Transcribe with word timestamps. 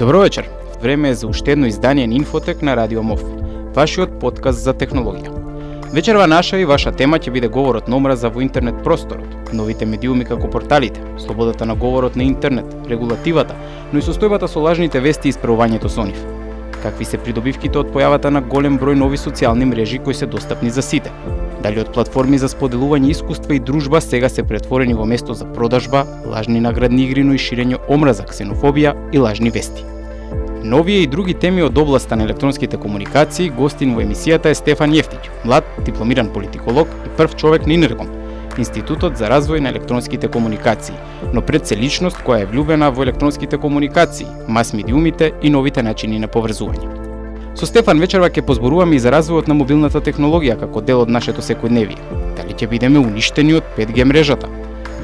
Добро 0.00 0.18
вечер. 0.18 0.48
Време 0.82 1.08
е 1.08 1.14
за 1.14 1.26
уште 1.26 1.52
едно 1.52 1.66
издание 1.66 2.06
на 2.06 2.14
Инфотек 2.14 2.62
на 2.62 2.76
Радио 2.76 3.02
МОВ, 3.02 3.20
вашиот 3.76 4.14
подкаст 4.20 4.58
за 4.64 4.72
технологија. 4.72 5.28
Вечерва 5.92 6.26
наша 6.26 6.56
и 6.56 6.64
ваша 6.64 6.92
тема 6.92 7.18
ќе 7.18 7.28
биде 7.30 7.50
говорот 7.52 7.88
на 7.88 7.96
омраза 7.96 8.30
во 8.32 8.40
интернет 8.40 8.80
просторот, 8.80 9.52
новите 9.52 9.84
медиуми 9.84 10.24
како 10.24 10.48
порталите, 10.48 11.04
слободата 11.18 11.66
на 11.66 11.74
говорот 11.74 12.16
на 12.16 12.24
интернет, 12.24 12.64
регулативата, 12.88 13.54
но 13.92 13.98
и 13.98 14.02
состојбата 14.02 14.48
со 14.48 14.64
лажните 14.64 15.04
вести 15.04 15.28
и 15.28 15.36
исправувањето 15.36 15.92
со 15.92 16.08
нив. 16.08 16.24
Какви 16.82 17.04
се 17.04 17.20
придобивките 17.20 17.84
од 17.84 17.92
појавата 17.92 18.32
на 18.32 18.40
голем 18.40 18.80
број 18.80 18.96
нови 18.96 19.20
социјални 19.20 19.68
мрежи 19.68 19.98
кои 19.98 20.14
се 20.14 20.26
достапни 20.26 20.70
за 20.70 20.80
сите? 20.82 21.12
Дали 21.62 21.80
од 21.80 21.92
платформи 21.92 22.38
за 22.40 22.48
споделување 22.48 23.10
искуства 23.12 23.54
и 23.54 23.60
дружба 23.60 24.00
сега 24.00 24.28
се 24.32 24.42
претворени 24.42 24.94
во 24.96 25.04
место 25.04 25.34
за 25.34 25.44
продажба, 25.44 26.06
лажни 26.24 26.60
наградни 26.60 27.04
игри, 27.04 27.24
но 27.24 27.36
и 27.36 27.38
ширење 27.38 27.82
омраза, 27.88 28.24
ксенофобија 28.24 28.94
и 29.12 29.18
лажни 29.18 29.50
вести. 29.50 29.84
Новие 30.64 31.02
и 31.02 31.06
други 31.06 31.34
теми 31.34 31.62
од 31.62 31.78
областа 31.78 32.16
на 32.16 32.24
електронските 32.24 32.76
комуникации, 32.76 33.50
гостин 33.50 33.94
во 33.94 34.00
емисијата 34.04 34.52
е 34.52 34.56
Стефан 34.56 34.92
Јефтиќ, 34.96 35.44
млад 35.44 35.68
дипломиран 35.84 36.32
политиколог 36.32 36.88
и 37.04 37.12
прв 37.16 37.36
човек 37.36 37.66
на 37.66 37.76
Инрегом, 37.76 38.08
Институтот 38.58 39.16
за 39.16 39.28
развој 39.28 39.60
на 39.60 39.68
електронските 39.68 40.28
комуникации, 40.28 40.96
но 41.32 41.42
пред 41.42 41.66
се 41.66 41.76
личност 41.76 42.20
која 42.24 42.42
е 42.42 42.48
влюбена 42.52 42.90
во 42.90 43.04
електронските 43.04 43.56
комуникации, 43.56 44.26
мас-медиумите 44.48 45.32
и 45.42 45.50
новите 45.50 45.82
начини 45.82 46.18
на 46.18 46.28
поврзување. 46.28 47.09
Со 47.54 47.66
Стефан 47.66 48.00
вечерва 48.00 48.30
ќе 48.30 48.44
позборуваме 48.46 48.96
и 48.96 49.00
за 49.02 49.10
развојот 49.10 49.48
на 49.48 49.54
мобилната 49.58 50.00
технологија 50.00 50.58
како 50.60 50.80
дел 50.80 51.02
од 51.04 51.10
нашето 51.10 51.42
секојдневие. 51.42 51.98
Дали 52.36 52.54
ќе 52.54 52.68
бидеме 52.70 53.02
уништени 53.02 53.58
од 53.58 53.74
5G 53.78 54.04
мрежата? 54.04 54.48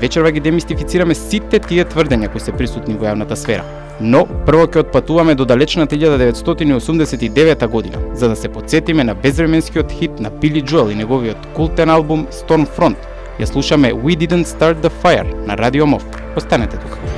Вечерва 0.01 0.31
ги 0.31 0.41
демистифицираме 0.41 1.15
сите 1.15 1.59
тие 1.59 1.85
тврдења 1.85 2.31
кои 2.33 2.41
се 2.41 2.53
присутни 2.53 2.95
во 2.95 3.11
јавната 3.11 3.37
сфера 3.37 3.65
Но 4.01 4.27
прво 4.47 4.67
ќе 4.69 4.83
отпатуваме 4.85 5.35
до 5.35 5.45
далечната 5.49 5.97
1989 5.97 7.67
година, 7.67 7.99
за 8.13 8.29
да 8.29 8.37
се 8.37 8.49
подсетиме 8.49 9.05
на 9.05 9.15
безвременскиот 9.15 9.93
хит 9.93 10.21
на 10.21 10.31
Пили 10.31 10.63
Джоел 10.63 10.91
и 10.91 10.95
неговиот 10.95 11.47
култен 11.57 11.91
албум 11.91 12.27
Stormfront. 12.31 12.97
Ја 13.41 13.47
слушаме 13.47 13.95
We 13.95 14.17
Didn't 14.17 14.45
Start 14.45 14.85
the 14.85 14.93
Fire 15.03 15.47
на 15.47 15.57
Радио 15.57 15.87
Мов. 15.87 16.05
Останете 16.37 16.77
тука. 16.77 17.16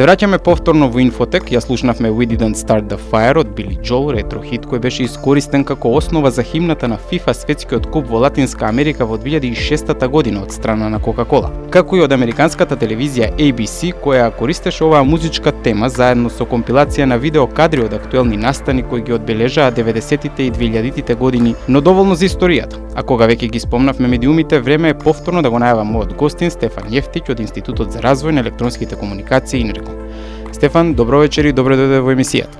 Се 0.00 0.06
враќаме 0.06 0.38
повторно 0.40 0.86
во 0.88 1.02
Инфотек, 1.02 1.50
ја 1.52 1.60
слушнавме 1.60 2.08
We 2.08 2.24
Didn't 2.30 2.56
Start 2.56 2.86
the 2.88 2.96
Fire 3.10 3.36
од 3.42 3.50
Билли 3.52 3.76
Джол, 3.84 4.06
ретро 4.16 4.40
хит 4.40 4.64
кој 4.64 4.80
беше 4.80 5.04
искористен 5.04 5.60
како 5.68 5.92
основа 5.98 6.30
за 6.32 6.40
химната 6.40 6.88
на 6.88 6.96
FIFA 7.10 7.34
светскиот 7.36 7.90
куп 7.92 8.08
во 8.08 8.24
Латинска 8.24 8.64
Америка 8.72 9.04
во 9.04 9.18
2006 9.20 10.08
година 10.08 10.40
од 10.40 10.56
страна 10.56 10.88
на 10.88 11.02
Кока 11.04 11.28
Кола, 11.28 11.52
Како 11.70 11.94
и 11.94 12.00
од 12.02 12.10
американската 12.10 12.74
телевизија 12.74 13.28
ABC, 13.36 13.92
која 14.02 14.24
користеше 14.34 14.82
оваа 14.88 15.04
музичка 15.04 15.52
тема 15.52 15.90
заедно 15.92 16.30
со 16.30 16.42
компилација 16.42 17.04
на 17.06 17.18
видео 17.20 17.44
кадри 17.46 17.84
од 17.84 17.92
актуелни 17.94 18.40
настани 18.40 18.82
кои 18.82 19.04
ги 19.06 19.12
одбележаа 19.14 19.70
90-тите 19.70 20.48
и 20.48 20.50
2000-тите 20.50 21.14
години, 21.14 21.54
но 21.68 21.80
доволно 21.80 22.14
за 22.14 22.26
историјата. 22.26 22.80
А 22.96 23.04
кога 23.06 23.28
веќе 23.30 23.52
ги 23.52 23.60
спомнавме 23.60 24.08
медиумите, 24.08 24.58
време 24.60 24.90
е 24.90 24.98
повторно 24.98 25.42
да 25.42 25.50
го 25.50 25.60
најавам 25.62 25.92
мојот 25.94 26.16
гостин 26.16 26.50
Стефан 26.50 26.90
Јефтич 26.90 27.30
од 27.30 27.44
Институтот 27.44 27.92
за 27.92 28.02
развој 28.02 28.34
на 28.34 28.40
електронските 28.42 28.98
комуникации 28.98 29.60
и 29.60 29.68
Стефан, 30.52 30.94
добро 30.94 31.20
вечер 31.20 31.46
и 31.46 31.52
добро 31.52 31.76
дојде 31.78 32.02
во 32.04 32.12
емисијата. 32.12 32.58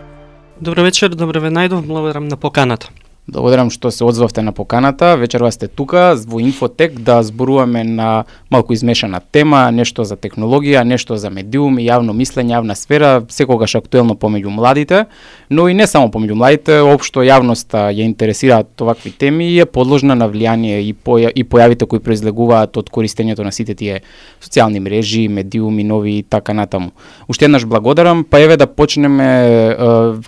Добро 0.60 0.82
вечер, 0.82 1.14
добро 1.14 1.40
ве 1.40 1.50
најдов, 1.50 1.86
благодарам 1.86 2.28
на 2.28 2.36
поканата. 2.36 2.88
Благодарам 3.28 3.68
што 3.70 3.90
се 3.94 4.04
одзвавте 4.04 4.42
на 4.42 4.52
поканата. 4.52 5.16
Вечерва 5.16 5.52
сте 5.52 5.68
тука 5.68 6.16
во 6.26 6.40
Инфотек 6.40 6.98
да 6.98 7.22
зборуваме 7.22 7.84
на 7.84 8.24
малку 8.50 8.72
измешана 8.72 9.20
тема, 9.20 9.70
нешто 9.70 10.04
за 10.04 10.16
технологија, 10.16 10.82
нешто 10.82 11.16
за 11.16 11.30
медиум 11.30 11.78
и 11.78 11.84
јавно 11.86 12.10
мислење, 12.16 12.56
јавна 12.58 12.74
сфера, 12.74 13.22
секогаш 13.28 13.76
актуелно 13.76 14.16
помеѓу 14.16 14.50
младите, 14.50 15.04
но 15.50 15.68
и 15.68 15.74
не 15.74 15.86
само 15.86 16.08
помеѓу 16.10 16.34
младите, 16.34 16.80
општо 16.80 17.22
јавноста 17.22 17.92
ја 17.94 18.08
интересираат 18.08 18.80
овакви 18.80 19.12
теми 19.12 19.52
и 19.52 19.60
е 19.60 19.66
подложна 19.66 20.16
на 20.16 20.26
влијание 20.26 20.80
и, 20.80 20.90
поја, 20.94 21.30
и 21.30 21.44
појавите 21.44 21.86
кои 21.86 22.00
произлегуваат 22.00 22.76
од 22.76 22.90
користењето 22.90 23.44
на 23.44 23.52
сите 23.52 23.74
тие 23.74 24.00
социјални 24.42 24.80
мрежи, 24.80 25.28
медиуми, 25.28 25.84
нови 25.84 26.18
и 26.18 26.22
така 26.22 26.52
натаму. 26.52 26.90
Уште 27.28 27.44
еднаш 27.44 27.64
благодарам, 27.64 28.24
па 28.24 28.40
еве 28.40 28.56
да 28.56 28.66
почнеме 28.66 29.30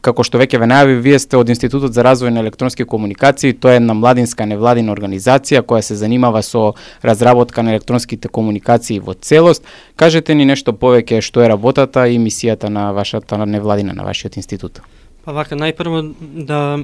како 0.01 0.23
што 0.23 0.39
веќе 0.39 0.63
ве 0.63 0.71
најави, 0.71 1.01
вие 1.01 1.19
сте 1.19 1.41
од 1.41 1.51
Институтот 1.51 1.97
за 1.97 2.07
развој 2.07 2.31
на 2.31 2.45
електронски 2.45 2.82
комуникации, 2.87 3.53
тоа 3.53 3.73
е 3.73 3.81
една 3.81 3.95
младинска 3.95 4.47
невладина 4.47 4.93
организација 4.93 5.63
која 5.63 5.81
се 5.81 5.97
занимава 5.97 6.43
со 6.43 6.75
разработка 7.05 7.63
на 7.63 7.75
електронските 7.75 8.29
комуникации 8.29 9.01
во 9.01 9.15
целост. 9.15 9.65
Кажете 9.97 10.35
ни 10.35 10.45
нешто 10.45 10.73
повеќе 10.73 11.21
што 11.21 11.43
е 11.43 11.49
работата 11.49 12.09
и 12.09 12.19
мисијата 12.19 12.69
на 12.69 12.93
вашата 12.93 13.39
невладина, 13.47 13.95
на 13.95 14.05
вашиот 14.05 14.37
институт. 14.37 14.81
Па 15.25 15.33
вака, 15.33 15.55
најпрво 15.55 16.15
да, 16.21 16.79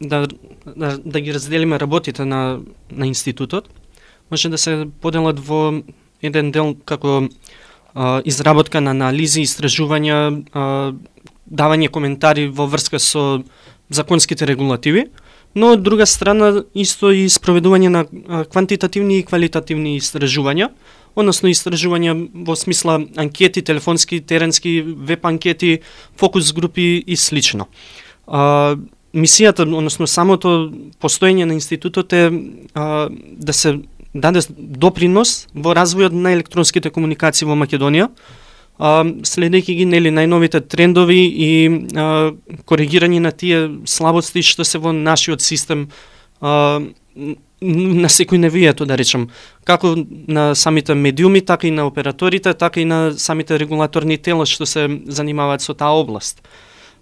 да, 0.00 0.26
да, 0.66 0.98
да 1.04 1.20
ги 1.20 1.34
разделиме 1.34 1.78
работите 1.80 2.24
на, 2.24 2.60
на 2.90 3.06
институтот. 3.06 3.68
Може 4.30 4.48
да 4.48 4.58
се 4.58 4.86
поделат 5.00 5.40
во 5.40 5.82
еден 6.22 6.50
дел 6.50 6.74
како 6.84 7.28
а, 7.94 8.22
изработка 8.24 8.80
на 8.80 8.90
анализи, 8.96 9.44
истражувања, 9.44 10.16
а, 10.52 10.92
давање 11.44 11.90
коментари 11.92 12.48
во 12.48 12.66
врска 12.66 12.98
со 12.98 13.42
законските 13.90 14.46
регулативи, 14.48 15.08
но 15.54 15.72
од 15.72 15.82
друга 15.82 16.06
страна 16.06 16.64
исто 16.74 17.12
и 17.14 17.28
спроведување 17.30 17.88
на 17.88 18.04
квантитативни 18.50 19.20
и 19.20 19.26
квалитативни 19.26 19.96
истражувања, 20.00 20.70
односно 21.14 21.50
истражувања 21.52 22.14
во 22.46 22.56
смисла 22.58 22.98
анкети, 23.16 23.62
телефонски, 23.62 24.20
теренски, 24.20 24.80
веб 24.82 25.26
анкети, 25.26 25.78
фокус 26.18 26.52
групи 26.52 27.04
и 27.06 27.16
слично. 27.16 27.68
А, 28.26 28.76
мисијата, 29.14 29.62
односно 29.62 30.06
самото 30.06 30.72
постоење 31.00 31.46
на 31.46 31.54
институтот 31.54 32.12
е 32.12 32.30
а, 32.74 33.08
да 33.10 33.52
се 33.52 33.78
даде 34.14 34.42
допринос 34.58 35.46
во 35.54 35.74
развојот 35.74 36.14
на 36.14 36.34
електронските 36.34 36.90
комуникации 36.90 37.46
во 37.46 37.54
Македонија, 37.58 38.10
следејќи 38.78 39.76
ги 39.78 39.84
нели 39.86 40.10
најновите 40.10 40.60
трендови 40.66 41.22
и 41.22 41.50
а, 41.94 42.32
коригирање 42.66 43.20
на 43.20 43.30
тие 43.30 43.68
слабости 43.86 44.42
што 44.42 44.64
се 44.64 44.78
во 44.78 44.92
нашиот 44.92 45.40
систем 45.40 45.88
а, 46.40 46.80
на 47.64 48.08
секој 48.10 48.38
невијето, 48.42 48.84
да 48.84 48.96
речем, 48.98 49.30
како 49.64 49.94
на 50.26 50.54
самите 50.54 50.94
медиуми, 50.94 51.40
така 51.40 51.66
и 51.66 51.70
на 51.70 51.86
операторите, 51.86 52.52
така 52.54 52.80
и 52.80 52.84
на 52.84 53.12
самите 53.16 53.58
регулаторни 53.58 54.18
тела 54.18 54.44
што 54.44 54.66
се 54.66 54.88
занимаваат 55.06 55.62
со 55.62 55.74
таа 55.74 55.94
област. 55.94 56.42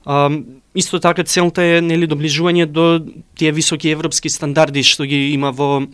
А, 0.05 0.29
исто 0.75 1.01
така 1.01 1.25
целта 1.25 1.63
е 1.63 1.81
нели 1.81 2.07
доближување 2.07 2.67
до 2.67 3.01
тие 3.35 3.53
високи 3.53 3.89
европски 3.89 4.29
стандарди 4.29 4.83
што 4.83 5.09
ги 5.09 5.33
има 5.33 5.53
во 5.53 5.87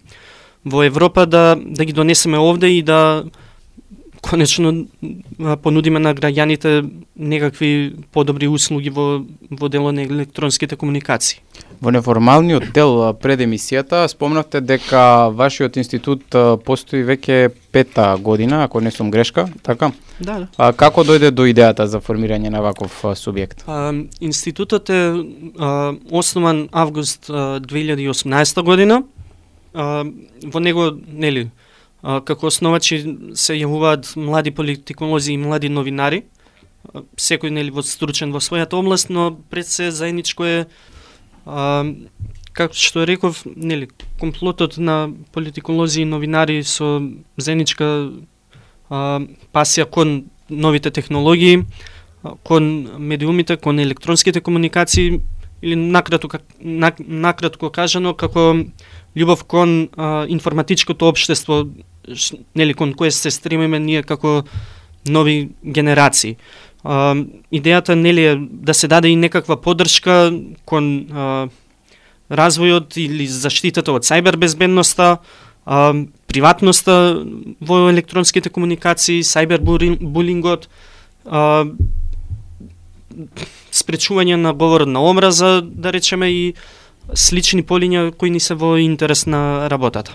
во 0.64 0.82
Европа 0.82 1.26
да 1.26 1.54
да 1.54 1.84
ги 1.84 1.92
донесеме 1.92 2.38
овде 2.38 2.69
и 2.69 2.82
да 2.82 3.25
конечно 4.20 4.87
понудиме 5.62 5.99
на 5.99 6.15
граѓаните 6.15 6.91
некакви 7.17 7.94
подобри 8.12 8.49
услуги 8.49 8.91
во 8.91 9.25
во 9.50 9.69
дело 9.69 9.93
на 9.93 10.03
електронските 10.03 10.76
комуникации. 10.76 11.41
Во 11.81 11.91
неформалниот 11.91 12.73
дел 12.75 13.15
пред 13.23 13.41
емисијата 13.41 14.06
спомнавте 14.09 14.61
дека 14.61 15.31
вашиот 15.31 15.76
институт 15.79 16.25
постои 16.65 17.05
веќе 17.06 17.53
пета 17.73 18.17
година, 18.20 18.65
ако 18.65 18.81
не 18.81 18.91
сум 18.91 19.11
грешка, 19.11 19.49
така? 19.62 19.93
Да, 20.21 20.38
да. 20.38 20.49
А, 20.56 20.73
како 20.73 21.05
дојде 21.05 21.31
до 21.31 21.47
идејата 21.47 21.87
за 21.87 22.00
формирање 22.03 22.50
на 22.50 22.62
ваков 22.62 23.05
субјект? 23.14 23.62
А, 23.67 23.93
институтот 24.21 24.91
е 24.91 25.03
а, 25.59 25.94
основан 26.11 26.69
август 26.73 27.31
а, 27.31 27.61
2018 27.61 28.62
година. 28.62 29.03
А, 29.75 30.05
во 30.44 30.61
него, 30.61 30.91
нели, 31.12 31.50
како 32.03 32.47
основачи 32.47 33.00
се 33.35 33.55
јавуваат 33.59 34.15
млади 34.17 34.50
политиколози 34.55 35.33
и 35.33 35.41
млади 35.41 35.69
новинари, 35.69 36.25
секој 37.19 37.50
нели 37.50 37.75
во 37.75 37.83
стручен 37.83 38.33
во 38.33 38.41
својата 38.41 38.79
област, 38.79 39.11
но 39.11 39.37
пред 39.50 39.67
се 39.67 39.91
заедничко 39.91 40.45
е 40.45 40.59
а, 41.45 41.85
како 42.52 42.75
што 42.75 43.05
реков, 43.07 43.43
нели, 43.45 43.88
комплотот 44.21 44.78
на 44.78 45.11
политиколози 45.33 46.02
и 46.02 46.09
новинари 46.09 46.62
со 46.62 47.00
заедничка 47.37 48.11
а, 48.90 49.21
пасија 49.52 49.88
кон 49.90 50.31
новите 50.49 50.90
технологии, 50.90 51.64
кон 52.43 52.88
медиумите, 52.99 53.57
кон 53.57 53.78
електронските 53.81 54.40
комуникации 54.40 55.21
или 55.62 55.76
накратко 55.76 56.38
накратко 56.99 57.71
кажано 57.71 58.14
како 58.14 58.55
љубов 59.17 59.45
кон 59.45 59.88
а, 59.97 60.26
информатичкото 60.28 61.09
општество, 61.09 61.67
нели 62.57 62.75
кон 62.75 62.95
кое 62.95 63.11
се 63.11 63.31
стремиме 63.31 63.78
ние 63.78 64.02
како 64.02 64.45
нови 65.09 65.49
генерации. 65.64 66.37
А, 66.85 67.14
идејата 67.52 67.95
нели 67.95 68.25
е 68.25 68.37
да 68.38 68.75
се 68.75 68.88
даде 68.88 69.09
и 69.09 69.17
некаква 69.17 69.57
поддршка 69.61 70.33
кон 70.64 71.07
а, 71.11 71.49
развојот 72.31 72.97
или 73.00 73.26
заштитата 73.26 73.93
од 73.93 74.05
сајбер 74.05 74.37
безбедноста, 74.37 75.19
а, 75.67 75.95
приватноста 76.28 77.25
во 77.61 77.88
електронските 77.88 78.50
комуникации, 78.50 79.25
сајбер 79.25 79.64
булингот, 79.64 80.69
а, 81.26 81.67
спречување 83.73 84.37
на 84.37 84.52
говор 84.52 84.87
на 84.87 85.02
омраза, 85.02 85.61
да 85.62 85.93
речеме 85.93 86.31
и 86.31 86.55
слични 87.14 87.64
полиња 87.64 88.12
кои 88.12 88.31
ни 88.31 88.40
се 88.40 88.55
во 88.55 88.76
интерес 88.78 89.26
на 89.26 89.69
работата. 89.71 90.14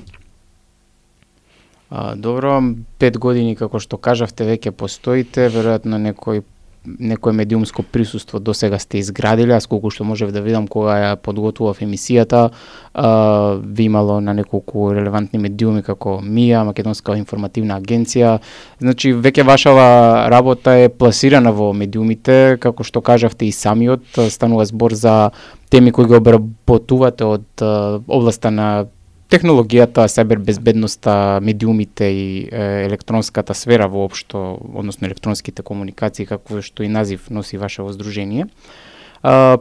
А, 1.96 2.16
добро, 2.16 2.58
пет 2.98 3.20
години 3.22 3.54
како 3.54 3.78
што 3.78 4.00
кажавте 4.02 4.48
веќе 4.48 4.72
постоите, 4.74 5.46
веројатно 5.54 6.00
некој 6.02 6.42
некое 6.84 7.34
медиумско 7.38 7.84
присуство 7.84 8.40
до 8.40 8.54
сега 8.54 8.80
сте 8.80 8.98
изградиле, 8.98 9.54
аз 9.54 9.68
колку 9.70 9.92
што 9.94 10.04
можев 10.04 10.32
да 10.34 10.42
видам 10.42 10.66
кога 10.68 10.96
ја 11.00 11.12
подготвував 11.16 11.84
емисијата, 11.86 12.50
а, 12.50 13.60
ви 13.62 13.86
имало 13.86 14.18
на 14.22 14.34
неколку 14.34 14.90
релевантни 14.90 15.40
медиуми 15.40 15.84
како 15.84 16.18
МИА, 16.22 16.64
Македонска 16.72 17.14
информативна 17.18 17.78
агенција. 17.78 18.40
Значи, 18.82 19.14
веќе 19.14 19.46
вашава 19.46 20.26
работа 20.34 20.74
е 20.74 20.90
пласирана 20.90 21.54
во 21.54 21.70
медиумите, 21.78 22.58
како 22.60 22.84
што 22.84 23.06
кажавте 23.06 23.46
и 23.46 23.54
самиот, 23.54 24.18
станува 24.34 24.66
збор 24.66 24.98
за 24.98 25.30
теми 25.70 25.94
кои 25.94 26.10
ги 26.10 26.18
обработувате 26.18 27.24
од 27.38 27.68
областта 28.10 28.50
на 28.50 28.88
технологијата, 29.34 30.06
безбедноста, 30.38 31.40
медиумите 31.42 32.06
и 32.06 32.50
е, 32.52 32.86
електронската 32.86 33.54
сфера 33.54 33.88
воопшто, 33.88 34.60
односно 34.76 35.08
електронските 35.08 35.64
комуникации, 35.64 36.26
како 36.26 36.62
што 36.62 36.84
и 36.84 36.88
назив 36.88 37.30
носи 37.30 37.58
ваше 37.58 37.82
воздружение. 37.82 38.48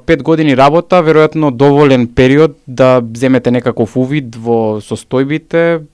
пет 0.07 0.23
години 0.23 0.57
работа, 0.57 0.99
веројатно 1.03 1.51
доволен 1.51 2.09
период 2.09 2.57
да 2.67 3.01
земете 3.15 3.51
некаков 3.51 3.97
увид 3.97 4.35
во 4.37 4.81
состојбите 4.83 5.87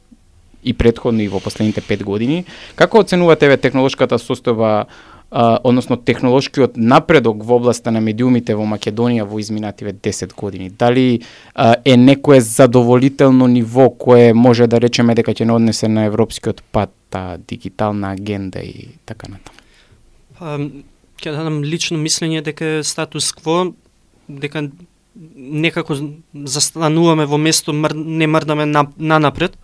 и 0.65 0.73
предходно 0.73 1.21
и 1.21 1.29
во 1.29 1.41
последните 1.41 1.81
пет 1.81 2.03
години. 2.03 2.45
Како 2.75 3.05
оценувате 3.05 3.49
ве 3.49 3.57
технолошката 3.57 4.19
состојба 4.19 4.87
а, 5.31 5.59
односно 5.65 5.97
технолошкиот 5.97 6.77
напредок 6.77 7.45
во 7.45 7.57
областа 7.57 7.91
на 7.91 8.01
медиумите 8.01 8.55
во 8.57 8.65
Македонија 8.65 9.25
во 9.25 9.41
изминативе 9.41 9.93
10 9.93 10.35
години? 10.35 10.71
Дали 10.71 11.23
а, 11.55 11.77
е 11.85 11.97
некое 11.97 12.41
задоволително 12.41 13.47
ниво 13.47 13.91
кое 13.91 14.33
може 14.35 14.67
да 14.67 14.81
речеме 14.81 15.15
дека 15.15 15.35
ќе 15.35 15.45
не 15.45 15.53
однесе 15.53 15.89
на 15.89 16.05
европскиот 16.05 16.63
пат, 16.73 16.91
та 17.11 17.39
дигитална 17.49 18.13
агенда 18.13 18.61
и 18.61 18.89
така 19.07 19.29
натаму? 19.29 19.59
Па, 20.39 20.59
ќе 21.19 21.33
дадам 21.35 21.63
лично 21.65 21.99
мислење 21.99 22.43
дека 22.45 22.85
статус 22.85 23.33
кво, 23.33 23.73
дека 24.29 24.69
некако 25.37 25.97
застануваме 26.35 27.27
во 27.27 27.39
место, 27.39 27.73
мр, 27.73 27.95
не 27.95 28.27
мрдаме 28.27 28.67
на, 28.67 28.87
на 28.97 29.19
напред. 29.19 29.59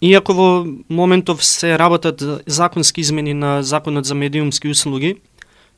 Иако 0.00 0.32
во 0.32 0.66
моментов 0.88 1.44
се 1.44 1.78
работат 1.78 2.22
законски 2.46 3.00
измени 3.00 3.34
на 3.34 3.62
Законот 3.62 4.04
за 4.04 4.14
медиумски 4.14 4.68
услуги, 4.68 5.16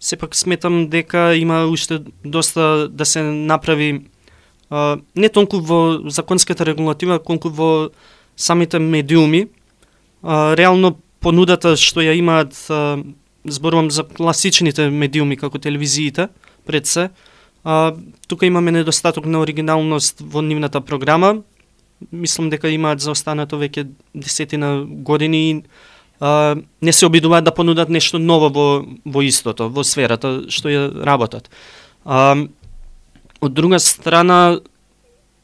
сепак 0.00 0.36
сметам 0.36 0.88
дека 0.88 1.34
има 1.36 1.64
уште 1.66 1.98
доста 2.24 2.88
да 2.88 3.04
се 3.04 3.22
направи 3.22 4.02
а, 4.70 4.98
не 5.16 5.28
толку 5.28 5.60
во 5.60 5.98
законската 6.06 6.66
регулатива, 6.66 7.18
колку 7.18 7.50
во 7.50 7.90
самите 8.36 8.78
медиуми. 8.78 9.48
А, 10.22 10.56
реално 10.56 10.96
понудата 11.20 11.76
што 11.76 12.00
ја 12.00 12.14
имаат, 12.14 12.54
а, 12.70 13.02
зборувам 13.44 13.90
за 13.90 14.06
класичните 14.06 14.90
медиуми 14.90 15.36
како 15.36 15.58
телевизиите, 15.58 16.28
пред 16.66 16.86
се, 16.86 17.10
а, 17.64 17.94
тука 18.28 18.46
имаме 18.46 18.72
недостаток 18.72 19.26
на 19.26 19.42
оригиналност 19.42 20.22
во 20.22 20.42
нивната 20.42 20.80
програма, 20.80 21.42
мислам 22.10 22.50
дека 22.50 22.70
имаат 22.70 23.00
за 23.00 23.10
останато 23.10 23.56
веќе 23.56 23.86
десетина 24.14 24.82
години 24.86 25.62
а, 26.20 26.56
не 26.82 26.92
се 26.92 27.06
обидуваат 27.06 27.44
да 27.44 27.54
понудат 27.54 27.88
нешто 27.88 28.18
ново 28.18 28.48
во, 28.48 28.66
во 29.04 29.22
истото, 29.22 29.68
во 29.68 29.84
сферата 29.84 30.44
што 30.48 30.70
ја 30.70 30.84
работат. 31.04 31.50
А, 32.04 32.36
од 33.42 33.54
друга 33.54 33.80
страна, 33.82 34.60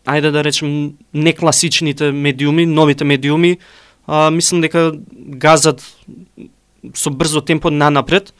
ајде 0.07 0.31
да 0.31 0.45
речем, 0.47 0.95
некласичните 1.12 2.12
медиуми, 2.12 2.67
новите 2.67 3.05
медиуми, 3.05 3.59
а, 4.07 4.31
мислам 4.31 4.62
дека 4.62 4.93
газат 5.17 5.83
со 6.95 7.11
брзо 7.11 7.41
темпо 7.41 7.71
нанапред. 7.71 8.33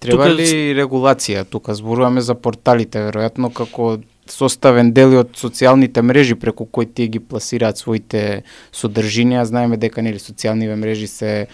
Треба 0.00 0.26
тука... 0.26 0.34
ли 0.34 0.74
регулација? 0.74 1.46
Тука 1.46 1.74
зборуваме 1.78 2.20
за 2.20 2.34
порталите, 2.34 3.06
веројатно 3.08 3.52
како 3.54 4.00
составен 4.30 4.92
дел 4.92 5.18
од 5.20 5.36
социјалните 5.38 6.02
мрежи 6.02 6.34
преку 6.34 6.66
кои 6.66 6.86
тие 6.86 7.08
ги 7.08 7.20
пласираат 7.20 7.78
своите 7.78 8.42
содржини, 8.72 9.36
а 9.36 9.44
Знаеме 9.44 9.76
дека 9.76 10.02
нели 10.02 10.18
социјалните 10.18 10.76
мрежи 10.76 11.06
се 11.06 11.46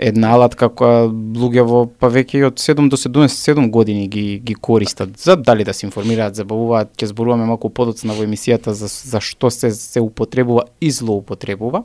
една 0.00 0.32
алатка 0.36 0.70
која 0.72 1.08
луѓе 1.10 1.64
во 1.68 1.82
па 2.00 2.08
веќе 2.12 2.46
од 2.48 2.60
7 2.62 2.88
до 2.88 2.96
77 2.96 3.70
години 3.70 4.08
ги 4.08 4.40
ги 4.44 4.54
користат 4.54 5.18
за 5.20 5.36
дали 5.36 5.64
да 5.64 5.74
се 5.74 5.86
информираат, 5.86 6.34
забавуваат, 6.34 6.94
ќе 6.96 7.12
зборуваме 7.12 7.44
малку 7.44 7.68
подоцна 7.68 8.16
во 8.16 8.24
емисијата 8.24 8.72
за 8.72 8.88
за 8.88 9.20
што 9.20 9.50
се 9.50 9.70
се 9.76 10.00
употребува 10.00 10.64
и 10.80 10.90
злоупотребува. 10.90 11.84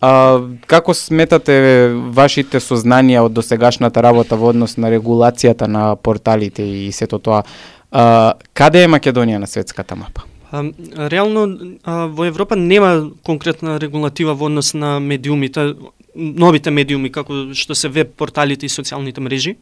А, 0.00 0.40
како 0.66 0.94
сметате 0.96 1.92
вашите 2.16 2.60
сознанија 2.60 3.26
од 3.26 3.34
досегашната 3.36 4.00
работа 4.02 4.36
во 4.36 4.52
однос 4.54 4.78
на 4.80 4.88
регулацијата 4.92 5.68
на 5.68 5.96
порталите 5.96 6.64
и 6.64 6.92
сето 6.92 7.18
тоа? 7.18 7.42
А, 7.90 8.34
каде 8.54 8.84
е 8.84 8.88
Македонија 8.90 9.38
на 9.42 9.46
светската 9.50 9.96
мапа? 9.96 10.22
А, 10.52 10.62
реално 11.10 11.76
а, 11.84 12.06
во 12.06 12.24
Европа 12.24 12.56
нема 12.56 13.10
конкретна 13.26 13.78
регулатива 13.80 14.34
во 14.34 14.46
однос 14.46 14.74
на 14.74 15.00
медиумите, 15.00 15.74
новите 16.14 16.70
медиуми 16.70 17.10
како 17.10 17.50
што 17.54 17.74
се 17.74 17.88
веб 17.88 18.14
порталите 18.16 18.66
и 18.66 18.72
социјалните 18.72 19.20
мрежи. 19.20 19.56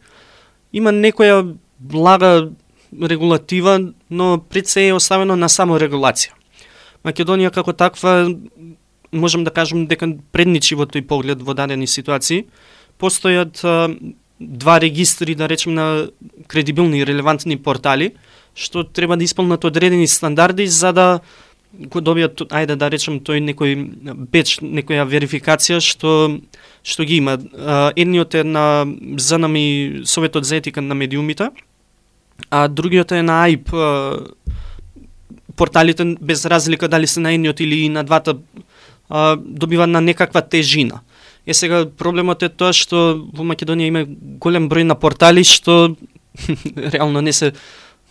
Има 0.72 0.92
некоја 0.92 1.56
блага 1.78 2.50
регулатива, 2.92 3.92
но 4.10 4.38
пред 4.48 4.68
се 4.68 4.88
е 4.88 4.94
оставено 4.94 5.36
на 5.36 5.48
само 5.48 5.78
регулација. 5.80 6.32
Македонија 7.04 7.50
како 7.52 7.72
таква 7.72 8.28
можам 9.12 9.44
да 9.44 9.50
кажам 9.50 9.86
дека 9.86 10.08
предничи 10.32 10.76
во 10.76 10.84
тој 10.84 11.06
поглед 11.06 11.42
во 11.42 11.54
дадени 11.54 11.86
ситуации. 11.86 12.44
Постојат 13.00 13.64
а, 13.64 13.88
два 14.40 14.80
регистри, 14.80 15.34
да 15.34 15.48
речем, 15.48 15.74
на 15.74 16.08
кредибилни 16.46 17.00
и 17.00 17.06
релевантни 17.06 17.56
портали, 17.56 18.14
што 18.54 18.84
треба 18.84 19.16
да 19.16 19.24
исполнат 19.24 19.64
одредени 19.64 20.06
стандарди 20.06 20.66
за 20.66 20.92
да 20.92 21.20
го 21.72 22.00
добијат, 22.00 22.48
ајде 22.48 22.76
да 22.80 22.88
речем, 22.90 23.20
тој 23.20 23.42
некој 23.44 23.74
беч, 24.32 24.58
некоја 24.64 25.04
верификација 25.04 25.82
што 25.84 26.40
што 26.82 27.04
ги 27.04 27.18
има. 27.20 27.36
Едниот 27.96 28.34
е 28.34 28.44
на 28.44 28.86
ЗНМ 29.18 30.06
Советот 30.06 30.44
за 30.44 30.56
етика 30.56 30.80
на 30.80 30.94
медиумите, 30.94 31.50
а 32.50 32.68
другиот 32.68 33.12
е 33.12 33.22
на 33.22 33.42
АИП 33.44 33.70
порталите 35.56 36.16
без 36.20 36.46
разлика 36.46 36.88
дали 36.88 37.06
се 37.06 37.20
на 37.20 37.32
едниот 37.32 37.60
или 37.60 37.88
на 37.88 38.04
двата 38.04 38.36
добива 39.36 39.86
на 39.86 40.00
некаква 40.00 40.42
тежина. 40.42 41.00
Е 41.48 41.54
сега 41.54 41.86
проблемот 41.88 42.42
е 42.44 42.50
тоа 42.52 42.74
што 42.76 43.16
во 43.32 43.44
Македонија 43.48 43.88
има 43.88 44.04
голем 44.36 44.68
број 44.68 44.84
на 44.84 44.98
портали 45.00 45.44
што 45.48 45.96
реално 46.94 47.24
не 47.24 47.32
се 47.32 47.54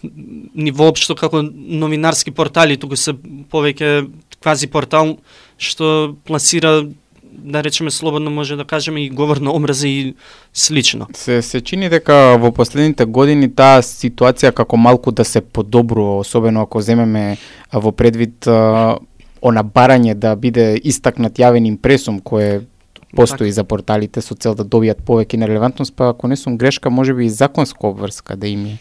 ни 0.03 0.71
воопшто 0.71 1.15
како 1.17 1.41
новинарски 1.43 2.31
портали, 2.31 2.77
туку 2.77 2.97
се 2.97 3.13
повеќе 3.51 4.07
квази 4.41 4.69
портал 4.73 5.17
што 5.57 6.15
пласира 6.25 6.87
да 7.37 7.61
речеме 7.63 7.91
слободно 7.91 8.31
може 8.31 8.55
да 8.55 8.65
кажеме 8.65 9.03
и 9.05 9.09
говор 9.09 9.37
на 9.37 9.53
омраза 9.53 9.87
и 9.87 10.15
слично. 10.53 11.07
Се 11.13 11.41
се 11.41 11.61
чини 11.61 11.89
дека 11.89 12.37
во 12.41 12.51
последните 12.51 13.05
години 13.05 13.49
таа 13.53 13.81
ситуација 13.85 14.51
како 14.51 14.77
малку 14.77 15.11
да 15.11 15.25
се 15.25 15.41
подобрува, 15.41 16.17
особено 16.25 16.61
ако 16.65 16.81
земеме 16.81 17.37
во 17.73 17.91
предвид 17.91 18.47
она 19.41 19.63
барање 19.63 20.13
да 20.13 20.35
биде 20.35 20.79
истакнат 20.83 21.37
јавен 21.37 21.67
импресум 21.67 22.19
кој 22.19 22.65
постои 23.15 23.51
за 23.51 23.63
порталите 23.63 24.21
со 24.21 24.35
цел 24.35 24.55
да 24.55 24.65
добијат 24.65 25.03
повеќе 25.05 25.37
на 25.37 25.47
релевантност, 25.47 25.95
па 25.95 26.09
ако 26.09 26.27
не 26.27 26.35
сум 26.35 26.57
грешка, 26.57 26.89
може 26.89 27.13
би 27.13 27.25
и 27.25 27.29
законска 27.29 27.87
обврска 27.87 28.35
да 28.35 28.47
има. 28.47 28.77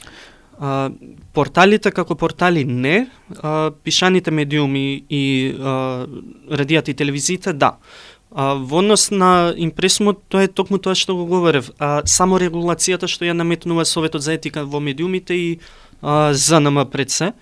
А, 0.58 0.90
порталите 1.32 1.90
како 1.90 2.14
портали 2.14 2.64
не, 2.64 3.06
а, 3.42 3.70
пишаните 3.84 4.30
медиуми 4.30 5.04
и 5.10 5.54
а, 5.60 6.06
радијата 6.50 6.90
и 6.90 6.94
телевизиите 6.94 7.52
да. 7.52 7.76
А, 8.32 8.54
во 8.54 8.80
однос 8.80 9.10
на 9.10 9.54
импресумот, 9.56 10.24
тоа 10.28 10.44
е 10.44 10.48
токму 10.48 10.78
тоа 10.78 10.96
што 10.96 11.14
го 11.16 11.26
говорев. 11.28 11.70
А, 11.78 12.02
само 12.04 12.40
регулацијата 12.40 13.08
што 13.08 13.28
ја 13.28 13.36
наметнува 13.36 13.84
Советот 13.84 14.22
за 14.22 14.34
етика 14.34 14.64
во 14.64 14.80
медиумите 14.80 15.34
и 15.34 15.58
а, 16.02 16.32
ЗНМ 16.32 16.88
пред 16.90 17.10
се. 17.10 17.32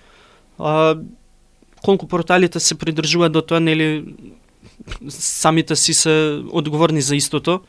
А, 0.59 0.95
колку 1.83 2.07
порталите 2.07 2.59
се 2.59 2.75
придржуваат 2.75 3.31
до 3.31 3.41
тоа, 3.41 3.59
нели, 3.59 4.03
самите 5.09 5.75
си 5.75 5.93
се 5.93 6.41
одговорни 6.51 7.01
за 7.01 7.15
истото. 7.15 7.61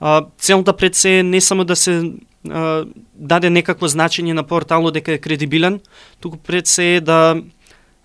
А, 0.00 0.26
целта 0.38 0.72
пред 0.72 0.94
се 0.94 1.18
е 1.18 1.22
не 1.22 1.40
само 1.40 1.64
да 1.64 1.76
се 1.76 2.12
а, 2.50 2.84
даде 3.14 3.50
некакво 3.50 3.88
значење 3.88 4.32
на 4.32 4.42
порталот 4.42 4.94
дека 4.94 5.12
е 5.12 5.18
кредибилен, 5.18 5.80
туку 6.20 6.36
пред 6.36 6.66
се 6.66 6.96
е 6.96 7.00
да 7.00 7.42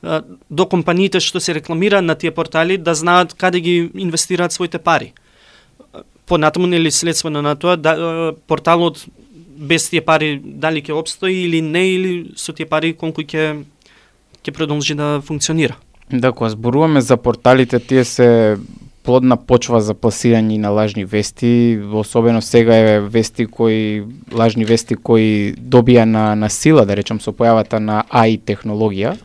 а, 0.04 0.22
до 0.50 0.66
компаниите 0.66 1.20
што 1.20 1.40
се 1.40 1.54
рекламираат 1.54 2.06
на 2.06 2.16
тие 2.16 2.32
портали 2.32 2.78
да 2.78 2.96
знаат 2.96 3.34
каде 3.34 3.60
ги 3.60 3.92
инвестираат 3.98 4.52
своите 4.52 4.80
пари. 4.80 5.14
Понатаму 6.26 6.68
нели 6.68 6.92
следствено 6.92 7.42
на 7.42 7.56
тоа 7.56 7.78
да, 7.78 8.34
порталот 8.48 9.06
без 9.58 9.90
тие 9.90 10.02
пари 10.02 10.40
дали 10.44 10.82
ќе 10.82 10.98
обстои 10.98 11.46
или 11.46 11.62
не 11.62 11.88
или 11.94 12.14
со 12.36 12.54
тие 12.54 12.66
пари 12.66 12.94
колку 12.94 13.22
ќе 13.22 13.64
ќе 14.44 14.52
продолжи 14.52 14.96
да 14.96 15.22
функционира. 15.22 15.78
Да, 16.12 16.32
кога 16.32 16.50
зборуваме 16.50 17.02
за 17.02 17.18
порталите, 17.18 17.80
тие 17.80 18.04
се 18.04 18.58
плодна 19.04 19.38
почва 19.38 19.82
за 19.84 19.94
пласирање 19.94 20.58
на 20.64 20.72
лажни 20.72 21.06
вести, 21.06 21.80
особено 21.94 22.42
сега 22.42 22.76
е 22.76 23.00
вести 23.00 23.46
кои 23.46 24.04
лажни 24.32 24.66
вести 24.66 24.96
кои 24.96 25.54
добија 25.60 26.06
на 26.06 26.36
на 26.36 26.50
сила, 26.50 26.86
да 26.86 26.96
речам 26.96 27.20
со 27.20 27.36
појавата 27.36 27.80
на 27.80 28.04
AI 28.10 28.40
технологија 28.40 29.18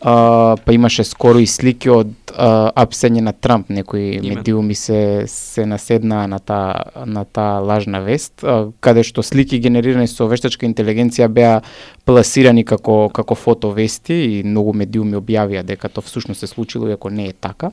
а, 0.00 0.56
па 0.64 0.72
имаше 0.72 1.04
скоро 1.04 1.38
и 1.38 1.46
слики 1.46 1.90
од 1.90 2.12
а, 2.34 2.70
апсење 2.76 3.22
на 3.24 3.32
Трамп, 3.32 3.70
некои 3.72 4.20
медиуми 4.20 4.74
се 4.74 5.24
се 5.26 5.66
наседнаа 5.66 6.26
на 6.28 6.38
таа 6.38 7.06
на 7.06 7.24
таа 7.24 7.60
лажна 7.60 8.02
вест, 8.04 8.44
а, 8.44 8.68
каде 8.80 9.02
што 9.02 9.22
слики 9.22 9.58
генерирани 9.58 10.08
со 10.08 10.28
вештачка 10.28 10.66
интелигенција 10.68 11.28
беа 11.28 11.62
пласирани 12.04 12.64
како 12.64 13.08
како 13.08 13.34
фотовести 13.34 14.20
и 14.36 14.42
многу 14.44 14.76
медиуми 14.76 15.16
објавија 15.16 15.64
дека 15.64 15.88
тоа 15.88 16.04
всушност 16.04 16.44
се 16.44 16.46
случило 16.46 16.88
иако 16.88 17.10
не 17.10 17.28
е 17.28 17.32
така. 17.32 17.72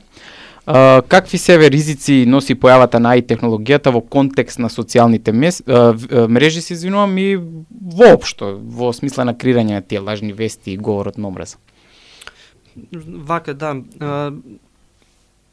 Uh, 0.66 1.02
какви 1.08 1.36
себе 1.38 1.68
ризици 1.68 2.22
носи 2.24 2.54
појавата 2.56 2.96
на 2.96 3.10
AI 3.12 3.20
технологијата 3.28 3.92
во 3.92 4.00
контекст 4.00 4.56
на 4.58 4.70
социјалните 4.72 5.32
мес, 5.36 5.60
uh, 5.68 6.24
мрежи, 6.28 6.62
се 6.64 6.72
извинувам, 6.72 7.18
и 7.18 7.36
воопшто, 7.36 8.54
во 8.64 8.94
смисла 8.96 9.26
на 9.28 9.34
креирање 9.36 9.76
на 9.76 9.82
тие 9.84 10.00
лажни 10.00 10.32
вести 10.32 10.72
и 10.72 10.78
говорот 10.80 11.18
на 11.18 11.28
омраза? 11.28 11.60
Вака, 12.92 13.54
да. 13.54 13.76
А, 14.00 14.32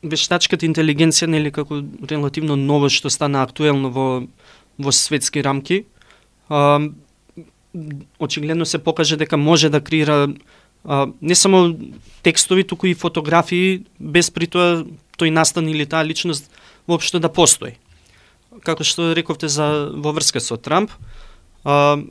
вештачката 0.02 0.66
интелигенција 0.66 1.30
нели 1.30 1.52
како 1.54 1.82
релативно 2.10 2.56
ново 2.58 2.90
што 2.90 3.10
стана 3.14 3.44
актуелно 3.46 3.92
во 3.94 4.08
во 4.82 4.92
светски 4.92 5.44
рамки. 5.44 5.86
А, 6.50 6.80
очигледно 8.20 8.66
се 8.66 8.80
покаже 8.84 9.18
дека 9.18 9.38
може 9.38 9.70
да 9.70 9.82
креира 9.82 10.34
а, 10.86 11.08
не 11.22 11.36
само 11.36 11.76
текстови, 12.24 12.64
туку 12.64 12.88
и 12.88 12.94
фотографии, 12.94 13.86
без 14.00 14.32
при 14.32 14.48
тоа 14.48 14.86
тој 15.18 15.30
настан 15.30 15.70
или 15.70 15.86
таа 15.86 16.06
личност 16.06 16.50
воопшто 16.88 17.20
да 17.20 17.30
постои. 17.30 17.78
Како 18.66 18.84
што 18.84 19.14
рековте 19.16 19.48
за 19.48 19.92
во 19.94 20.12
врска 20.12 20.42
со 20.42 20.58
Трамп, 20.58 20.92
а, 21.64 22.02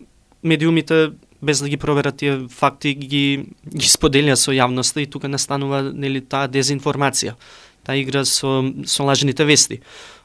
медиумите 0.42 1.12
без 1.42 1.60
да 1.60 1.68
ги 1.68 1.76
проверат 1.76 2.16
тие 2.16 2.36
факти 2.48 2.94
ги 2.94 3.24
ги 3.64 3.88
споделија 3.88 4.36
со 4.36 4.52
јавноста 4.52 5.00
и 5.02 5.06
тука 5.06 5.28
настанува 5.28 5.82
нели 5.92 6.20
таа 6.20 6.48
дезинформација, 6.48 7.34
таа 7.84 7.96
игра 7.96 8.24
со 8.24 8.62
со 8.84 9.04
лажните 9.04 9.44
вести. 9.44 9.80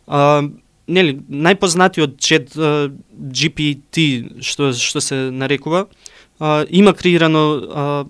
А, 0.08 0.44
нели 0.88 1.18
најпознатиот 1.30 2.20
чет 2.20 2.56
а, 2.58 2.90
GPT 3.16 4.42
што 4.42 4.74
што 4.74 5.02
се 5.02 5.32
нарекува, 5.32 5.88
а, 6.40 6.66
има 6.70 6.94
креирано 6.94 7.46
а, 7.46 8.06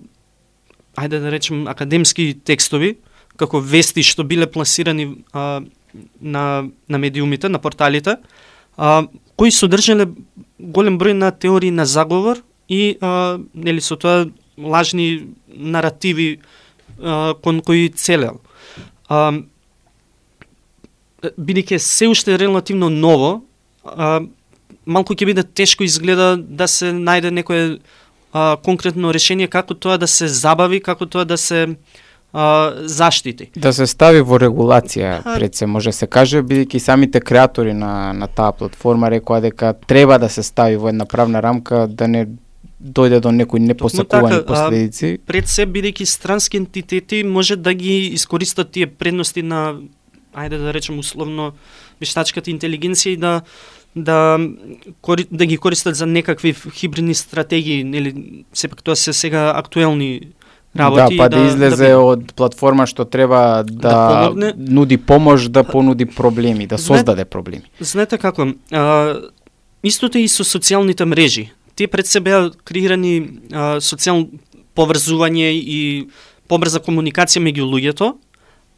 ајде 0.96 1.20
да 1.20 1.30
речем 1.30 1.66
академски 1.68 2.34
текстови 2.44 2.96
како 3.36 3.60
вести 3.60 4.02
што 4.02 4.24
биле 4.24 4.46
пласирани 4.50 5.22
а, 5.32 5.62
на 6.20 6.68
на 6.88 6.98
медиумите, 6.98 7.48
на 7.48 7.58
порталите, 7.58 8.16
а, 8.76 9.06
кои 9.36 9.50
содржале 9.50 10.08
голем 10.58 10.98
број 10.98 11.12
на 11.12 11.30
теории 11.30 11.70
на 11.70 11.86
заговор 11.86 12.42
и 12.68 12.98
а, 13.00 13.38
нели 13.54 13.80
со 13.80 13.96
тоа 13.96 14.26
лажни 14.58 15.28
наративи 15.48 16.38
а, 17.02 17.34
кон 17.34 17.60
кои 17.60 17.88
целел. 17.88 18.40
А, 19.08 19.32
бидејќи 21.22 21.78
се 21.78 22.08
уште 22.08 22.38
релативно 22.38 22.90
ново, 22.90 23.42
а, 23.84 24.20
малку 24.86 25.14
ќе 25.14 25.26
биде 25.26 25.42
тешко 25.42 25.84
изгледа 25.84 26.36
да 26.36 26.68
се 26.68 26.92
најде 26.92 27.30
некое 27.30 27.78
а, 28.32 28.56
конкретно 28.56 29.12
решение 29.14 29.48
како 29.48 29.74
тоа 29.74 29.98
да 29.98 30.06
се 30.06 30.28
забави, 30.28 30.80
како 30.80 31.06
тоа 31.06 31.24
да 31.24 31.36
се 31.36 31.76
а, 32.32 32.72
заштити. 32.84 33.50
Да 33.56 33.72
се 33.72 33.86
стави 33.86 34.20
во 34.20 34.38
регулација, 34.42 35.20
пред 35.36 35.54
се 35.54 35.66
може 35.66 35.92
се 35.92 36.06
каже, 36.06 36.42
бидејќи 36.42 36.78
самите 36.78 37.20
креатори 37.20 37.74
на, 37.74 38.12
на 38.12 38.26
таа 38.26 38.52
платформа 38.52 39.10
рекоа 39.10 39.40
дека 39.40 39.74
треба 39.86 40.18
да 40.18 40.28
се 40.28 40.42
стави 40.42 40.76
во 40.76 40.88
една 40.88 41.06
правна 41.06 41.42
рамка 41.42 41.86
да 41.88 42.08
не 42.08 42.26
дојде 42.80 43.20
до 43.20 43.32
некои 43.32 43.60
непосакувани 43.60 44.36
така, 44.36 44.46
последици. 44.46 45.18
пред 45.26 45.48
се 45.48 45.66
бидејќи 45.66 46.04
странски 46.04 46.56
ентитети 46.56 47.22
може 47.24 47.56
да 47.56 47.74
ги 47.74 48.06
искористат 48.12 48.70
тие 48.70 48.86
предности 48.86 49.42
на 49.42 49.80
ајде 50.36 50.58
да 50.60 50.72
речем 50.72 50.98
условно 50.98 51.54
вештачката 52.00 52.50
интелигенција 52.50 53.16
и 53.16 53.16
да 53.16 53.40
да 53.96 54.38
да 55.30 55.46
ги 55.46 55.56
користат 55.56 55.96
за 55.96 56.06
некакви 56.06 56.54
хибридни 56.74 57.14
стратегии, 57.14 57.84
нели 57.84 58.44
сепак 58.52 58.82
тоа 58.82 58.96
се 58.96 59.12
сега 59.12 59.52
актуелни 59.56 60.20
работи. 60.76 61.16
Да, 61.16 61.22
па 61.22 61.28
да, 61.28 61.40
да 61.40 61.46
излезе 61.48 61.88
да, 61.88 61.98
од 61.98 62.32
платформа 62.36 62.86
што 62.86 63.08
треба 63.08 63.64
да, 63.64 64.28
да 64.36 64.52
нуди 64.56 64.98
помош, 64.98 65.48
да 65.48 65.64
понуди 65.64 66.06
проблеми, 66.06 66.66
да 66.66 66.78
создаде 66.78 67.24
проблеми. 67.24 67.64
Знаете 67.80 68.18
како, 68.18 68.52
а, 68.72 69.16
истото 69.82 70.18
и 70.18 70.28
со 70.28 70.44
социјалните 70.44 71.08
мрежи. 71.08 71.48
Тие 71.76 71.88
пред 71.92 72.08
се 72.08 72.22
беа 72.24 72.48
креирани 72.64 73.40
социјално 73.84 74.40
поврзување 74.76 75.50
и 75.52 75.80
побрза 76.48 76.80
комуникација 76.80 77.42
меѓу 77.44 77.66
луѓето, 77.68 78.12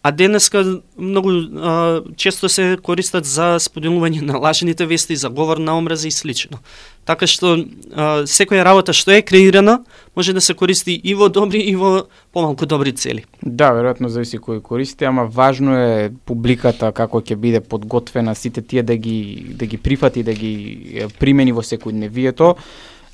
а 0.02 0.10
денеска 0.10 0.80
многу 0.98 1.30
а, 1.30 2.02
често 2.16 2.48
се 2.48 2.76
користат 2.82 3.26
за 3.26 3.58
споделување 3.58 4.22
на 4.22 4.38
лажните 4.38 4.86
вести, 4.86 5.16
за 5.16 5.28
говор 5.30 5.58
на 5.58 5.74
омраза 5.78 6.08
и 6.08 6.10
слично. 6.14 6.60
Така 7.04 7.26
што 7.26 7.56
а, 7.58 8.22
секоја 8.22 8.62
работа 8.64 8.94
што 8.94 9.10
е 9.16 9.22
креирана 9.26 9.80
може 10.16 10.32
да 10.32 10.40
се 10.40 10.54
користи 10.54 10.94
и 10.94 11.14
во 11.18 11.28
добри 11.28 11.64
и 11.66 11.74
во 11.76 12.06
помалку 12.32 12.66
добри 12.66 12.92
цели. 12.92 13.24
Да, 13.42 13.72
веројатно 13.74 14.06
зависи 14.06 14.38
кој 14.38 14.62
користи, 14.62 15.04
ама 15.04 15.26
важно 15.26 15.74
е 15.74 16.12
публиката 16.24 16.92
како 16.92 17.18
ќе 17.20 17.34
биде 17.36 17.60
подготвена 17.60 18.34
сите 18.38 18.62
тие 18.62 18.82
да 18.82 18.96
ги 18.96 19.54
да 19.58 19.66
ги 19.66 19.78
прифати, 19.78 20.22
да 20.22 20.32
ги 20.32 21.08
примени 21.18 21.52
во 21.52 21.66
секојдневието. 21.66 22.54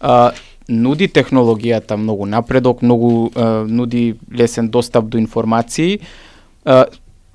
А, 0.00 0.32
нуди 0.68 1.08
технологијата 1.08 1.96
многу 1.96 2.26
напредок, 2.26 2.82
многу 2.82 3.30
а, 3.34 3.64
нуди 3.64 4.16
лесен 4.28 4.68
достап 4.68 5.08
до 5.08 5.18
информации, 5.18 6.00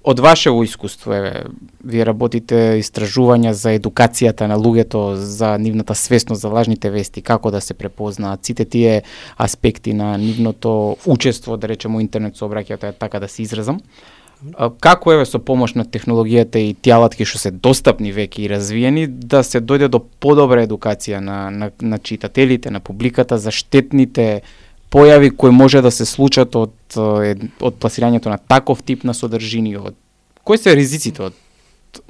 од 0.03 0.19
вашево 0.19 0.63
искуство, 0.63 1.13
еве, 1.13 1.43
вие 1.83 2.05
работите 2.07 2.79
истражувања 2.79 3.51
за 3.53 3.75
едукацијата 3.75 4.47
на 4.47 4.57
луѓето, 4.57 5.15
за 5.15 5.57
нивната 5.59 5.95
свесност 5.95 6.41
за 6.41 6.49
лажните 6.49 6.89
вести, 6.89 7.21
како 7.21 7.51
да 7.51 7.61
се 7.61 7.73
препознаат 7.73 8.45
сите 8.45 8.65
тие 8.65 9.03
аспекти 9.37 9.93
на 9.93 10.17
нивното 10.17 10.97
учество, 11.05 11.57
да 11.57 11.67
речеме, 11.67 12.01
интернет 12.01 12.39
сообраќајата, 12.39 12.93
така 12.97 13.19
да 13.19 13.27
се 13.27 13.43
изразам. 13.43 13.83
Како 14.79 15.11
еве 15.11 15.25
со 15.27 15.39
помош 15.43 15.73
на 15.75 15.83
технологијата 15.83 16.61
и 16.63 16.71
тјалатки 16.71 17.27
што 17.27 17.41
се 17.41 17.51
достапни 17.51 18.13
веќе 18.15 18.45
и 18.45 18.49
развиени, 18.49 19.03
да 19.07 19.43
се 19.43 19.59
дојде 19.59 19.89
до 19.91 19.99
подобра 19.99 20.63
едукација 20.63 21.19
на, 21.19 21.49
на, 21.51 21.71
на 21.81 21.99
читателите, 21.99 22.71
на 22.71 22.79
публиката 22.79 23.37
за 23.37 23.51
штетните 23.51 24.41
појави 24.91 25.29
кои 25.35 25.51
може 25.51 25.81
да 25.81 25.91
се 25.91 26.05
случат 26.05 26.55
од 26.55 26.73
од 26.97 27.75
пласирањето 27.79 28.29
на 28.29 28.37
таков 28.37 28.81
тип 28.83 29.03
на 29.03 29.13
содржини, 29.13 29.77
од 29.77 29.95
кои 30.43 30.57
се 30.57 30.75
ризиците 30.75 31.23
од 31.29 31.33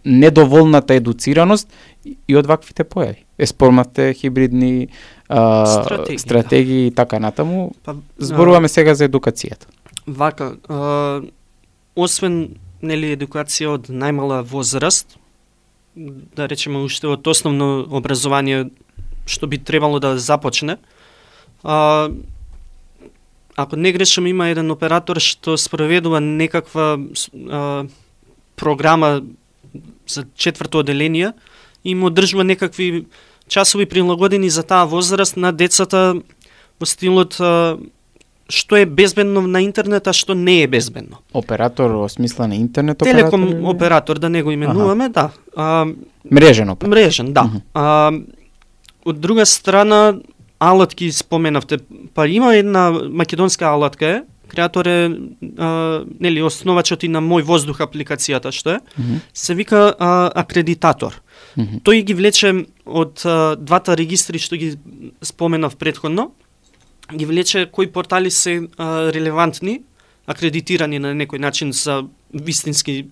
недоволната 0.06 0.94
едуцираност 0.94 1.68
и 2.04 2.36
од 2.36 2.48
ваквите 2.48 2.84
појави. 2.84 3.24
Е 3.38 3.48
спомнавте 3.48 4.14
хибридни 4.14 4.90
а, 5.30 5.66
стратегии, 5.66 6.16
да. 6.16 6.20
стратегии 6.22 6.88
и 6.88 6.92
така 6.92 7.20
натаму. 7.20 7.72
Па, 7.84 7.96
Зборуваме 8.18 8.66
а, 8.66 8.70
сега 8.70 8.96
за 8.96 9.08
едукацијата. 9.08 9.68
Вака, 10.08 10.56
а, 10.68 11.22
освен 11.96 12.60
нели 12.82 13.16
едукација 13.16 13.76
од 13.76 13.90
најмала 13.92 14.42
возраст, 14.44 15.18
да 15.96 16.48
речеме 16.48 16.84
уште 16.84 17.08
од 17.08 17.28
основно 17.28 17.86
образование 17.90 18.70
што 19.30 19.48
би 19.48 19.60
требало 19.62 20.00
да 20.00 20.18
започне, 20.18 20.78
а, 21.64 22.10
ако 23.64 23.76
не 23.76 23.92
грешам, 23.92 24.28
има 24.28 24.48
еден 24.48 24.72
оператор 24.72 25.20
што 25.20 25.58
спроведува 25.58 26.22
некаква 26.22 26.96
а, 27.50 27.84
програма 28.56 29.22
за 30.08 30.26
четврто 30.36 30.80
оделение 30.80 31.34
и 31.84 31.96
му 31.96 32.08
одржува 32.08 32.44
некакви 32.44 33.06
часови 33.48 33.86
прилагодени 33.86 34.50
за 34.50 34.64
таа 34.64 34.86
возраст 34.86 35.38
на 35.38 35.52
децата 35.52 36.22
во 36.80 36.86
стилот 36.88 37.36
а, 37.40 37.78
што 38.50 38.80
е 38.80 38.86
безбедно 38.86 39.42
на 39.42 39.62
интернет, 39.62 40.08
а 40.08 40.14
што 40.14 40.34
не 40.34 40.64
е 40.64 40.68
безбедно. 40.68 41.20
Оператор 41.34 41.92
во 41.92 42.08
смисла 42.10 42.48
на 42.48 42.56
интернет 42.56 43.02
оператор? 43.02 43.20
Телеком 43.20 43.66
оператор, 43.66 44.20
да 44.20 44.30
не 44.30 44.44
го 44.44 44.52
именуваме, 44.52 45.06
Аха. 45.06 45.14
да. 45.14 45.30
А, 45.56 45.86
мрежен 46.32 46.70
оператор. 46.70 46.96
Мрежен, 46.96 47.34
да. 47.34 47.44
Uh 47.44 47.52
-huh. 47.52 47.62
а, 47.74 48.12
од 49.06 49.20
друга 49.20 49.46
страна, 49.46 50.16
алатки 50.60 51.12
споменавте, 51.12 51.78
па 52.14 52.28
има 52.28 52.56
една 52.56 52.92
македонска 52.92 53.66
алатка 53.66 54.06
е, 54.06 54.24
креатор 54.48 54.86
е 54.86 55.12
а, 55.58 56.04
нели 56.20 56.42
основачот 56.42 57.04
и 57.04 57.08
на 57.08 57.22
мој 57.22 57.46
воздух 57.46 57.80
апликацијата 57.86 58.52
што 58.52 58.70
е, 58.70 58.80
mm 58.80 59.04
-hmm. 59.04 59.20
се 59.34 59.56
вика 59.56 59.96
а, 60.00 60.32
акредитатор. 60.36 61.22
Mm 61.58 61.68
-hmm. 61.68 61.82
Тој 61.82 62.04
ги 62.04 62.14
влече 62.14 62.66
од 62.86 63.22
а, 63.26 63.56
двата 63.56 63.98
регистри 63.98 64.40
што 64.40 64.56
ги 64.56 64.78
споменав 65.22 65.76
предходно, 65.76 66.32
ги 67.16 67.26
влече 67.26 67.70
кои 67.72 67.88
портали 67.88 68.32
се 68.32 68.62
а, 68.78 69.14
релевантни, 69.14 69.82
акредитирани 70.28 71.00
на 71.00 71.14
некој 71.14 71.40
начин 71.40 71.74
за 71.74 72.04
вистински 72.34 73.06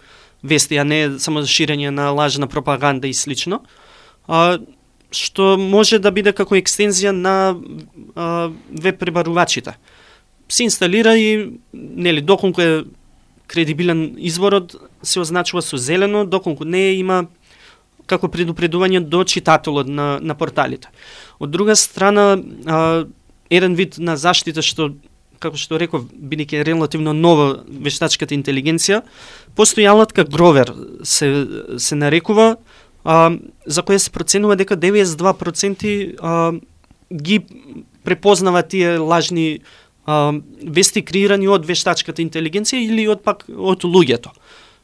вести, 0.44 0.78
а 0.78 0.84
не 0.84 1.20
само 1.20 1.42
за 1.42 1.48
ширење 1.48 1.90
на 1.90 2.12
лажна 2.12 2.48
пропаганда 2.48 3.08
и 3.08 3.14
слично. 3.14 3.62
А, 4.28 4.60
што 5.12 5.56
може 5.58 6.00
да 6.00 6.12
биде 6.12 6.34
како 6.36 6.58
екстензија 6.60 7.12
на 7.16 7.56
а, 8.16 8.50
веб 8.72 9.00
пребарувачите. 9.00 9.78
Се 10.50 10.64
инсталира 10.64 11.16
и 11.18 11.60
нели 11.74 12.22
доколку 12.22 12.62
е 12.62 12.84
кредибилен 13.48 14.16
изворот 14.18 14.76
се 15.04 15.20
означува 15.20 15.62
со 15.62 15.78
зелено, 15.78 16.26
доколку 16.26 16.66
не 16.66 16.90
е, 16.90 16.96
има 17.00 17.26
како 18.08 18.28
предупредување 18.32 19.00
до 19.00 19.24
читателот 19.24 19.88
на, 19.88 20.20
на 20.22 20.36
порталите. 20.36 20.92
Од 21.40 21.52
друга 21.52 21.76
страна, 21.76 22.38
а, 22.66 23.06
еден 23.50 23.76
вид 23.76 23.98
на 24.00 24.18
заштита 24.18 24.62
што 24.62 24.94
како 25.40 25.58
што 25.60 25.78
реков, 25.78 26.08
бидејќи 26.10 26.64
релативно 26.66 27.14
нова 27.14 27.62
вештачката 27.68 28.34
интелигенција, 28.34 29.04
постојалатка 29.56 30.26
Гровер 30.26 30.74
се 31.04 31.30
се 31.78 31.96
нарекува, 31.96 32.56
а, 33.08 33.32
за 33.66 33.84
која 33.88 34.04
се 34.04 34.12
проценува 34.12 34.58
дека 34.60 34.76
92% 34.78 36.18
а, 36.20 36.52
ги 37.14 37.40
препознава 38.04 38.64
тие 38.64 38.98
лажни 38.98 39.60
а, 40.06 40.34
вести 40.64 41.06
креирани 41.08 41.48
од 41.48 41.66
вештачката 41.68 42.22
интелигенција 42.26 42.84
или 42.84 43.08
од 43.08 43.24
пак 43.24 43.48
од 43.48 43.88
луѓето. 43.88 44.36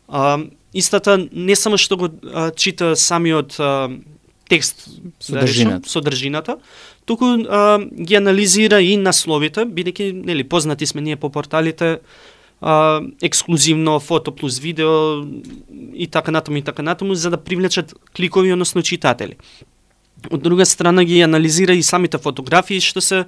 А, 0.07 0.39
истата 0.73 1.17
не 1.19 1.55
само 1.59 1.77
што 1.77 1.99
го 1.99 2.09
а, 2.09 2.49
чита 2.55 2.95
самиот 2.95 3.59
а, 3.59 3.89
текст 4.49 4.87
содржината, 5.19 5.83
да 5.83 5.89
содржината 5.89 6.57
туку 7.05 7.25
а, 7.25 7.79
ги 7.79 8.15
анализира 8.15 8.79
и 8.79 8.95
насловите, 8.97 9.67
бидејќи 9.67 10.23
нели 10.23 10.47
познати 10.47 10.87
сме 10.87 11.01
ние 11.01 11.19
по 11.19 11.29
порталите 11.29 11.99
а, 12.63 13.01
ексклузивно 13.21 13.99
фото 13.99 14.31
плюс 14.31 14.59
видео 14.59 15.21
и 15.93 16.07
така 16.07 16.31
натаму 16.31 16.57
и 16.57 16.61
така 16.61 16.81
натаму 16.81 17.15
за 17.15 17.29
да 17.29 17.37
привлечат 17.37 17.93
кликови 18.15 18.53
односно 18.53 18.81
читатели. 18.81 19.35
од 20.31 20.41
друга 20.41 20.65
страна 20.65 21.03
ги 21.03 21.21
анализира 21.21 21.73
и 21.73 21.83
самите 21.83 22.17
фотографии 22.17 22.79
што 22.79 23.01
се 23.01 23.25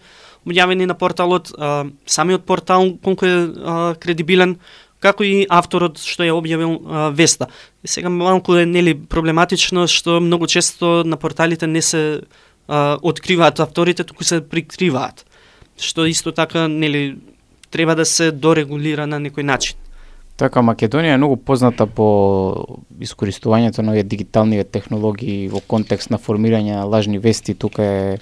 објавени 0.47 0.85
на 0.85 0.95
порталот, 0.95 1.51
а, 1.57 1.85
самиот 2.05 2.45
портал 2.45 2.93
колку 3.03 3.25
е 3.25 3.35
а, 3.35 3.95
кредибилен, 3.99 4.55
како 5.03 5.23
и 5.27 5.45
авторот 5.49 5.99
што 5.99 6.23
е 6.23 6.31
објавил 6.31 6.79
а, 6.79 7.09
веста. 7.11 7.47
Сега 7.83 8.09
малку 8.09 8.55
е 8.55 8.65
нели 8.65 8.95
проблематично 8.95 9.87
што 9.91 10.21
многу 10.21 10.47
често 10.47 11.03
на 11.03 11.17
порталите 11.17 11.67
не 11.67 11.81
се 11.81 12.21
а, 12.67 12.97
откриваат 13.01 13.59
авторите, 13.59 14.03
туку 14.03 14.23
се 14.23 14.39
прикриваат. 14.39 15.25
Што 15.75 16.05
исто 16.07 16.31
така 16.31 16.69
нели 16.71 17.17
треба 17.71 17.95
да 17.95 18.05
се 18.05 18.31
дорегулира 18.31 19.07
на 19.07 19.19
некој 19.19 19.43
начин. 19.43 19.77
Така, 20.37 20.59
Македонија 20.59 21.15
е 21.15 21.17
многу 21.17 21.37
позната 21.37 21.87
по 21.87 22.79
искористувањето 22.99 23.81
на 23.81 23.91
овие 23.95 24.03
дигитални 24.03 24.63
технологии 24.63 25.47
во 25.47 25.61
контекст 25.61 26.11
на 26.11 26.17
формирање 26.19 26.75
на 26.75 26.83
лажни 26.83 27.19
вести. 27.19 27.55
Тука 27.55 27.83
е 27.83 28.17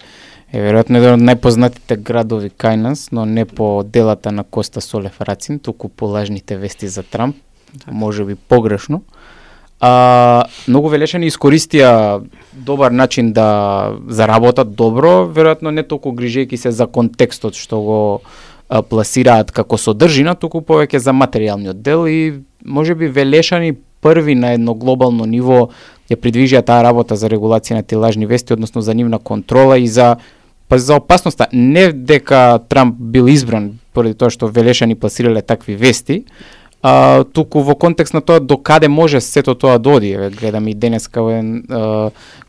е 0.53 0.62
веројатно 0.62 0.99
еден 1.01 1.17
од 1.17 1.25
најпознатите 1.25 1.97
градови 2.06 2.51
кај 2.53 2.77
нас, 2.77 3.08
но 3.12 3.25
не 3.25 3.45
по 3.45 3.84
делата 3.84 4.32
на 4.32 4.43
Коста 4.43 4.82
Солев 4.82 5.21
Рацин, 5.21 5.60
туку 5.60 5.89
по 5.89 6.06
лажните 6.06 6.58
вести 6.58 6.88
за 6.88 7.03
Трамп, 7.03 7.36
така. 7.79 7.91
може 7.91 8.25
би 8.25 8.36
погрешно. 8.36 9.01
А, 9.82 10.45
многу 10.67 10.88
велешани 10.93 11.27
искористија 11.32 12.21
добар 12.53 12.91
начин 12.91 13.34
да 13.34 13.97
заработат 14.08 14.75
добро, 14.75 15.25
веројатно 15.25 15.73
не 15.73 15.84
толку 15.84 16.13
грижејќи 16.13 16.56
се 16.56 16.71
за 16.71 16.88
контекстот 16.88 17.58
што 17.58 17.82
го 17.82 17.99
пласираат 18.81 19.51
како 19.51 19.77
содржина, 19.77 20.36
туку 20.36 20.62
повеќе 20.62 20.97
за 20.97 21.13
материјалниот 21.13 21.81
дел 21.81 22.07
и 22.07 22.41
може 22.65 22.95
би 22.95 23.07
велешани 23.07 23.75
први 24.01 24.36
на 24.36 24.53
едно 24.53 24.73
глобално 24.73 25.25
ниво 25.25 25.69
ја 26.09 26.17
придвижија 26.19 26.63
таа 26.65 26.83
работа 26.83 27.15
за 27.15 27.29
регулација 27.29 27.79
на 27.79 27.83
тилажни 27.83 28.25
вести, 28.25 28.53
односно 28.53 28.81
за 28.81 28.93
нивна 28.93 29.19
контрола 29.19 29.77
и 29.79 29.88
за 29.88 30.17
Па 30.69 30.79
за 30.79 30.95
опасноста, 30.95 31.47
не 31.53 31.91
дека 31.91 32.59
Трамп 32.69 32.95
бил 32.97 33.27
избран 33.27 33.79
поради 33.93 34.15
тоа 34.17 34.31
што 34.33 34.47
велешани 34.47 34.95
пласирале 34.95 35.41
такви 35.41 35.75
вести, 35.75 36.23
а, 36.81 37.23
туку 37.23 37.62
во 37.62 37.75
контекст 37.75 38.13
на 38.13 38.21
тоа 38.21 38.39
до 38.39 38.57
каде 38.57 38.88
може 38.88 39.21
сето 39.21 39.53
тоа 39.55 39.77
да 39.77 39.89
оди. 39.89 40.17
Гледам 40.39 40.67
и 40.67 40.73
денеска 40.73 41.21
во 41.21 41.29
еден 41.29 41.63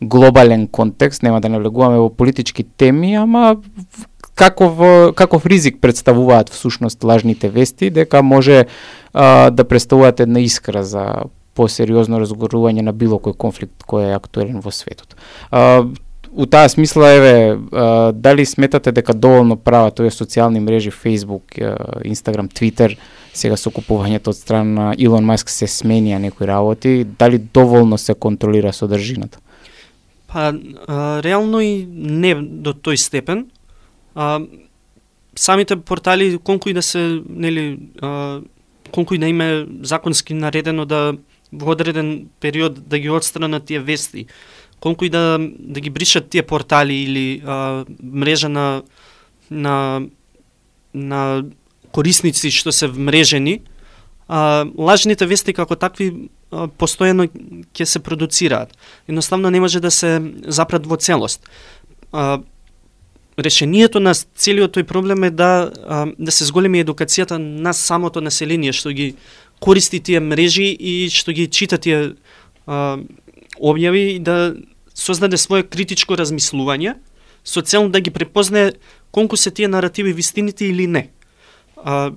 глобален 0.01 0.67
контекст, 0.67 1.23
нема 1.23 1.41
да 1.41 1.49
навлегуваме 1.49 1.99
во 1.99 2.09
политички 2.09 2.63
теми, 2.63 3.13
ама 3.15 3.57
каков 4.35 4.77
каков 5.15 5.45
ризик 5.45 5.77
представуваат 5.81 6.49
всушност 6.49 7.03
лажните 7.03 7.49
вести, 7.49 7.89
дека 7.89 8.23
може 8.23 8.65
а, 9.13 9.49
да 9.49 9.63
представуваат 9.63 10.19
една 10.19 10.39
искра 10.39 10.83
за 10.83 11.13
посериозно 11.55 12.19
разгорување 12.19 12.83
на 12.83 12.93
било 12.93 13.19
кој 13.19 13.37
конфликт 13.39 13.87
кој 13.87 14.11
е 14.11 14.15
актуелен 14.15 14.59
во 14.59 14.71
светот. 14.75 15.15
А, 15.51 15.85
у 16.35 16.45
таа 16.45 16.69
смисла 16.69 17.13
еве 17.15 17.55
а, 17.55 18.11
дали 18.11 18.45
сметате 18.45 18.91
дека 18.91 19.13
доволно 19.13 19.55
права 19.55 19.91
тоа 19.91 20.11
социјални 20.11 20.59
мрежи 20.59 20.91
Facebook, 20.91 21.55
Instagram, 22.03 22.51
Twitter 22.51 22.97
сега 23.35 23.57
со 23.59 23.71
купувањето 23.71 24.31
од 24.31 24.39
страна 24.39 24.71
на 24.75 24.93
Илон 24.97 25.25
Маск 25.27 25.49
се 25.51 25.67
сменија 25.67 26.19
некои 26.19 26.47
работи, 26.47 27.03
дали 27.19 27.37
доволно 27.39 27.97
се 27.97 28.13
контролира 28.13 28.73
содржината? 28.73 29.39
Па 30.27 30.51
а, 30.87 31.23
реално 31.23 31.61
и 31.61 31.87
не 31.87 32.35
до 32.35 32.73
тој 32.73 32.99
степен. 32.99 33.45
А, 34.15 34.41
самите 35.35 35.75
портали 35.75 36.37
колку 36.37 36.69
и 36.69 36.73
да 36.73 36.81
се 36.81 37.21
нели 37.29 37.79
а, 38.01 38.41
колку 38.91 39.13
и 39.13 39.17
да 39.17 39.27
име 39.27 39.67
законски 39.81 40.33
наредено 40.33 40.85
да 40.85 41.17
во 41.53 41.71
одреден 41.71 42.27
период 42.39 42.87
да 42.87 42.99
ги 42.99 43.09
отстранат 43.09 43.65
тие 43.65 43.79
вести 43.79 44.25
колку 44.79 45.05
и 45.05 45.09
да 45.09 45.39
да 45.59 45.79
ги 45.79 45.89
бришат 45.89 46.29
тие 46.29 46.43
портали 46.43 46.93
или 46.93 47.41
а, 47.45 47.85
мрежа 48.03 48.49
на 48.49 48.83
на 49.51 50.01
на 50.93 51.43
корисници 51.91 52.51
што 52.51 52.71
се 52.75 52.87
вмрежени, 52.91 53.61
а, 54.27 54.65
лажните 54.77 55.27
вести 55.27 55.53
како 55.55 55.77
такви 55.79 56.09
а, 56.51 56.67
постојано 56.67 57.29
ќе 57.75 57.85
се 57.85 57.99
продуцираат. 58.03 58.75
Едноставно 59.07 59.49
не 59.49 59.59
може 59.63 59.79
да 59.79 59.91
се 59.91 60.19
запрат 60.47 60.87
во 60.87 60.97
целост. 60.97 61.47
А, 62.11 62.39
решението 63.37 63.99
на 63.99 64.13
целиот 64.13 64.77
тој 64.77 64.83
проблем 64.83 65.23
е 65.23 65.31
да 65.31 65.71
а, 65.87 66.05
да 66.17 66.31
се 66.31 66.45
зголеми 66.45 66.83
едукацијата 66.83 67.37
на 67.37 67.73
самото 67.73 68.21
население 68.21 68.73
што 68.73 68.93
ги 68.95 69.15
користи 69.59 69.99
тие 69.99 70.19
мрежи 70.19 70.71
и 70.71 71.09
што 71.09 71.31
ги 71.31 71.47
чита 71.47 71.77
тие 71.77 72.15
а, 72.67 72.97
објави 73.59 74.15
и 74.15 74.19
да 74.19 74.55
создаде 74.95 75.37
свое 75.37 75.63
критичко 75.63 76.15
размислување 76.15 76.95
со 77.43 77.61
цел 77.61 77.89
да 77.89 78.01
ги 78.01 78.11
препознае 78.11 78.73
колку 79.11 79.37
се 79.37 79.51
тие 79.51 79.67
наративи 79.67 80.13
вистините 80.13 80.65
или 80.65 80.87
не. 80.87 81.09
А, 81.77 82.11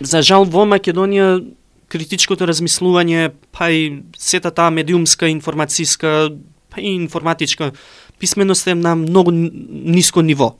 за 0.00 0.22
жал 0.22 0.44
во 0.44 0.64
Македонија 0.68 1.42
критичкото 1.88 2.46
размислување, 2.46 3.32
па 3.52 3.70
и 3.72 4.04
сета 4.16 4.52
таа 4.52 4.70
медиумска, 4.70 5.28
информацијска, 5.32 6.30
и 6.78 6.94
информатичка 6.94 7.72
писменост 8.18 8.66
е 8.66 8.74
на 8.74 8.94
многу 8.94 9.30
ниско 9.32 10.22
ниво. 10.22 10.54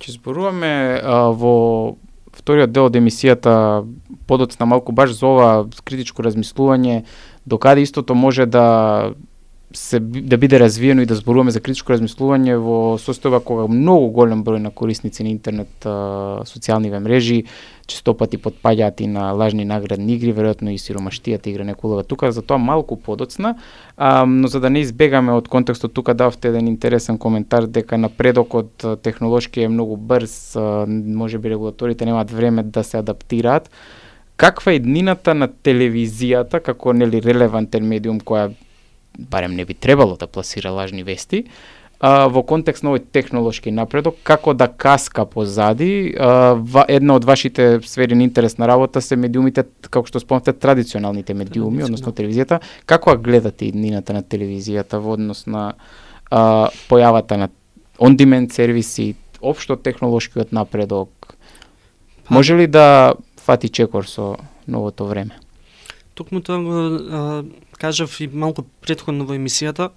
Ќе 0.00 0.18
зборуваме 0.18 1.00
а, 1.00 1.30
во 1.32 1.96
вториот 2.36 2.72
дел 2.72 2.90
од 2.90 2.96
емисијата 2.98 3.84
подоцна 4.28 4.66
малку 4.68 4.92
баш 4.92 5.14
за 5.16 5.26
ова 5.26 5.48
критичко 5.84 6.22
размислување, 6.26 7.04
докаде 7.46 7.86
истото 7.86 8.14
може 8.14 8.46
да 8.46 8.66
се 9.72 10.00
да 10.00 10.36
биде 10.38 10.60
развиено 10.60 11.02
и 11.02 11.06
да 11.06 11.14
зборуваме 11.14 11.50
за 11.50 11.60
критичко 11.60 11.92
размислување 11.92 12.56
во 12.60 12.78
состојба 13.02 13.40
кога 13.44 13.66
многу 13.68 14.12
голем 14.14 14.44
број 14.44 14.62
на 14.62 14.70
корисници 14.70 15.24
на 15.26 15.32
интернет 15.32 15.68
а, 15.84 16.44
социјалниве 16.46 17.00
мрежи 17.02 17.44
Честопати 17.86 18.38
подпаѓаат 18.38 19.00
и 19.00 19.06
на 19.06 19.30
лажни 19.32 19.64
наградни 19.64 20.16
игри, 20.16 20.32
веројатно 20.34 20.72
и 20.74 20.78
сиромаштијата 20.78 21.46
игра 21.52 21.64
неколога 21.64 22.02
тука, 22.02 22.32
за 22.32 22.42
тоа 22.42 22.58
малку 22.58 22.96
подоцна, 22.96 23.54
а, 23.96 24.26
но 24.26 24.48
за 24.48 24.60
да 24.60 24.70
не 24.70 24.80
избегаме 24.82 25.32
од 25.32 25.48
контекстот 25.48 25.94
тука 25.94 26.14
давте 26.14 26.48
еден 26.48 26.66
интересен 26.66 27.18
коментар 27.18 27.66
дека 27.66 27.98
напредокот 27.98 28.84
технолошки 29.02 29.62
е 29.62 29.68
многу 29.68 29.96
брз, 29.96 30.56
може 30.88 31.38
би 31.38 31.50
регулаторите 31.50 32.04
немаат 32.04 32.30
време 32.30 32.62
да 32.62 32.84
се 32.84 32.98
адаптираат. 32.98 33.70
Каква 34.36 34.72
е 34.72 34.78
днината 34.78 35.34
на 35.34 35.48
телевизијата 35.48 36.60
како 36.60 36.92
нели 36.92 37.22
релевантен 37.22 37.86
медиум 37.88 38.20
која 38.20 38.50
барем 39.18 39.54
не 39.54 39.64
би 39.64 39.74
требало 39.74 40.16
да 40.16 40.26
пласира 40.26 40.70
лажни 40.70 41.02
вести, 41.02 41.44
а, 42.00 42.28
во 42.28 42.42
контекст 42.42 42.84
на 42.84 42.92
овој 42.92 43.04
технолошки 43.12 43.72
напредок, 43.72 44.18
како 44.26 44.54
да 44.54 44.68
каска 44.68 45.24
позади, 45.26 46.12
а, 46.12 46.54
ва, 46.54 46.84
една 46.88 47.16
од 47.16 47.24
вашите 47.24 47.80
сфери 47.84 48.14
на 48.14 48.26
интересна 48.26 48.68
работа 48.68 49.00
се 49.00 49.16
медиумите, 49.16 49.64
како 49.90 50.06
што 50.08 50.20
спомнате, 50.20 50.52
традиционалните 50.52 51.34
медиуми, 51.34 51.84
односно 51.86 52.12
телевизијата. 52.12 52.60
Како 52.86 53.16
гледате 53.16 53.70
иднината 53.70 54.16
на 54.16 54.22
телевизијата 54.22 55.00
во 55.00 55.16
однос 55.16 55.46
на 55.46 55.72
а, 56.30 56.68
појавата 56.90 57.40
на 57.40 57.48
on-demand 57.98 58.52
сервиси, 58.52 59.14
општо 59.40 59.76
технолошкиот 59.76 60.52
напредок? 60.52 61.36
Па... 62.28 62.34
Може 62.34 62.56
ли 62.56 62.66
да 62.66 63.14
фати 63.40 63.68
чекор 63.68 64.04
со 64.04 64.36
новото 64.68 65.06
време? 65.06 65.38
Токму 66.14 66.40
тоа 66.40 66.60
го 66.60 67.44
кажав 67.78 68.20
и 68.20 68.28
малку 68.28 68.64
предходно 68.80 69.24
во 69.28 69.36
емисијата, 69.36 69.90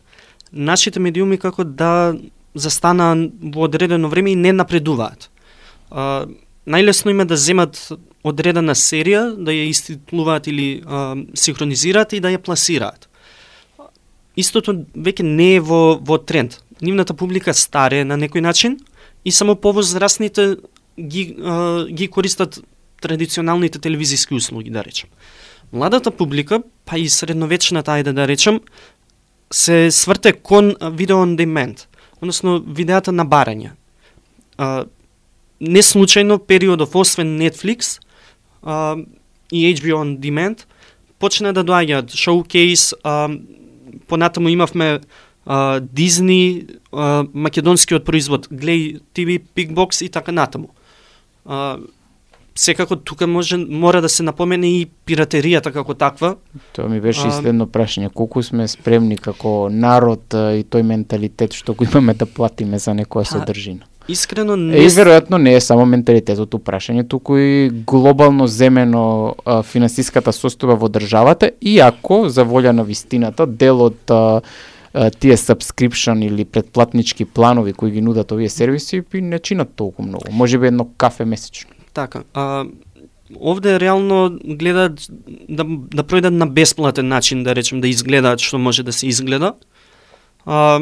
нашите 0.51 0.99
медиуми 0.99 1.37
како 1.37 1.63
да 1.63 2.15
застана 2.55 3.13
во 3.41 3.67
одредено 3.67 4.09
време 4.09 4.31
и 4.31 4.35
не 4.35 4.53
напредуваат. 4.53 5.29
А, 5.91 6.25
најлесно 6.67 7.11
им 7.11 7.21
е 7.21 7.25
да 7.25 7.37
земат 7.37 7.77
одредена 8.23 8.75
серија, 8.75 9.35
да 9.37 9.53
ја 9.53 9.69
иститлуваат 9.69 10.47
или 10.47 10.81
а, 10.85 11.15
синхронизираат 11.33 12.13
и 12.13 12.19
да 12.19 12.33
ја 12.33 12.41
пласираат. 12.41 13.07
Истото 14.35 14.73
веќе 14.95 15.23
не 15.23 15.55
е 15.55 15.59
во, 15.59 15.99
во 16.01 16.17
тренд. 16.17 16.59
Нивната 16.81 17.13
публика 17.13 17.53
старе 17.53 18.03
на 18.05 18.17
некој 18.17 18.41
начин 18.41 18.79
и 19.25 19.31
само 19.31 19.55
повозрастните 19.55 20.57
ги, 20.99 21.35
а, 21.43 21.85
ги 21.85 22.07
користат 22.07 22.59
традиционалните 23.01 23.79
телевизиски 23.79 24.33
услуги, 24.33 24.69
да 24.69 24.83
речем. 24.83 25.09
Младата 25.71 26.11
публика, 26.11 26.61
па 26.85 26.97
и 26.97 27.09
средновечната, 27.09 27.91
ајде 27.91 28.11
да 28.13 28.27
речем, 28.27 28.59
се 29.53 29.91
сврте 29.91 30.33
кон 30.33 30.75
видео 30.81 31.17
on 31.17 31.35
demand, 31.35 31.85
односно 32.21 32.59
видеата 32.59 33.11
на 33.11 33.25
барање. 33.25 33.71
А, 34.57 34.85
не 35.61 35.81
случајно 35.81 36.39
периодов 36.39 36.95
освен 36.95 37.37
Netflix 37.39 37.99
а, 38.63 38.95
и 39.51 39.75
HBO 39.75 40.03
on 40.03 40.17
demand 40.19 40.65
почна 41.19 41.53
да 41.53 41.63
доаѓаат 41.63 42.15
Showcase, 42.15 42.93
а, 43.03 43.29
понатаму 44.07 44.49
имавме 44.49 44.99
а, 45.45 45.79
Disney, 45.81 46.77
а, 46.91 47.25
македонскиот 47.33 48.05
производ 48.05 48.47
Glay 48.47 49.01
TV, 49.15 49.41
Пикбокс 49.55 50.01
и 50.01 50.09
така 50.09 50.31
натаму. 50.31 50.69
А, 51.45 51.77
секако 52.59 52.95
тука 52.95 53.27
може 53.27 53.57
мора 53.57 54.01
да 54.01 54.09
се 54.09 54.23
напомене 54.23 54.67
и 54.67 54.87
пиратеријата 55.05 55.71
како 55.71 55.93
таква. 55.93 56.35
Тоа 56.73 56.89
ми 56.89 56.99
беше 56.99 57.27
и 57.27 57.31
следно 57.31 57.67
прашање. 57.67 58.09
Колку 58.11 58.43
сме 58.43 58.67
спремни 58.67 59.17
како 59.17 59.69
народ 59.71 60.33
и 60.33 60.65
тој 60.65 60.81
менталитет 60.83 61.53
што 61.53 61.73
го 61.73 61.85
имаме 61.85 62.13
да 62.13 62.25
платиме 62.25 62.79
за 62.79 62.91
некоја 62.91 63.23
Па, 63.23 63.31
содржина? 63.31 63.87
Искрено 64.09 64.53
Е, 64.53 64.57
не 64.57 64.77
и 64.77 64.89
с- 64.89 64.97
веројатно 64.97 65.37
не 65.37 65.53
е 65.53 65.61
само 65.61 65.85
менталитетот 65.85 66.49
прашање, 66.63 67.07
туку 67.07 67.37
и 67.37 67.69
глобално 67.85 68.47
земено 68.47 69.35
а, 69.45 69.61
финансиската 69.63 70.31
состојба 70.31 70.75
во 70.75 70.89
државата, 70.89 71.51
иако 71.61 72.29
за 72.29 72.43
волја 72.45 72.71
на 72.71 72.83
вистината 72.83 73.45
дел 73.47 73.81
од 73.81 74.11
а, 74.11 74.41
тие 75.19 75.37
subscription 75.37 76.25
или 76.25 76.45
предплатнички 76.45 77.25
планови 77.25 77.73
кои 77.73 77.91
ги 77.91 78.01
нудат 78.01 78.31
овие 78.31 78.49
сервиси 78.49 79.01
би 79.01 79.21
не 79.21 79.39
чинат 79.39 79.69
толку 79.75 80.01
многу. 80.03 80.25
Можеби 80.31 80.67
едно 80.67 80.87
кафе 80.97 81.25
месечно. 81.25 81.69
Така. 81.99 82.23
А, 82.33 82.65
овде 83.35 83.79
реално 83.79 84.39
гледаат 84.43 85.07
да, 85.49 85.65
да 85.67 86.03
пројдат 86.03 86.31
на 86.31 86.47
бесплатен 86.47 87.07
начин, 87.07 87.43
да 87.43 87.55
речем, 87.55 87.81
да 87.81 87.91
изгледаат 87.91 88.39
што 88.39 88.57
може 88.57 88.83
да 88.87 88.93
се 88.95 89.07
изгледа. 89.07 89.53
А, 90.45 90.79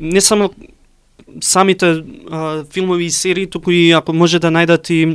не 0.00 0.20
само 0.20 0.50
самите 1.40 2.02
а, 2.30 2.64
филмови 2.64 3.04
и 3.04 3.10
серии, 3.10 3.46
туку 3.46 3.70
и 3.70 3.90
ако 3.90 4.12
може 4.12 4.42
да 4.42 4.50
најдат 4.50 4.90
и 4.90 5.06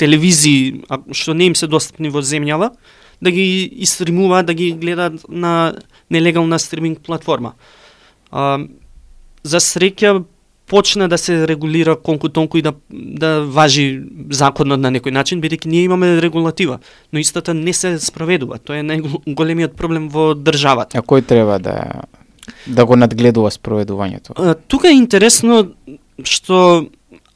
телевизии, 0.00 0.80
а, 0.88 0.98
што 1.12 1.34
не 1.34 1.52
им 1.52 1.56
се 1.56 1.68
достапни 1.68 2.08
во 2.08 2.24
земјава, 2.24 2.72
да 3.20 3.30
ги 3.30 3.68
истримуваат, 3.84 4.46
да 4.48 4.54
ги 4.54 4.72
гледаат 4.72 5.28
на 5.28 5.76
нелегална 6.10 6.58
стриминг 6.58 7.04
платформа. 7.04 7.52
А, 8.32 8.64
за 9.44 9.60
среќа 9.60 10.24
почна 10.66 11.08
да 11.08 11.18
се 11.18 11.48
регулира 11.48 11.96
колку 11.96 12.28
тонку 12.28 12.58
и 12.58 12.62
да 12.62 12.72
да 12.90 13.40
важи 13.40 14.02
законот 14.30 14.80
на 14.80 14.90
некој 14.90 15.14
начин, 15.14 15.40
бидејќи 15.40 15.66
ние 15.66 15.84
имаме 15.86 16.20
регулатива, 16.20 16.80
но 17.12 17.18
истата 17.18 17.54
не 17.54 17.72
се 17.72 17.98
спроведува. 17.98 18.58
Тоа 18.58 18.80
е 18.80 18.86
најголемиот 18.86 19.76
проблем 19.76 20.08
во 20.08 20.34
државата. 20.34 20.98
А 20.98 21.02
кој 21.02 21.26
треба 21.26 21.58
да 21.58 22.04
да 22.66 22.86
го 22.86 22.96
надгледува 22.96 23.50
спроведувањето? 23.50 24.34
Тука 24.68 24.88
е 24.88 24.98
интересно 24.98 25.66
што 26.24 26.86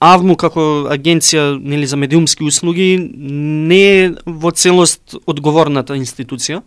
АВМУ 0.00 0.36
како 0.40 0.62
агенција 0.88 1.58
нели 1.60 1.86
за 1.86 1.98
медиумски 2.00 2.44
услуги 2.44 2.96
не 3.14 3.82
е 4.04 4.10
во 4.24 4.50
целост 4.50 5.16
одговорната 5.26 5.96
институција, 5.98 6.62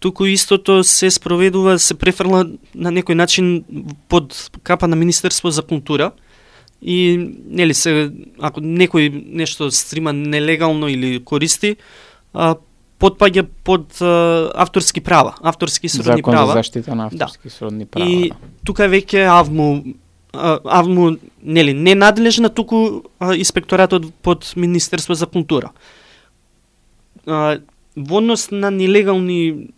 туку 0.00 0.24
истото 0.24 0.84
се 0.84 1.10
спроведува, 1.10 1.78
се 1.78 1.94
префрла 1.94 2.44
на 2.74 2.92
некој 2.92 3.14
начин 3.14 3.64
под 4.08 4.50
капа 4.62 4.88
на 4.88 4.96
Министерство 4.96 5.50
за 5.50 5.62
култура 5.62 6.10
и 6.82 7.16
нели 7.48 7.74
се 7.74 8.10
ако 8.40 8.60
некој 8.60 9.08
нешто 9.12 9.70
стрима 9.70 10.12
нелегално 10.12 10.88
или 10.88 11.20
користи, 11.24 11.76
а, 12.34 12.56
потпаѓа 13.00 13.46
под 13.64 14.00
а, 14.02 14.50
авторски 14.54 15.00
права, 15.00 15.34
авторски 15.42 15.88
сродни 15.88 16.18
Закон 16.20 16.32
права. 16.34 16.46
за 16.46 16.52
заштита 16.52 16.94
на 16.94 17.08
Да. 17.12 17.24
авторски 17.24 17.50
сродни 17.50 17.86
права. 17.86 18.10
И 18.10 18.28
да. 18.28 18.36
тука 18.64 18.88
веќе 18.88 19.26
АВМУ 19.40 19.84
а, 20.32 20.58
АВМУ 20.64 21.16
нели 21.42 21.74
не 21.74 21.94
надлежна 21.94 22.48
туку 22.48 23.02
а, 23.20 23.34
инспекторатот 23.34 24.14
под 24.22 24.52
Министерство 24.56 25.14
за 25.14 25.26
култура. 25.26 25.70
А, 27.26 27.58
во 27.96 28.18
однос 28.18 28.50
на 28.50 28.70
нелегални 28.70 29.70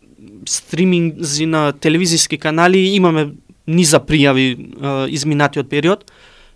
стриминзи 0.46 1.46
на 1.46 1.72
телевизиски 1.72 2.38
канали 2.38 2.78
имаме 2.96 3.32
низа 3.66 3.98
пријави 4.00 5.08
изминатиот 5.10 5.68
период, 5.68 6.10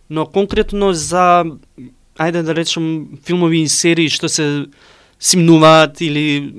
но 0.08 0.26
конкретно 0.26 0.92
за 0.92 1.44
ајде 2.18 2.42
да 2.42 2.54
речем 2.54 3.18
филмови 3.24 3.62
и 3.62 3.68
серии 3.68 4.08
што 4.08 4.28
се 4.28 4.66
симнуваат 5.18 6.00
или 6.00 6.54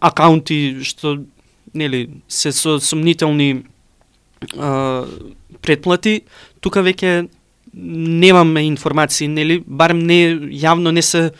акаунти 0.00 0.84
што 0.84 1.18
нели 1.74 2.08
се 2.28 2.52
со 2.52 2.78
сомнителни 2.80 3.64
а, 4.56 5.06
претплати, 5.62 6.22
тука 6.60 6.82
веќе 6.82 7.28
немаме 7.74 8.64
информации, 8.66 9.28
нели, 9.28 9.62
барем 9.66 10.00
не 10.06 10.34
јавно 10.54 10.90
не 10.90 11.02
се 11.02 11.30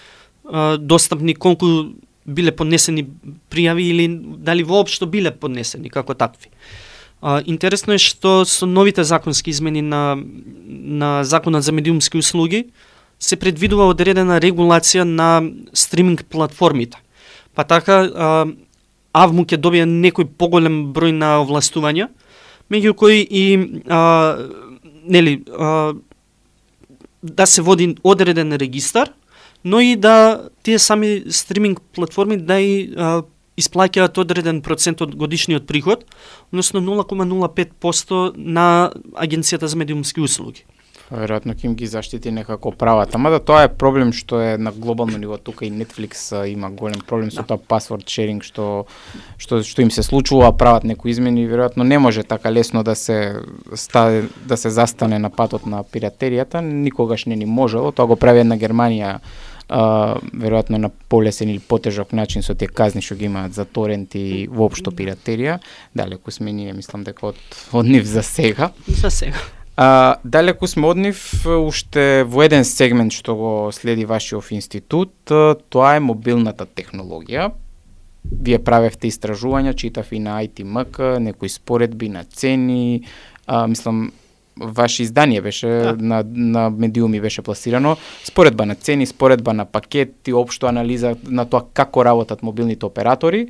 а, 0.44 0.76
достапни 0.76 1.34
колку 1.34 1.94
биле 2.28 2.52
поднесени 2.52 3.06
пријави 3.50 3.88
или 3.90 4.06
дали 4.44 4.62
воопшто 4.62 5.08
биле 5.08 5.32
поднесени 5.32 5.90
како 5.90 6.14
такви. 6.14 6.52
А, 7.22 7.40
интересно 7.46 7.96
е 7.96 8.02
што 8.02 8.44
со 8.46 8.66
новите 8.66 9.04
законски 9.04 9.50
измени 9.50 9.82
на 9.82 10.18
на 10.18 11.24
законот 11.24 11.64
за 11.64 11.72
медиумски 11.72 12.18
услуги 12.18 12.68
се 13.18 13.36
предвидува 13.36 13.88
одредена 13.90 14.38
регулација 14.40 15.02
на 15.02 15.42
стриминг 15.74 16.24
платформите. 16.30 16.98
Па 17.54 17.64
така 17.64 18.04
а, 18.06 18.46
АВМУ 19.12 19.44
ќе 19.44 19.56
добие 19.58 19.86
некој 19.86 20.28
поголем 20.38 20.92
број 20.94 21.16
на 21.16 21.38
овластувања, 21.42 22.08
меѓу 22.70 22.94
кои 22.94 23.24
и 23.24 23.44
а, 23.88 24.38
нели 25.02 25.42
а, 25.50 25.94
да 27.22 27.46
се 27.46 27.62
води 27.62 27.96
одреден 28.04 28.52
регистар, 28.52 29.10
но 29.64 29.81
и 29.81 29.97
да 29.97 30.49
тие 30.62 30.79
сами 30.79 31.25
стриминг 31.31 31.81
платформи 31.81 32.37
да 32.37 32.61
и 32.61 32.94
а, 32.97 33.23
исплаќаат 33.59 34.18
одреден 34.23 34.62
процент 34.62 35.03
од 35.03 35.14
годишниот 35.18 35.66
приход, 35.66 36.05
односно 36.53 36.81
0,05% 36.81 38.35
на 38.37 38.92
Агенцијата 39.14 39.66
за 39.66 39.77
медиумски 39.77 40.21
услуги. 40.21 40.64
Веројатно 41.09 41.55
ќе 41.57 41.71
им 41.71 41.75
ги 41.75 41.87
заштити 41.88 42.31
некако 42.31 42.71
правата. 42.77 43.18
Мада 43.18 43.38
тоа 43.40 43.62
е 43.64 43.71
проблем 43.73 44.12
што 44.12 44.42
е 44.44 44.59
на 44.61 44.73
глобално 44.73 45.16
ниво 45.18 45.38
тука 45.40 45.64
и 45.64 45.73
Netflix 45.73 46.29
има 46.44 46.71
голем 46.71 47.01
проблем 47.01 47.31
со 47.31 47.40
Да. 47.40 47.57
тоа 47.57 47.59
password 47.59 48.05
sharing 48.05 48.42
што 48.44 48.85
што 49.38 49.62
што 49.64 49.83
им 49.83 49.90
се 49.90 50.03
случува, 50.03 50.53
прават 50.53 50.85
некои 50.85 51.11
измени 51.11 51.42
и 51.42 51.49
веројатно 51.49 51.83
не 51.83 51.99
може 51.99 52.23
така 52.23 52.53
лесно 52.53 52.85
да 52.85 52.94
се 52.94 53.40
стави 53.75 54.29
да 54.44 54.57
се 54.57 54.71
застане 54.71 55.18
на 55.18 55.31
патот 55.31 55.66
на 55.66 55.83
пиратеријата, 55.83 56.61
никогаш 56.61 57.25
не 57.25 57.37
ни 57.37 57.47
можело. 57.47 57.92
Тоа 57.92 58.07
го 58.07 58.16
прави 58.16 58.40
една 58.40 58.59
Германија 58.59 59.21
а, 59.68 60.16
веројатно 60.33 60.78
на 60.78 60.90
полесен 61.09 61.48
или 61.48 61.61
потежок 61.61 62.12
начин 62.12 62.42
со 62.42 62.54
тие 62.54 62.68
казни 62.68 63.02
што 63.02 63.16
ги 63.16 63.28
имаат 63.28 63.54
за 63.54 63.64
торент 63.64 64.14
и 64.14 64.48
воопшто 64.48 64.90
пиратерија. 64.90 65.59
Далеку 65.94 66.31
сме 66.31 66.52
ние, 66.52 66.72
мислам 66.72 67.04
дека 67.04 67.33
од, 67.33 67.38
од 67.72 67.87
нив 67.87 68.07
за 68.07 68.22
сега. 68.22 68.72
За 68.88 69.11
сега. 69.11 69.38
А, 69.76 70.16
далеку 70.24 70.66
сме 70.66 70.88
од 70.90 70.98
нив 70.98 71.22
уште 71.46 72.24
во 72.26 72.42
еден 72.42 72.64
сегмент 72.66 73.14
што 73.14 73.37
го 73.38 73.50
следи 73.72 74.09
вашиот 74.09 74.50
институт, 74.57 75.14
тоа 75.28 75.94
е 75.94 76.02
мобилната 76.02 76.66
технологија. 76.66 77.52
Вие 78.28 78.59
правевте 78.59 79.09
истражувања, 79.09 79.76
читав 79.78 80.11
и 80.12 80.18
на 80.18 80.40
ITMK, 80.44 81.18
некои 81.22 81.48
споредби 81.48 82.09
на 82.09 82.24
цени, 82.24 83.04
а, 83.46 83.66
мислам 83.66 84.11
ваше 84.61 85.03
издание 85.03 85.40
беше 85.40 85.66
Да. 85.68 85.97
на, 85.99 86.25
на 86.35 86.71
медиуми 86.71 87.21
беше 87.21 87.42
пласирано, 87.42 87.97
споредба 88.25 88.66
на 88.66 88.75
цени, 88.75 89.07
споредба 89.07 89.55
на 89.55 89.64
пакети, 89.64 90.33
општо 90.33 90.66
анализа 90.66 91.16
на 91.29 91.44
тоа 91.44 91.62
како 91.73 92.05
работат 92.05 92.42
мобилните 92.42 92.87
оператори, 92.87 93.49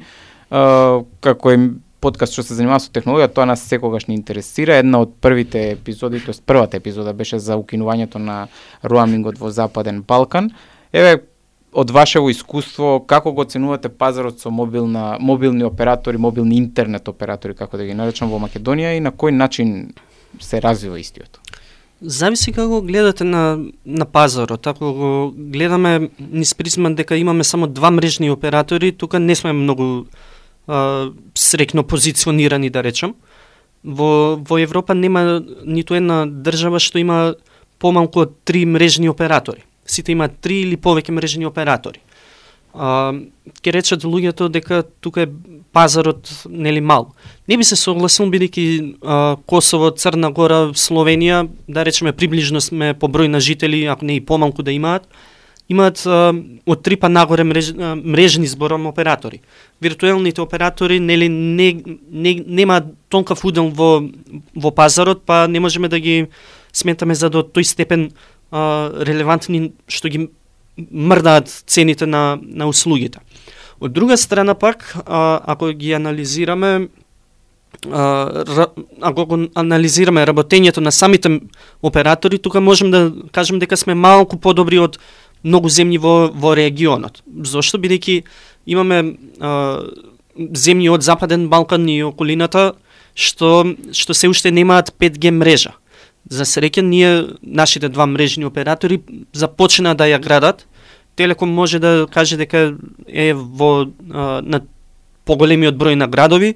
а, 0.50 1.00
како 1.20 1.50
е 1.50 1.58
подкаст 2.00 2.32
што 2.32 2.44
се 2.46 2.54
занимава 2.54 2.80
со 2.80 2.92
технологија, 2.94 3.30
тоа 3.34 3.46
нас 3.46 3.64
секогаш 3.66 4.06
ни 4.06 4.14
интересира. 4.14 4.78
Една 4.78 5.02
од 5.02 5.16
првите 5.20 5.72
епизоди, 5.72 6.20
тоест 6.24 6.44
првата 6.46 6.78
епизода 6.78 7.12
беше 7.12 7.38
за 7.38 7.58
укинувањето 7.58 8.22
на 8.22 8.46
роамингот 8.84 9.38
во 9.38 9.50
Западен 9.50 10.02
Балкан. 10.02 10.52
Еве 10.92 11.18
од 11.72 11.90
вашево 11.90 12.30
искуство 12.30 12.98
како 13.06 13.32
го 13.32 13.44
оценувате 13.44 13.88
пазарот 13.88 14.40
со 14.40 14.50
мобилна 14.50 15.16
мобилни 15.20 15.64
оператори, 15.64 16.16
мобилни 16.16 16.56
интернет 16.56 17.08
оператори 17.08 17.54
како 17.54 17.76
да 17.76 17.84
ги 17.84 17.94
наречам 17.94 18.30
во 18.30 18.40
Македонија 18.40 18.96
и 18.96 19.00
на 19.04 19.12
кој 19.12 19.36
начин 19.36 19.90
се 20.40 20.62
развива 20.62 21.00
истиот? 21.00 21.38
Зависи 22.02 22.52
како 22.54 22.80
гледате 22.82 23.24
на, 23.24 23.58
на 23.86 24.06
пазарот. 24.06 24.66
Ако 24.66 24.92
го 24.94 25.32
гледаме 25.36 26.10
низ 26.20 26.54
призма 26.54 26.90
дека 26.90 27.16
имаме 27.16 27.44
само 27.44 27.66
два 27.66 27.90
мрежни 27.90 28.30
оператори, 28.30 28.92
тука 28.92 29.18
не 29.18 29.34
сме 29.34 29.52
многу 29.52 30.04
а, 30.66 31.10
срекно 31.34 31.82
позиционирани, 31.84 32.70
да 32.70 32.82
речам. 32.82 33.14
Во, 33.84 34.36
во 34.36 34.58
Европа 34.58 34.94
нема 34.94 35.42
ниту 35.64 35.94
една 35.94 36.26
држава 36.26 36.78
што 36.78 36.98
има 36.98 37.34
помалку 37.78 38.26
од 38.26 38.38
три 38.44 38.64
мрежни 38.66 39.08
оператори. 39.08 39.64
Сите 39.86 40.12
имаат 40.12 40.38
три 40.42 40.62
или 40.62 40.76
повеќе 40.76 41.10
мрежни 41.10 41.46
оператори. 41.46 42.02
А, 42.74 43.14
ке 43.62 43.72
речат 43.72 44.04
луѓето 44.04 44.48
дека 44.48 44.82
тука 45.00 45.22
е 45.24 45.32
пазарот 45.72 46.28
нели 46.48 46.80
мал. 46.80 47.12
Не 47.48 47.56
би 47.56 47.64
се 47.64 47.76
согласил 47.76 48.28
бидејќи 48.30 49.38
Косово, 49.46 49.90
Црна 49.90 50.30
Гора, 50.32 50.60
Словенија, 50.74 51.48
да 51.68 51.84
речеме 51.84 52.12
приближно 52.12 52.60
сме 52.60 52.94
по 52.94 53.08
број 53.08 53.28
на 53.28 53.40
жители, 53.40 53.84
ако 53.86 54.04
не 54.04 54.16
и 54.16 54.24
помалку 54.24 54.62
да 54.62 54.72
имаат, 54.72 55.08
имаат 55.68 56.02
а, 56.06 56.32
од 56.66 56.82
три 56.82 56.96
па 56.96 57.08
нагоре 57.08 57.44
мреж, 57.44 57.72
а, 57.76 57.94
мрежни 57.96 58.46
збором 58.46 58.86
оператори. 58.86 59.40
Виртуелните 59.82 60.40
оператори 60.40 61.00
нели 61.00 61.28
не, 61.28 61.82
не 62.10 62.42
нема 62.46 62.82
тонкав 63.08 63.44
удел 63.44 63.68
во 63.68 64.02
во 64.56 64.70
пазарот, 64.70 65.24
па 65.26 65.46
не 65.48 65.60
можеме 65.60 65.88
да 65.88 66.00
ги 66.00 66.28
сметаме 66.72 67.14
за 67.14 67.30
до 67.30 67.44
тој 67.44 67.62
степен 67.62 68.10
а, 68.50 68.90
релевантни 69.04 69.72
што 69.88 70.08
ги 70.08 70.28
мрдаат 70.92 71.48
цените 71.66 72.06
на, 72.06 72.38
на 72.42 72.68
услугите. 72.68 73.18
Од 73.80 73.92
друга 73.92 74.16
страна 74.16 74.54
пак, 74.54 74.96
а, 75.06 75.40
ако 75.46 75.72
ги 75.72 75.92
анализираме 75.92 76.88
а, 77.92 78.66
ако 79.00 79.26
го 79.26 79.38
анализираме 79.54 80.26
работењето 80.26 80.80
на 80.80 80.92
самите 80.92 81.40
оператори, 81.82 82.38
тука 82.38 82.60
можем 82.60 82.90
да 82.90 83.12
кажем 83.32 83.58
дека 83.58 83.76
сме 83.76 83.94
малку 83.94 84.36
подобри 84.36 84.78
од 84.78 84.98
многу 85.44 85.68
земји 85.70 85.98
во, 85.98 86.30
во 86.34 86.54
регионот. 86.58 87.22
Зошто? 87.44 87.78
Бидејќи 87.78 88.22
имаме 88.66 89.14
а, 89.40 89.84
земји 90.38 90.90
од 90.90 91.02
Западен 91.02 91.48
Балкан 91.48 91.88
и 91.88 92.02
околината 92.02 92.72
што 93.14 93.66
што 93.92 94.14
се 94.14 94.30
уште 94.30 94.50
немаат 94.50 94.94
5G 94.98 95.30
мрежа. 95.34 95.74
За 96.28 96.44
среќа 96.44 96.82
ние 96.82 97.24
нашите 97.42 97.88
два 97.88 98.06
мрежни 98.06 98.44
оператори 98.44 99.00
започнаа 99.32 99.94
да 99.94 100.04
ја 100.04 100.20
градат. 100.20 100.66
Телеком 101.16 101.50
може 101.50 101.78
да 101.78 102.06
каже 102.10 102.36
дека 102.36 102.74
е 103.08 103.32
во 103.34 103.86
а, 103.86 104.40
на 104.42 104.60
поголемиот 105.24 105.76
број 105.76 105.94
на 105.94 106.08
градови, 106.08 106.54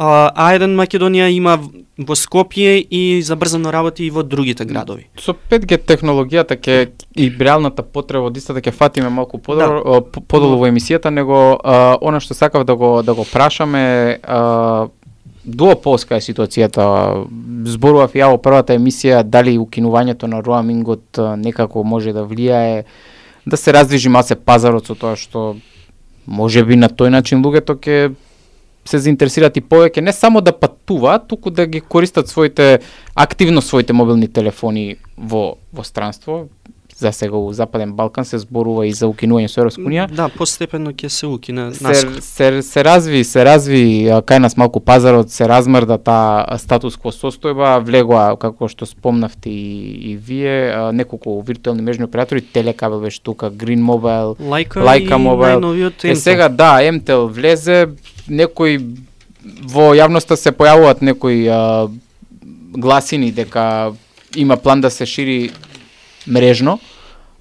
а 0.00 0.46
еден 0.54 0.78
Македонија 0.78 1.28
има 1.28 1.58
во 1.60 2.16
Скопје 2.16 2.78
и 2.80 3.20
забрзано 3.22 3.72
работи 3.72 4.06
и 4.06 4.10
во 4.10 4.22
другите 4.22 4.64
градови. 4.64 5.10
Со 5.20 5.34
5G 5.34 5.76
технологијата 5.84 6.56
ќе 6.56 6.88
и 7.20 7.28
реалната 7.28 7.82
потреба 7.84 8.30
од 8.30 8.38
истата 8.40 8.62
ќе 8.64 8.72
фатиме 8.72 9.10
малку 9.12 9.38
подолу, 9.38 9.82
да. 9.84 10.22
подолу 10.24 10.56
во 10.62 10.70
емисијата, 10.70 11.12
него 11.12 11.60
а, 11.60 11.98
она 12.00 12.20
што 12.20 12.34
сакав 12.34 12.64
да 12.64 12.76
го 12.76 13.02
да 13.04 13.14
го 13.14 13.26
прашаме 13.28 14.20
а, 14.22 14.88
дуополска 15.50 16.16
е 16.16 16.24
ситуацијата. 16.24 16.84
Зборував 17.66 18.14
ја 18.16 18.30
во 18.32 18.38
првата 18.42 18.76
емисија 18.78 19.22
дали 19.22 19.58
укинувањето 19.58 20.30
на 20.30 20.40
роамингот 20.44 21.20
некако 21.36 21.84
може 21.84 22.12
да 22.16 22.24
влијае 22.24 22.84
да 23.46 23.56
се 23.56 23.72
раздвижи 23.72 24.08
масе 24.08 24.36
пазарот 24.36 24.86
со 24.86 24.94
тоа 24.94 25.16
што 25.16 25.56
може 26.26 26.64
би 26.64 26.76
на 26.76 26.88
тој 26.88 27.10
начин 27.10 27.42
луѓето 27.42 27.76
ќе 27.80 28.12
се 28.84 28.98
заинтересираат 28.98 29.56
и 29.56 29.62
повеќе 29.64 30.00
не 30.00 30.12
само 30.12 30.40
да 30.40 30.52
патуваат, 30.56 31.28
туку 31.28 31.50
да 31.50 31.66
ги 31.66 31.80
користат 31.80 32.28
своите 32.28 32.80
активно 33.14 33.62
своите 33.62 33.92
мобилни 33.92 34.28
телефони 34.28 34.96
во 35.16 35.56
во 35.72 35.84
странство. 35.84 36.48
За 37.00 37.12
сега 37.12 37.36
у 37.36 37.52
Западен 37.52 37.92
Балкан 37.92 38.24
се 38.24 38.38
зборува 38.38 38.84
и 38.84 38.92
за 38.92 39.08
укинување 39.08 39.48
со 39.48 39.62
Европска 39.62 39.80
унија. 39.80 40.04
Да, 40.12 40.26
постепено 40.28 40.90
ќе 40.92 41.08
се 41.08 41.28
укине 41.32 41.70
се, 41.72 41.94
се, 42.20 42.48
се 42.60 42.82
разви, 42.84 43.22
се 43.24 43.44
разви 43.48 43.80
кај 44.28 44.42
нас 44.44 44.58
малку 44.60 44.82
пазарот, 44.84 45.32
се 45.32 45.48
размрда 45.48 45.96
таа 45.96 46.58
статус 46.60 46.98
кво 47.00 47.08
состојба, 47.16 47.78
влегоа 47.86 48.34
како 48.36 48.68
што 48.68 48.84
спомнавте 48.84 49.48
и, 49.48 50.12
и 50.12 50.16
вие, 50.16 50.92
неколку 50.92 51.38
виртуелни 51.40 51.86
мрежни 51.86 52.04
оператори, 52.04 52.44
Телекабел 52.44 53.00
беше 53.00 53.22
тука, 53.22 53.48
Green 53.48 53.80
Mobile, 53.80 54.36
Лајка, 54.36 54.84
Лајка 54.84 55.16
Mobile. 55.16 55.92
Е 56.04 56.16
сега 56.20 56.50
да, 56.52 56.76
Mtel 56.84 57.30
влезе, 57.32 57.86
некои 58.28 58.76
во 59.72 59.94
јавноста 59.96 60.36
се 60.36 60.52
појавуваат 60.52 61.00
некои 61.00 61.48
а, 61.48 61.88
гласини 62.76 63.32
дека 63.32 63.94
има 64.36 64.56
план 64.56 64.84
да 64.84 64.90
се 64.90 65.06
шири 65.06 65.50
мрежно. 66.26 66.78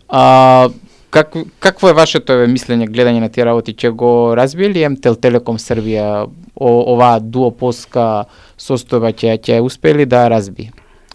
А, 0.09 0.69
как, 1.09 1.33
какво 1.59 1.89
е 1.89 1.93
вашето 1.93 2.33
е, 2.33 2.47
мислење, 2.49 2.89
гледање 2.89 3.21
на 3.23 3.29
тие 3.29 3.45
работи? 3.45 3.73
Ќе 3.73 3.91
го 3.91 4.11
разбие 4.37 4.69
ли 4.69 4.85
МТЛ 4.87 5.17
Телеком 5.21 5.57
Србија 5.61 6.27
о, 6.55 6.69
оваа 6.93 7.19
дуополска 7.19 8.25
состојба 8.59 9.13
ќе 9.13 9.37
ќе 9.39 9.59
успели 9.65 10.05
да 10.05 10.27
разби 10.29 10.69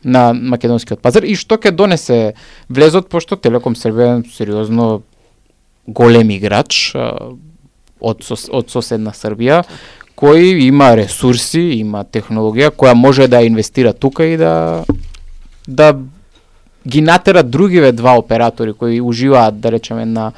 на 0.05 0.33
македонскиот 0.35 1.01
пазар 1.01 1.25
и 1.25 1.35
што 1.37 1.57
ќе 1.57 1.73
донесе 1.73 2.35
влезот 2.69 3.09
пошто 3.09 3.37
Телеком 3.37 3.77
Србија 3.79 4.21
е 4.21 4.31
сериозно 4.35 5.03
голем 5.87 6.31
играч 6.31 6.95
од, 6.95 8.25
од 8.25 8.71
соседна 8.73 9.13
Србија, 9.17 9.63
кој 10.17 10.67
има 10.69 10.93
ресурси, 10.97 11.81
има 11.81 12.05
технологија 12.05 12.71
која 12.71 12.95
може 12.95 13.29
да 13.29 13.43
инвестира 13.43 13.93
тука 13.93 14.27
и 14.27 14.37
да 14.37 14.85
да 15.67 15.95
ги 16.89 17.01
натерат 17.01 17.51
другиве 17.51 17.93
два 17.93 18.19
оператори 18.19 18.73
кои 18.73 19.01
уживаат, 19.01 19.61
да 19.61 19.73
речеме, 19.73 20.05
на 20.05 20.33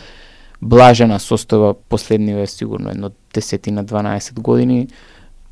блажена 0.62 1.18
состојба 1.18 1.74
последниве 1.88 2.46
сигурно 2.46 2.90
едно 2.90 3.10
десетина 3.34 3.84
12 3.84 4.40
години, 4.40 4.88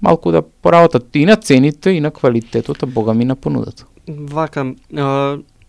малку 0.02 0.32
да 0.32 0.42
поработат 0.42 1.16
и 1.16 1.26
на 1.26 1.36
цените 1.36 1.90
и 1.90 2.00
на 2.00 2.10
квалитетот, 2.10 2.82
а 2.82 2.86
бога 2.86 3.14
ми 3.14 3.24
на 3.24 3.36
понудата. 3.36 3.86
Вака, 4.08 4.72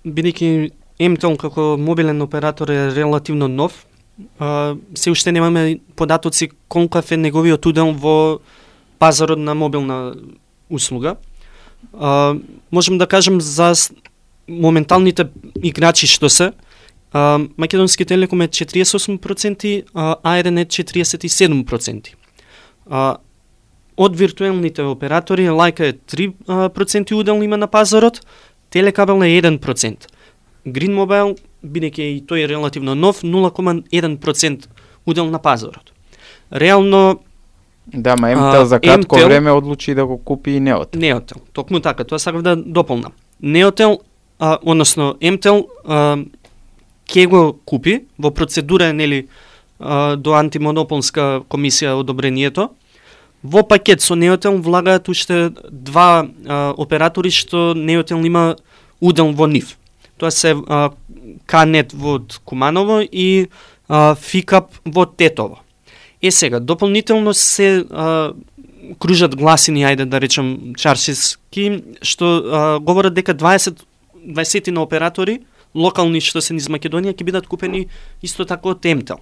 бидејќи 0.05 0.71
Емтон 0.99 1.35
како 1.37 1.75
мобилен 1.77 2.21
оператор 2.21 2.69
е 2.71 2.91
релативно 2.95 3.47
нов, 3.47 3.85
а, 4.39 4.75
се 4.95 5.11
уште 5.11 5.31
немаме 5.31 5.79
податоци 5.95 6.49
колкав 6.67 7.11
е 7.11 7.17
неговиот 7.17 7.65
удел 7.65 7.91
во 7.91 8.39
пазарот 8.99 9.39
на 9.39 9.55
мобилна 9.55 10.15
услуга. 10.69 11.15
А, 11.99 12.35
можем 12.71 12.97
да 12.97 13.07
кажем 13.07 13.41
за 13.41 13.73
моменталните 14.49 15.27
играчи 15.63 16.07
што 16.07 16.29
се, 16.29 16.51
а, 17.11 17.39
Македонски 17.57 18.05
телеком 18.05 18.41
е 18.41 18.47
48%, 18.47 19.83
а 19.93 20.15
А1 20.23 20.61
е 20.61 20.65
47%. 20.65 22.13
А, 22.89 23.17
од 23.97 24.15
виртуелните 24.15 24.83
оператори, 24.83 25.47
Лајка 25.49 25.89
е 25.89 25.93
3% 25.93 27.13
удел 27.13 27.43
има 27.43 27.57
на 27.57 27.67
пазарот, 27.67 28.21
Телекабел 28.69 29.23
е 29.23 29.41
1%. 29.41 30.07
Green 30.67 30.95
Mobile 30.97 31.37
бидејќи 31.63 32.01
и 32.01 32.23
тој 32.27 32.43
е 32.43 32.47
релативно 32.49 32.95
нов, 32.95 33.21
0,1% 33.23 34.67
удел 35.05 35.29
на 35.29 35.39
пазарот. 35.39 35.93
Реално 36.51 37.19
Да, 37.87 38.15
ма 38.17 38.35
МТЛ 38.35 38.65
за 38.65 38.79
кратко 38.79 39.15
МТЛ, 39.15 39.25
време 39.25 39.51
одлучи 39.51 39.93
да 39.93 40.05
го 40.05 40.17
купи 40.17 40.51
и 40.51 40.59
Неотел. 40.59 40.99
Неотел, 40.99 41.37
токму 41.53 41.79
така, 41.79 42.03
тоа 42.03 42.19
сакав 42.19 42.41
да 42.41 42.55
дополнам. 42.55 43.11
Неотел, 43.41 43.99
а, 44.39 44.57
односно 44.63 45.15
МТЛ, 45.21 45.59
а, 45.85 46.17
ке 47.05 47.25
го 47.27 47.59
купи 47.65 48.05
во 48.17 48.31
процедура 48.31 48.93
нели 48.93 49.27
а, 49.79 50.15
до 50.15 50.33
антимонополска 50.33 51.43
комисија 51.49 51.95
одобрението. 51.99 52.69
Во 53.43 53.63
пакет 53.63 54.01
со 54.01 54.15
Неотел 54.15 54.57
влагаат 54.57 55.09
уште 55.09 55.51
два 55.71 56.25
а, 56.45 56.73
оператори 56.77 57.29
што 57.29 57.73
Неотел 57.75 58.23
има 58.23 58.55
удел 59.01 59.31
во 59.31 59.47
нив. 59.47 59.77
Тоа 60.17 60.31
се 60.31 60.55
а, 60.55 60.91
Канет 61.45 61.93
во 61.93 62.21
Куманово 62.45 63.01
и 63.03 63.47
а, 63.87 64.15
Фикап 64.15 64.71
во 64.85 65.05
Тетово. 65.05 65.61
Е 66.21 66.31
сега, 66.31 66.59
дополнително 66.59 67.33
се 67.33 67.85
а, 67.91 68.33
кружат 68.99 69.35
гласини, 69.35 69.85
ајде 69.85 70.05
да 70.05 70.21
речем 70.21 70.73
чаршиски, 70.77 71.83
што 72.01 72.25
а, 72.25 72.79
говорат 72.79 73.13
дека 73.13 73.35
20 73.35 73.83
20 74.25 74.71
на 74.71 74.81
оператори 74.81 75.39
локални 75.75 76.21
што 76.23 76.41
се 76.41 76.55
низ 76.55 76.69
Македонија 76.71 77.13
ќе 77.13 77.27
бидат 77.27 77.47
купени 77.47 77.87
исто 78.23 78.45
така 78.45 78.71
од 78.71 78.85
Емтел. 78.85 79.19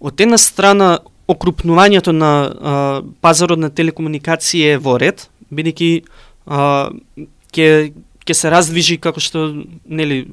Од 0.00 0.20
една 0.20 0.38
страна 0.38 0.98
окрупнувањето 1.28 2.12
на 2.12 2.32
а, 2.42 3.02
пазарот 3.20 3.58
на 3.58 3.70
телекомуникации 3.70 4.74
е 4.74 4.78
во 4.78 4.98
ред, 4.98 5.28
бидејќи 5.52 5.90
ќе 7.52 7.68
ќе 8.28 8.34
се 8.34 8.50
раздвижи 8.52 8.98
како 9.00 9.20
што 9.20 9.48
нели 9.84 10.26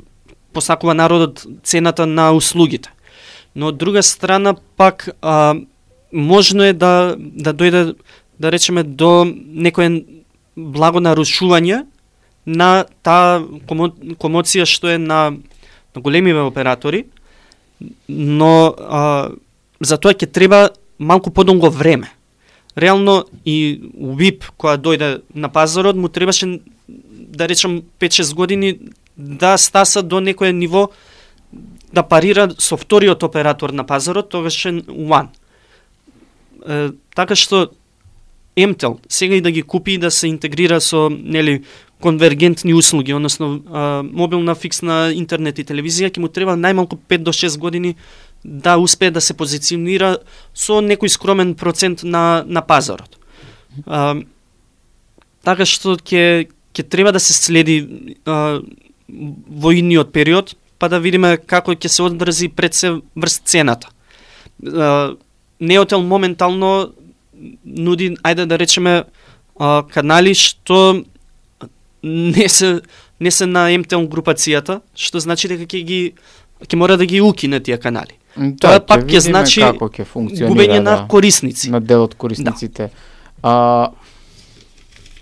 посакува 0.56 0.94
народот 0.96 1.46
цената 1.64 2.06
на 2.06 2.32
услугите. 2.32 2.92
Но 3.56 3.72
од 3.72 3.78
друга 3.78 4.04
страна 4.04 4.56
пак 4.76 5.10
а, 5.22 5.56
можно 6.12 6.64
е 6.64 6.74
да 6.74 7.16
да 7.18 7.54
дојде 7.54 7.96
да 8.40 8.52
речеме 8.52 8.84
до 8.84 9.26
некое 9.28 10.04
благо 10.56 11.00
нарушување 11.00 11.84
на 12.46 12.86
таа 13.04 13.42
комо, 13.68 13.90
комоција 14.22 14.66
што 14.70 14.94
е 14.94 14.98
на, 14.98 15.34
на 15.96 16.02
големиве 16.02 16.46
оператори, 16.46 17.06
но 18.10 18.76
а, 18.78 19.32
за 19.82 19.98
тоа 19.98 20.14
ќе 20.14 20.32
треба 20.32 20.70
малку 21.00 21.32
подолго 21.32 21.70
време. 21.70 22.12
Реално 22.78 23.24
и 23.46 23.82
убип 23.98 24.46
која 24.60 24.78
дојде 24.78 25.22
на 25.36 25.50
пазарот 25.50 25.96
му 25.96 26.10
требаше 26.10 26.60
да 26.88 27.48
речам 27.48 27.82
5-6 28.00 28.36
години 28.36 28.78
да 29.18 29.58
стаса 29.58 30.04
до 30.04 30.20
некое 30.20 30.54
ниво 30.54 30.90
да 31.94 32.04
парира 32.04 32.50
со 32.60 32.78
вториот 32.78 33.24
оператор 33.24 33.70
на 33.70 33.84
пазарот, 33.84 34.30
тогаш 34.30 34.66
е 34.66 34.84
One. 34.92 35.28
Е, 36.68 36.90
така 37.16 37.36
што 37.36 37.72
Емтел 38.56 39.00
сега 39.10 39.36
и 39.36 39.42
да 39.42 39.52
ги 39.52 39.62
купи 39.62 39.92
и 39.92 39.98
да 39.98 40.12
се 40.12 40.28
интегрира 40.28 40.82
со 40.82 41.10
нели 41.10 41.62
конвергентни 42.02 42.74
услуги, 42.74 43.14
односно 43.14 43.64
а, 43.74 44.04
мобилна 44.04 44.56
фиксна 44.56 45.12
интернет 45.16 45.60
и 45.60 45.66
телевизија, 45.66 46.12
ќе 46.12 46.20
му 46.20 46.30
треба 46.30 46.56
најмалку 46.56 47.00
5 47.10 47.24
до 47.24 47.34
6 47.34 47.58
години 47.60 47.96
да 48.44 48.78
успее 48.78 49.12
да 49.12 49.22
се 49.22 49.34
позиционира 49.34 50.18
со 50.54 50.80
некој 50.84 51.12
скромен 51.12 51.56
процент 51.56 52.04
на 52.04 52.44
на 52.48 52.62
пазарот. 52.62 53.18
А, 53.88 54.16
така 55.44 55.66
што 55.66 55.98
ќе 55.98 56.48
ќе 56.76 56.84
треба 56.90 57.12
да 57.12 57.20
се 57.20 57.34
следи 57.34 57.80
а, 58.26 58.62
во 59.08 59.72
идниот 59.72 60.12
период 60.12 60.56
па 60.80 60.90
да 60.90 61.00
видиме 61.00 61.38
како 61.38 61.74
ќе 61.74 61.88
се 61.88 62.04
одрази 62.04 62.50
пред 62.50 62.74
се 62.74 63.00
врз 63.16 63.40
цената. 63.44 63.90
А, 64.64 65.16
Неотел 65.60 66.02
моментално 66.04 66.92
нуди, 67.64 68.16
ајде 68.24 68.46
да 68.46 68.58
речеме, 68.58 69.04
а, 69.60 69.84
канали 69.84 70.34
што 70.34 71.04
не 72.04 72.50
се 72.50 72.82
не 73.20 73.32
се 73.32 73.46
на 73.46 73.70
МТЛ 73.72 74.08
групацијата, 74.12 74.82
што 74.96 75.20
значи 75.20 75.48
дека 75.48 75.66
ќе 75.66 75.84
ги 75.84 76.00
ќе 76.64 76.76
мора 76.80 76.98
да 76.98 77.06
ги 77.06 77.22
укине 77.22 77.60
тие 77.60 77.78
канали. 77.78 78.20
Да, 78.36 78.52
Тоа 78.60 78.80
пак 78.84 79.06
ќе 79.08 79.24
значи 79.24 79.62
како 79.64 79.88
ќе 79.88 80.06
функционира 80.06 80.52
губење 80.52 80.80
на 80.84 80.96
да, 80.96 81.08
корисници. 81.08 81.72
на 81.72 81.80
дел 81.80 82.04
од 82.04 82.16
корисниците. 82.16 82.90
А, 83.44 83.92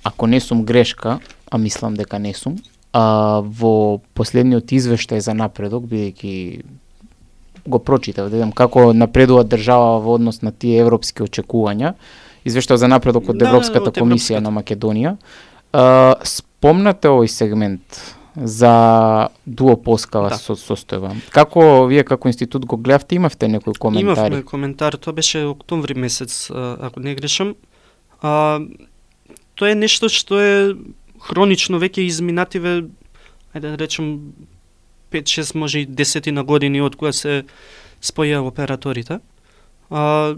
ако 0.04 0.28
не 0.28 0.40
сум 0.40 0.66
грешка, 0.66 1.20
а 1.52 1.58
мислам 1.58 1.94
дека 1.94 2.20
не 2.20 2.34
сум, 2.34 2.58
а, 2.94 3.42
во 3.42 4.02
последниот 4.14 4.72
извештај 4.72 5.22
за 5.22 5.34
напредок, 5.34 5.86
бидејќи 5.86 6.64
го 7.68 7.80
прочитав, 7.80 8.30
да 8.30 8.36
видам 8.36 8.52
како 8.52 8.94
напредува 8.94 9.44
држава 9.44 10.00
во 10.00 10.16
однос 10.16 10.42
на 10.42 10.52
тие 10.52 10.80
европски 10.80 11.24
очекувања, 11.24 11.94
извештај 12.46 12.76
за 12.76 12.88
напредок 12.88 13.30
од 13.30 13.38
Да, 13.38 13.48
Европската 13.48 13.90
од 13.90 13.98
комисија 13.98 14.38
Европската. 14.38 14.42
на 14.42 14.52
Македонија. 14.52 15.16
А, 15.74 16.16
спомнате 16.24 17.08
овој 17.08 17.28
сегмент 17.28 18.04
за 18.36 19.30
дуопоскава 19.46 20.30
Да. 20.30 20.38
со 20.38 20.54
состојба. 20.56 21.14
Како 21.30 21.86
вие 21.86 22.04
како 22.04 22.28
институт 22.28 22.66
го 22.66 22.78
гледавте, 22.78 23.16
имавте 23.16 23.48
некои 23.48 23.74
коментари? 23.74 24.28
Имавме 24.28 24.44
коментар, 24.44 24.94
тоа 24.98 25.14
беше 25.14 25.46
октомври 25.46 25.94
месец, 25.94 26.50
ако 26.54 27.00
не 27.00 27.16
грешам. 27.16 27.56
А, 28.22 28.60
тоа 29.56 29.70
е 29.72 29.76
нешто 29.76 30.10
што 30.10 30.40
е 30.42 30.74
хронично 31.22 31.80
веќе 31.80 32.04
изминативе, 32.10 32.90
ајде 33.56 33.70
да 33.70 33.78
речем 33.78 34.34
5-6 35.14 35.56
може 35.56 35.80
и 35.80 35.86
десетина 35.86 36.44
години 36.44 36.82
од 36.82 36.96
кога 36.96 37.14
се 37.14 37.44
споја 38.02 38.42
операторите. 38.42 39.20
А, 39.90 40.36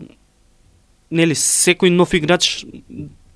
нели 1.12 1.36
секој 1.36 1.90
нов 1.90 2.14
играч 2.14 2.66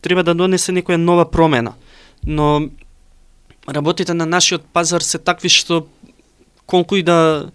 треба 0.02 0.24
да 0.24 0.36
донесе 0.36 0.76
некоја 0.76 0.98
нова 0.98 1.26
промена. 1.26 1.74
Но 2.24 2.70
работите 3.68 4.14
на 4.14 4.26
нашиот 4.26 4.66
пазар 4.74 5.02
се 5.02 5.18
такви 5.20 5.50
што 5.50 5.88
колку 6.66 6.96
и 6.96 7.04
да 7.04 7.52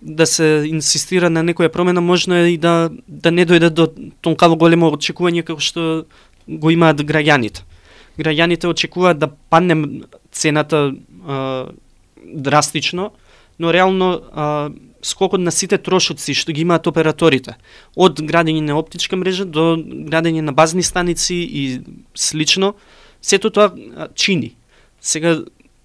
да 0.00 0.26
се 0.26 0.62
инсистира 0.68 1.30
на 1.30 1.42
некоја 1.42 1.72
промена, 1.72 2.00
можно 2.00 2.36
е 2.36 2.52
и 2.54 2.58
да 2.58 2.90
да 3.08 3.30
не 3.30 3.46
дојде 3.46 3.70
до 3.70 3.88
тонкаво 4.20 4.56
големо 4.56 4.92
очекување 4.92 5.42
како 5.42 5.60
што 5.60 6.04
го 6.46 6.70
имаат 6.70 7.00
граѓаните. 7.02 7.64
Граѓаните 8.18 8.68
очекуваат 8.68 9.18
да 9.18 9.28
падне 9.50 10.04
цената 10.32 10.92
а, 11.26 11.66
драстично, 12.34 13.12
но 13.58 13.72
реално 13.72 14.20
а, 14.32 14.70
скокот 15.02 15.40
на 15.40 15.52
сите 15.52 15.78
трошоци 15.78 16.34
што 16.34 16.52
ги 16.52 16.64
имаат 16.66 16.86
операторите, 16.86 17.56
од 17.96 18.20
градење 18.20 18.64
на 18.66 18.76
оптичка 18.78 19.16
мрежа 19.16 19.44
до 19.44 19.76
градење 19.78 20.42
на 20.42 20.52
базни 20.52 20.82
станици 20.82 21.36
и 21.36 21.80
слично, 22.14 22.74
сето 23.22 23.50
тоа 23.50 23.70
а, 23.72 24.08
чини. 24.14 24.56
Сега 25.00 25.38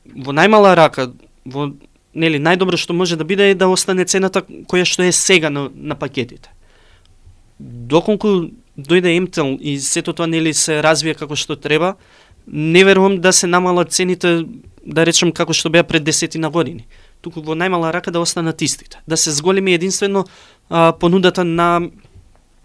во 0.06 0.34
најмала 0.36 0.76
рака, 0.76 1.12
во 1.46 1.72
нели 2.14 2.42
најдобро 2.42 2.78
што 2.78 2.94
може 2.94 3.16
да 3.16 3.24
биде 3.24 3.52
е 3.52 3.56
да 3.56 3.70
остане 3.72 4.06
цената 4.06 4.42
која 4.42 4.86
што 4.86 5.06
е 5.06 5.12
сега 5.16 5.50
на, 5.50 5.70
на 5.76 5.96
пакетите. 5.96 6.50
Доколку 7.60 8.52
дојде 8.78 9.14
МТЛ 9.20 9.56
и 9.62 9.78
сето 9.80 10.14
тоа 10.14 10.28
нели 10.28 10.54
се 10.54 10.82
развие 10.84 11.16
како 11.16 11.36
што 11.36 11.56
треба, 11.56 11.96
не 12.48 12.84
верувам 12.84 13.20
да 13.22 13.32
се 13.34 13.48
намалат 13.48 13.92
цените, 13.92 14.46
да 14.86 15.06
речем 15.06 15.32
како 15.32 15.54
што 15.54 15.70
беа 15.70 15.84
пред 15.84 16.04
десетина 16.04 16.50
години. 16.50 16.88
Туку 17.22 17.42
во 17.42 17.56
најмала 17.56 17.92
рака 17.94 18.12
да 18.12 18.20
останат 18.20 18.62
истите. 18.62 19.02
Да 19.08 19.18
се 19.18 19.32
зголеми 19.32 19.74
единствено 19.74 20.26
а, 20.70 20.92
понудата 20.92 21.44
на 21.44 21.90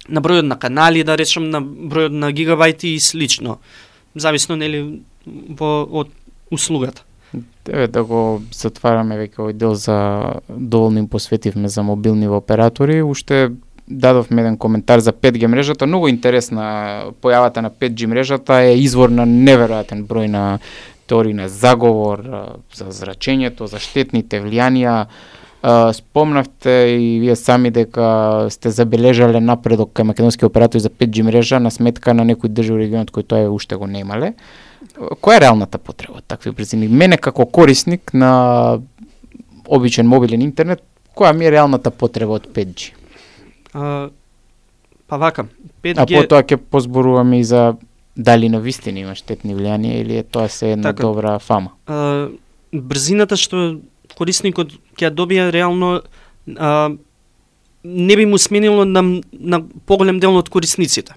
на 0.09 0.23
бројот 0.23 0.47
на 0.47 0.59
канали, 0.59 1.03
да 1.05 1.17
речем 1.19 1.51
на 1.51 1.61
бројот 1.61 2.15
на 2.15 2.33
гигабајти 2.33 2.95
и 2.95 3.01
слично. 3.01 3.59
Зависно 4.15 4.57
нели 4.57 5.03
во 5.27 5.83
од 5.83 6.09
услугата. 6.51 7.03
Еве 7.67 7.89
да 7.91 8.05
го 8.07 8.41
затвараме 8.55 9.19
веќе 9.19 9.43
овој 9.43 9.53
дел 9.59 9.75
за 9.75 10.41
доволно 10.49 11.03
им 11.03 11.09
посветивме 11.09 11.69
за 11.69 11.83
мобилни 11.83 12.29
оператори, 12.29 13.03
уште 13.03 13.51
дадовме 13.89 14.43
еден 14.43 14.57
коментар 14.57 14.99
за 14.99 15.13
5G 15.13 15.47
мрежата, 15.47 15.87
многу 15.87 16.09
интересна 16.09 17.11
појавата 17.23 17.63
на 17.63 17.71
5G 17.71 18.07
мрежата 18.07 18.63
е 18.63 18.79
извор 18.79 19.11
на 19.11 19.27
неверојатен 19.27 20.07
број 20.07 20.31
на 20.31 20.59
теории 21.07 21.35
на 21.35 21.49
заговор, 21.49 22.23
за 22.75 22.91
зрачењето, 22.91 23.67
за 23.71 23.79
штетните 23.79 24.41
влијанија. 24.43 25.07
Спомнавте 25.93 26.71
и 26.95 27.19
вие 27.21 27.35
сами 27.37 27.71
дека 27.75 28.47
сте 28.51 28.71
забележале 28.71 29.41
напредок 29.41 29.91
кај 29.97 30.13
македонски 30.13 30.47
оператори 30.47 30.81
за 30.81 30.91
5G 30.91 31.23
мрежа 31.27 31.59
на 31.59 31.71
сметка 31.71 32.15
на 32.15 32.25
некои 32.25 32.51
држави 32.51 32.85
регионот 32.85 33.11
кои 33.11 33.25
тоа 33.25 33.49
уште 33.51 33.75
го 33.77 33.87
немале. 33.87 34.35
Која 34.95 35.37
е 35.37 35.41
реалната 35.41 35.79
потреба 35.79 36.21
од 36.21 36.29
такви 36.29 36.53
брзини? 36.55 36.87
Мене 36.89 37.17
како 37.19 37.47
корисник 37.47 38.15
на 38.15 38.79
обичен 39.67 40.07
мобилен 40.07 40.43
интернет, 40.43 40.85
која 41.17 41.33
ми 41.33 41.49
е 41.49 41.51
реалната 41.51 41.91
потреба 41.91 42.39
од 42.39 42.47
5G? 42.55 42.93
А, 43.75 44.09
па 45.09 45.17
вака, 45.17 45.49
5G... 45.83 45.99
А 45.99 46.07
потоа 46.07 46.43
ќе 46.43 46.57
позборуваме 46.57 47.41
и 47.41 47.45
за 47.45 47.75
дали 48.17 48.49
на 48.49 48.61
вистина 48.61 49.01
има 49.01 49.15
штетни 49.15 49.55
влијанија 49.55 50.01
или 50.01 50.17
е 50.17 50.23
тоа 50.23 50.49
се 50.49 50.73
една 50.73 50.93
Така. 50.93 51.03
добра 51.03 51.39
фама. 51.39 51.71
а, 51.87 52.29
брзината 52.73 53.37
што 53.37 53.81
корисникот 54.17 54.73
ќе 54.97 55.09
ја 55.09 55.11
добие 55.11 55.53
реално 55.53 56.01
а, 56.57 56.91
не 57.85 58.17
би 58.17 58.27
му 58.27 58.39
сменило 58.39 58.85
на, 58.85 59.21
на 59.33 59.63
поголем 59.87 60.21
дел 60.21 60.37
од 60.37 60.49
корисниците. 60.49 61.15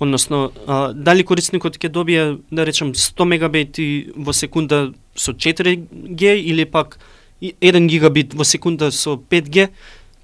Односно, 0.00 0.50
а, 0.66 0.92
дали 0.94 1.24
корисникот 1.24 1.76
ќе 1.76 1.88
добие, 1.88 2.38
да 2.50 2.66
речем, 2.66 2.94
100 2.94 3.24
мегабити 3.24 4.12
во 4.16 4.32
секунда 4.32 4.92
со 5.16 5.32
4G 5.32 6.40
или 6.40 6.64
пак 6.64 6.98
и 7.40 7.54
1 7.60 7.86
гигабит 7.86 8.34
во 8.34 8.44
секунда 8.44 8.90
со 8.90 9.18
5G, 9.18 9.68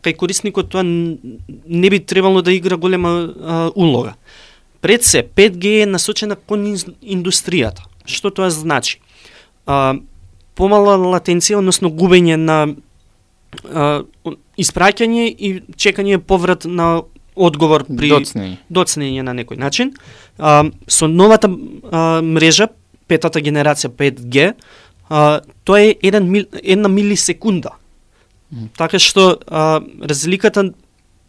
кај 0.02 0.16
корисникот 0.16 0.70
тоа 0.70 0.82
не 0.82 1.90
би 1.90 1.98
требало 1.98 2.42
да 2.42 2.54
игра 2.54 2.76
голема 2.76 3.34
а, 3.36 3.70
улога. 3.74 4.14
Пред 4.80 5.04
се, 5.04 5.22
5G 5.22 5.82
е 5.82 5.86
насочена 5.86 6.36
кон 6.36 6.66
индустријата. 7.02 7.82
Што 8.06 8.30
тоа 8.30 8.50
значи? 8.50 9.00
А, 9.66 9.94
помала 10.54 10.96
латенција, 10.96 11.58
односно 11.58 11.90
губење 11.90 12.36
на 12.36 12.58
а, 13.72 14.02
испраќање 14.58 15.26
и 15.38 15.62
чекање 15.76 16.18
поврат 16.18 16.64
на 16.64 17.02
одговор 17.36 17.84
при 17.84 18.08
Доцнење. 18.08 18.56
доцнење 18.70 19.22
на 19.22 19.34
некој 19.34 19.58
начин. 19.58 19.92
А, 20.38 20.64
со 20.88 21.08
новата 21.08 21.48
а, 21.48 22.20
мрежа, 22.22 22.68
петата 23.06 23.40
генерација 23.40 23.90
5G, 23.90 24.52
а, 25.10 25.40
тоа 25.64 25.80
е 25.80 25.96
еден, 26.02 26.30
мил- 26.30 26.48
една 26.62 26.88
милисекунда. 26.88 27.70
Така 28.78 28.98
што 28.98 29.36
а, 29.46 29.80
разликата 30.02 30.70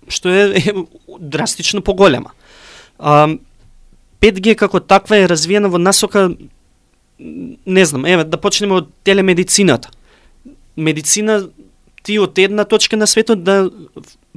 што 0.08 0.30
е, 0.30 0.56
е 0.56 0.74
драстично 1.20 1.82
поголема. 1.82 2.32
А, 3.00 3.28
5G 4.22 4.56
како 4.56 4.80
таква 4.80 5.18
е 5.18 5.30
развиена 5.30 5.70
во 5.70 5.78
насока 5.78 6.30
не 7.20 7.86
знам, 7.86 8.06
еве 8.06 8.24
да 8.24 8.38
почнеме 8.38 8.74
од 8.74 8.90
телемедицината. 9.04 9.90
Медицина 10.78 11.50
ти 12.04 12.20
од 12.20 12.38
една 12.38 12.64
точка 12.64 12.98
на 12.98 13.08
светот 13.08 13.44
да 13.44 13.70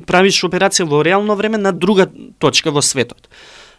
правиш 0.07 0.41
операција 0.45 0.89
во 0.89 1.05
реално 1.05 1.37
време 1.37 1.59
на 1.59 1.73
друга 1.73 2.09
точка 2.39 2.73
во 2.73 2.83
светот. 2.83 3.29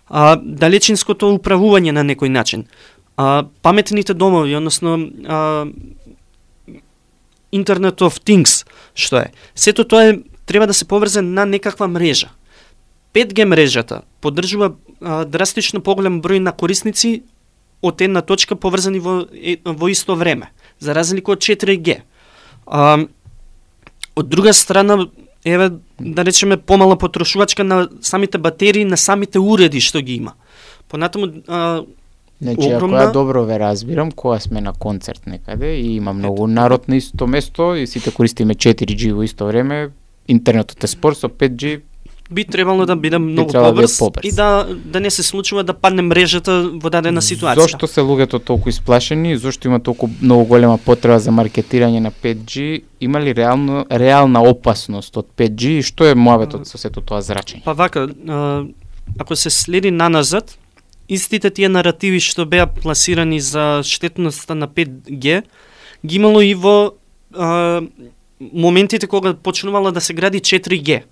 А, 0.07 0.35
далечинското 0.37 1.31
управување 1.33 1.91
на 1.91 2.05
некој 2.05 2.29
начин. 2.29 2.67
А, 3.17 3.43
паметните 3.61 4.13
домови, 4.13 4.55
односно 4.55 4.97
а, 5.25 5.65
Internet 7.51 7.99
of 8.05 8.21
Things, 8.23 8.63
што 8.95 9.25
е. 9.25 9.31
Сето 9.55 9.83
тоа 9.83 10.13
е, 10.13 10.19
треба 10.45 10.67
да 10.67 10.73
се 10.73 10.85
поврзе 10.85 11.21
на 11.21 11.45
некаква 11.45 11.87
мрежа. 11.87 12.29
5G 13.13 13.45
мрежата 13.45 14.01
поддржува 14.21 14.73
а, 15.01 15.25
драстично 15.25 15.81
поголем 15.81 16.21
број 16.21 16.39
на 16.39 16.51
корисници 16.51 17.23
од 17.81 18.01
една 18.01 18.21
точка 18.21 18.55
поврзани 18.55 18.99
во, 18.99 19.25
во 19.65 19.89
исто 19.91 20.15
време, 20.15 20.51
за 20.79 20.93
разлика 20.93 21.31
од 21.33 21.41
4G. 21.41 22.01
А, 22.67 22.99
од 24.15 24.29
друга 24.29 24.53
страна, 24.53 25.07
еве, 25.43 25.71
да 25.99 26.25
речеме, 26.25 26.57
помала 26.57 26.95
потрошувачка 26.95 27.63
на 27.63 27.89
самите 28.01 28.37
батерии, 28.37 28.85
на 28.85 28.97
самите 28.97 29.39
уреди 29.39 29.81
што 29.81 30.01
ги 30.01 30.15
има. 30.21 30.33
Понатаму, 30.87 31.27
а, 31.47 31.83
Значи, 32.41 32.69
ако 32.69 32.85
огромна- 32.85 33.05
ја 33.05 33.11
добро 33.13 33.43
ве 33.45 33.59
разбирам, 33.59 34.11
кога 34.11 34.39
сме 34.39 34.61
на 34.61 34.73
концерт 34.73 35.27
некаде 35.27 35.75
и 35.75 35.95
има 35.95 36.13
многу 36.13 36.47
народ 36.47 36.87
на 36.87 36.97
исто 36.97 37.27
место 37.27 37.75
и 37.75 37.87
сите 37.87 38.11
користиме 38.11 38.55
4G 38.55 39.11
во 39.13 39.23
исто 39.23 39.45
време, 39.45 39.89
интернетот 40.27 40.83
е 40.83 40.87
спор 40.87 41.13
со 41.13 41.29
5G 41.29 41.81
би 42.31 42.45
требало 42.45 42.85
да 42.85 42.95
биде 42.95 43.17
многу 43.17 43.51
да 43.51 43.63
побрз, 43.63 43.99
побрз. 43.99 44.25
и 44.25 44.31
да 44.31 44.67
да 44.85 44.99
не 44.99 45.09
се 45.09 45.23
случува 45.23 45.63
да 45.63 45.73
падне 45.73 46.01
мрежата 46.01 46.71
во 46.73 46.89
дадена 46.89 47.21
ситуација. 47.21 47.67
Зошто 47.67 47.87
се 47.87 48.01
луѓето 48.01 48.39
толку 48.43 48.69
исплашени? 48.69 49.37
Зошто 49.37 49.67
има 49.67 49.79
толку 49.79 50.09
многу 50.21 50.45
голема 50.45 50.77
потреба 50.77 51.19
за 51.19 51.31
маркетирање 51.31 51.99
на 51.99 52.11
5G? 52.11 52.83
Има 53.01 53.21
ли 53.21 53.35
реално 53.35 53.85
реална 53.91 54.43
опасност 54.43 55.17
од 55.17 55.27
5G 55.37 55.79
и 55.79 55.83
што 55.83 56.07
е 56.07 56.15
моабетот 56.15 56.67
со 56.67 56.77
сето 56.77 57.01
тоа 57.01 57.21
зрачење? 57.21 57.63
Па 57.65 57.73
вака, 57.73 58.07
ако 59.19 59.35
се 59.35 59.49
следи 59.49 59.91
наназад, 59.91 60.57
истите 61.09 61.51
тие 61.51 61.69
наративи 61.69 62.19
што 62.23 62.45
беа 62.45 62.67
пласирани 62.67 63.39
за 63.39 63.81
штетноста 63.83 64.55
на 64.55 64.67
5G, 64.67 65.43
ги 66.05 66.15
имало 66.15 66.41
и 66.41 66.55
во 66.55 66.93
а, 67.35 67.81
моментите 68.41 69.07
кога 69.07 69.33
почнувала 69.33 69.91
да 69.91 70.01
се 70.01 70.13
гради 70.13 70.39
4G. 70.39 71.03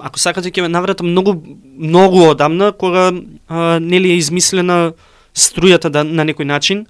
Ако 0.00 0.18
сакате 0.18 0.50
ќе 0.50 0.66
ве 0.66 0.68
навратам 0.68 1.10
многу 1.10 1.36
многу 1.78 2.30
одамна 2.30 2.72
кога 2.72 3.12
а, 3.48 3.78
нели 3.80 4.10
е 4.10 4.20
измислена 4.20 4.92
струјата 5.34 5.88
да, 5.88 6.04
на 6.04 6.24
некој 6.24 6.44
начин 6.44 6.86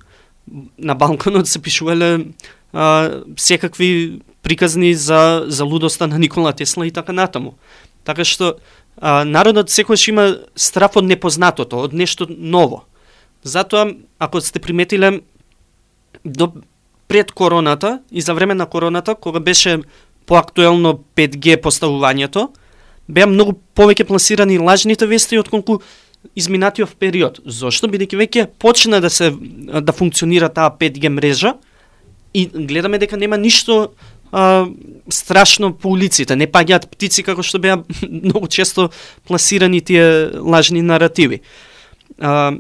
на 0.79 0.95
балконот 0.95 1.49
се 1.49 1.59
пишувале 1.63 2.27
а, 2.73 3.23
секакви 3.37 4.21
приказни 4.43 4.95
за 4.95 5.45
за 5.47 5.65
лудоста 5.65 6.07
на 6.07 6.19
Никола 6.19 6.53
Тесла 6.53 6.87
и 6.87 6.91
така 6.91 7.13
натаму. 7.13 7.55
Така 8.05 8.25
што 8.25 8.57
а, 9.01 9.25
народот 9.25 9.71
секогаш 9.71 10.09
има 10.09 10.37
страф 10.57 10.97
од 10.97 11.05
непознатото, 11.05 11.83
од 11.89 11.93
нешто 11.93 12.27
ново. 12.31 12.85
Затоа, 13.43 13.95
ако 14.19 14.41
сте 14.41 14.59
приметиле, 14.59 15.21
до 16.25 16.53
пред 17.09 17.33
короната 17.33 18.01
и 18.11 18.21
за 18.21 18.35
време 18.35 18.55
на 18.55 18.67
короната, 18.67 19.15
кога 19.15 19.41
беше 19.41 19.79
поактуелно 20.27 20.99
5G 21.17 21.61
поставувањето, 21.63 22.51
беа 23.09 23.27
многу 23.27 23.57
повеќе 23.77 24.07
пласирани 24.07 24.59
лажните 24.59 25.07
вести 25.07 25.39
отколку 25.39 25.81
изминатиот 26.35 26.97
период. 26.99 27.41
Зошто? 27.45 27.89
Бидејќи 27.89 28.19
веќе 28.19 28.47
почна 28.59 29.01
да 29.01 29.11
се 29.11 29.31
да 29.31 29.93
функционира 29.93 30.49
таа 30.49 30.71
5G 30.71 31.09
мрежа 31.09 31.55
и 32.35 32.47
гледаме 32.47 32.99
дека 32.99 33.17
нема 33.17 33.39
ништо 33.39 33.93
а, 34.33 34.67
страшно 35.09 35.73
по 35.73 35.89
улиците, 35.95 36.37
не 36.37 36.47
паѓаат 36.47 36.91
птици 36.91 37.23
како 37.23 37.43
што 37.47 37.61
беа 37.63 37.79
многу 38.03 38.49
често 38.49 38.91
пласирани 39.29 39.81
тие 39.81 40.31
лажни 40.41 40.83
наративи. 40.83 41.41
А, 42.19 42.53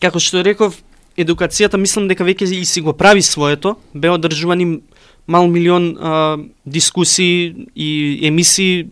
како 0.00 0.22
што 0.22 0.44
реков, 0.46 0.78
едукацијата 1.16 1.80
мислам 1.80 2.08
дека 2.08 2.24
веќе 2.24 2.48
и 2.52 2.64
си 2.64 2.80
го 2.80 2.92
прави 2.92 3.22
своето, 3.22 3.76
беа 3.94 4.14
одржувани 4.14 4.80
мал 5.26 5.48
милион 5.48 5.96
а, 5.98 6.38
дискусии 6.64 7.66
и 7.74 8.20
емисии 8.22 8.86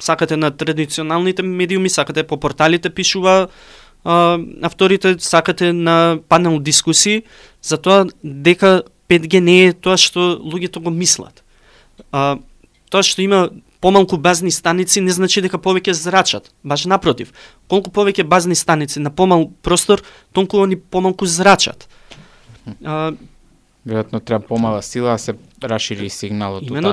сакате 0.00 0.36
на 0.36 0.50
традиционалните 0.50 1.42
медиуми, 1.42 1.88
сакате 1.88 2.22
по 2.22 2.36
порталите 2.36 2.90
пишува 2.90 3.48
а, 4.04 4.38
авторите, 4.62 5.16
сакате 5.18 5.72
на 5.72 6.18
панел 6.28 6.58
дискусии, 6.58 7.22
затоа 7.62 8.06
дека 8.24 8.82
5G 9.08 9.40
не 9.40 9.56
е 9.66 9.72
тоа 9.72 9.96
што 9.96 10.38
луѓето 10.38 10.80
го 10.80 10.90
мислат. 10.90 11.44
А, 12.12 12.38
тоа 12.90 13.02
што 13.02 13.22
има 13.22 13.48
помалку 13.80 14.16
базни 14.16 14.50
станици 14.50 15.00
не 15.00 15.12
значи 15.12 15.42
дека 15.42 15.58
повеќе 15.58 15.92
зрачат. 15.92 16.52
Баш 16.64 16.84
напротив, 16.84 17.32
колку 17.68 17.90
повеќе 17.90 18.24
базни 18.24 18.54
станици 18.54 19.00
на 19.00 19.10
помал 19.10 19.50
простор, 19.62 20.02
толку 20.32 20.62
они 20.62 20.76
помалку 20.76 21.26
зрачат. 21.26 21.88
А, 22.84 23.12
Веројатно 23.86 24.20
треба 24.20 24.44
помала 24.44 24.82
сила 24.82 25.12
да 25.12 25.18
се 25.18 25.34
расшири 25.62 26.10
сигналот. 26.10 26.62
Именно 26.62 26.92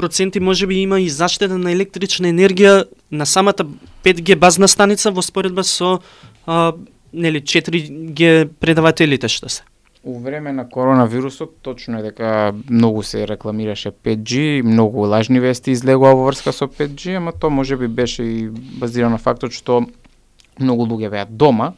проценти 0.00 0.40
може 0.40 0.66
би 0.66 0.80
има 0.80 1.00
и 1.00 1.08
заштеда 1.12 1.58
на 1.60 1.72
електрична 1.72 2.30
енергија 2.32 2.86
на 3.12 3.26
самата 3.26 3.66
5G 4.04 4.38
базна 4.40 4.68
станица 4.68 5.12
во 5.12 5.20
споредба 5.22 5.64
со 5.64 5.98
а, 6.46 6.72
нели 7.12 7.42
4G 7.44 8.48
предавателите 8.60 9.28
што 9.28 9.52
се. 9.52 9.62
У 10.02 10.16
време 10.18 10.52
на 10.52 10.64
коронавирусот, 10.64 11.60
точно 11.60 11.98
е 11.98 12.02
дека 12.02 12.54
многу 12.70 13.02
се 13.02 13.26
рекламираше 13.28 13.92
5G, 13.92 14.62
многу 14.62 15.04
лажни 15.04 15.40
вести 15.40 15.76
излегува 15.76 16.14
во 16.16 16.24
врска 16.30 16.56
со 16.56 16.64
5G, 16.64 17.16
ама 17.20 17.32
тоа 17.36 17.50
може 17.50 17.76
би 17.76 17.88
беше 17.88 18.22
и 18.24 18.48
базирано 18.80 19.18
на 19.18 19.18
фактот 19.20 19.52
што 19.52 19.84
многу 20.56 20.88
луѓе 20.88 21.12
беа 21.12 21.26
дома, 21.28 21.74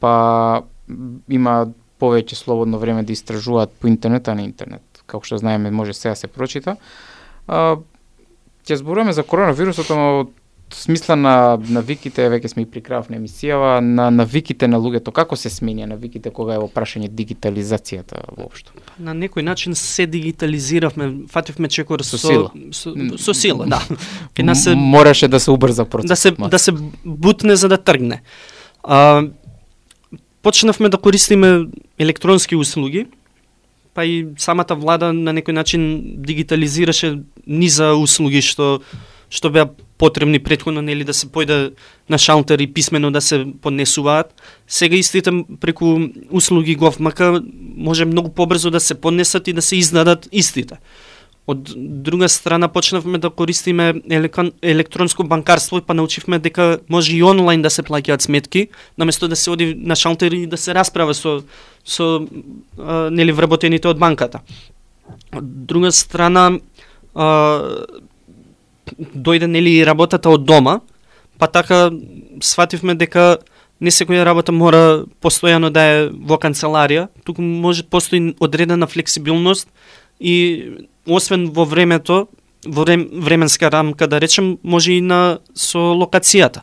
па 0.00 0.68
има 1.28 1.72
повеќе 1.98 2.36
слободно 2.36 2.78
време 2.78 3.02
да 3.02 3.12
истражуваат 3.12 3.72
по 3.80 3.88
интернет, 3.88 4.28
а 4.28 4.34
на 4.34 4.44
интернет. 4.44 4.82
Како 5.06 5.24
што 5.24 5.40
знаеме, 5.40 5.70
може 5.70 5.96
сега 5.96 6.14
се 6.14 6.28
прочита. 6.28 6.76
А, 7.48 7.76
ќе 8.68 8.76
зборуваме 8.76 9.12
за 9.16 9.24
коронавирусот, 9.24 9.90
ама 9.90 10.08
од 10.24 10.34
смисла 10.74 11.16
на 11.16 11.34
навиките, 11.56 12.26
веќе 12.28 12.50
сме 12.52 12.64
и 12.64 12.68
при 12.68 12.82
крајов 12.84 13.08
на 13.08 13.16
емисијава, 13.16 13.78
на 13.80 14.10
навиките 14.12 14.68
на 14.68 14.76
луѓето, 14.80 15.12
како 15.16 15.36
се 15.36 15.48
сменја 15.52 15.88
навиките 15.88 16.30
кога 16.34 16.58
е 16.58 16.60
во 16.60 16.68
прашање 16.68 17.08
дигитализацијата 17.08 18.20
воопшто? 18.36 18.76
На 18.98 19.14
некој 19.16 19.46
начин 19.46 19.74
се 19.78 20.06
дигитализиравме, 20.06 21.28
фативме 21.32 21.68
чекор 21.68 22.04
Со 22.04 22.18
со 22.18 22.28
сила. 22.28 22.52
Со, 22.72 22.92
со 23.16 23.34
сила, 23.34 23.66
да. 23.66 23.80
Кај 24.36 24.44
нас 24.44 24.64
се 24.64 24.74
Мораше 24.74 25.28
да 25.28 25.40
се 25.40 25.50
убрза 25.50 25.84
процесот. 25.84 26.08
да 26.08 26.16
се 26.16 26.34
ма. 26.38 26.48
да 26.48 26.58
се 26.58 26.72
бутне 27.04 27.56
за 27.56 27.68
да 27.68 27.78
тргне. 27.78 28.22
А, 28.82 29.24
почнавме 30.42 30.88
да 30.88 30.98
користиме 30.98 31.66
електронски 31.98 32.56
услуги, 32.56 33.06
па 33.98 34.04
и 34.06 34.28
самата 34.38 34.78
влада 34.78 35.10
на 35.10 35.32
некој 35.34 35.56
начин 35.58 35.82
дигитализираше 36.22 37.08
низа 37.50 37.88
услуги 37.98 38.38
што 38.46 38.78
што 39.26 39.50
беа 39.50 39.66
потребни 39.98 40.38
претходно 40.38 40.84
нели 40.86 41.02
да 41.02 41.12
се 41.12 41.26
појде 41.26 41.72
на 42.08 42.18
шалтер 42.22 42.62
и 42.62 42.68
писмено 42.70 43.10
да 43.10 43.20
се 43.20 43.42
поднесуваат. 43.62 44.30
Сега 44.68 44.96
истите 44.96 45.34
преку 45.60 45.98
услуги 46.30 46.78
GovMK 46.78 47.42
може 47.76 48.06
многу 48.06 48.30
побрзо 48.30 48.70
да 48.70 48.80
се 48.80 48.94
поднесат 48.94 49.48
и 49.48 49.52
да 49.52 49.62
се 49.62 49.76
изнадат 49.76 50.28
истите. 50.32 50.78
Од 51.48 51.70
друга 51.76 52.28
страна 52.28 52.68
почнавме 52.68 53.18
да 53.18 53.30
користиме 53.30 53.94
електронско 54.62 55.24
банкарство 55.24 55.80
па 55.80 55.94
научивме 55.94 56.38
дека 56.38 56.78
може 56.88 57.16
и 57.16 57.22
онлайн 57.22 57.62
да 57.62 57.70
се 57.70 57.82
плаќаат 57.82 58.20
сметки, 58.20 58.68
наместо 58.98 59.28
да 59.28 59.36
се 59.36 59.50
оди 59.50 59.72
на 59.74 59.96
шалтер 59.96 60.32
и 60.32 60.46
да 60.46 60.56
се 60.60 60.74
расправа 60.74 61.14
со 61.14 61.40
со 61.84 62.20
а, 62.78 63.08
нели 63.10 63.32
вработените 63.32 63.88
од 63.88 63.96
банката. 63.98 64.42
Од 65.32 65.46
друга 65.64 65.88
страна 65.92 66.60
а, 67.16 67.86
дојде 69.16 69.48
нели 69.48 69.78
и 69.80 69.86
работата 69.88 70.28
од 70.28 70.44
дома, 70.44 70.80
па 71.38 71.46
така 71.48 71.88
свативме 72.44 72.92
дека 72.94 73.38
не 73.80 73.88
секоја 73.88 74.26
работа 74.28 74.52
мора 74.52 75.06
постојано 75.24 75.70
да 75.72 75.80
е 75.80 76.08
во 76.12 76.36
канцеларија, 76.36 77.08
туку 77.24 77.40
може 77.40 77.88
постои 77.88 78.34
одредена 78.36 78.86
флексибилност 78.86 79.72
и 80.20 80.86
освен 81.06 81.50
во 81.50 81.64
времето, 81.64 82.28
во 82.66 82.84
врем, 82.84 83.08
временска 83.12 83.70
рамка 83.70 84.06
да 84.06 84.20
речем, 84.20 84.58
може 84.62 84.92
и 84.92 85.00
на 85.00 85.38
со 85.54 85.78
локацијата. 85.78 86.62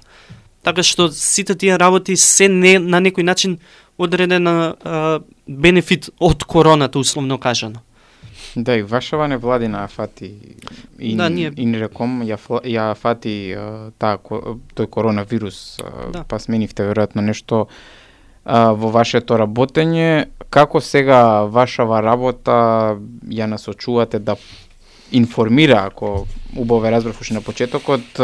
Така 0.63 0.83
што 0.83 1.11
сите 1.11 1.55
тие 1.55 1.77
работи 1.77 2.15
се 2.17 2.47
не 2.49 2.79
на 2.79 2.99
некој 3.01 3.23
начин 3.23 3.59
одредена 3.97 4.75
а, 4.83 5.19
бенефит 5.47 6.09
од 6.19 6.43
короната 6.43 6.99
условно 6.99 7.37
кажано. 7.37 7.79
Да, 8.55 8.75
и 8.77 8.83
вашава 8.83 9.27
невладина 9.27 9.83
ја 9.83 9.89
фати 9.91 10.31
и, 10.99 11.15
Да, 11.15 11.29
ние- 11.29 11.51
и 11.57 11.65
реком 11.79 12.23
ја, 12.23 12.37
ја 12.63 12.95
фати 12.95 13.55
таа 13.99 14.17
тој 14.75 14.87
коронавирус, 14.87 15.77
Да. 16.13 16.23
па 16.27 16.39
сменивте 16.39 16.83
веројатно 16.83 17.21
нешто 17.21 17.67
а, 18.45 18.71
во 18.71 18.91
вашето 18.93 19.37
работење. 19.41 20.27
Како 20.49 20.79
сега 20.81 21.43
вашава 21.51 22.01
работа 22.05 22.95
ја 23.27 23.49
насочувате 23.49 24.19
да 24.19 24.37
информира, 25.11 25.83
ако 25.85 26.25
убаво 26.55 26.81
ве 26.81 26.91
разбрав 26.91 27.21
уште 27.21 27.33
на 27.33 27.41
почетокот, 27.41 28.21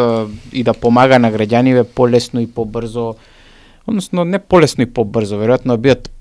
и 0.53 0.63
да 0.63 0.73
помага 0.73 1.19
на 1.19 1.31
граѓаниве 1.31 1.83
полесно 1.83 2.41
и 2.41 2.47
побрзо, 2.47 3.15
односно 3.87 4.25
не 4.25 4.39
полесно 4.39 4.83
и 4.83 4.89
побрзо, 4.89 5.35
веројатно 5.41 5.75
да 5.75 5.77
бидат 5.77 6.11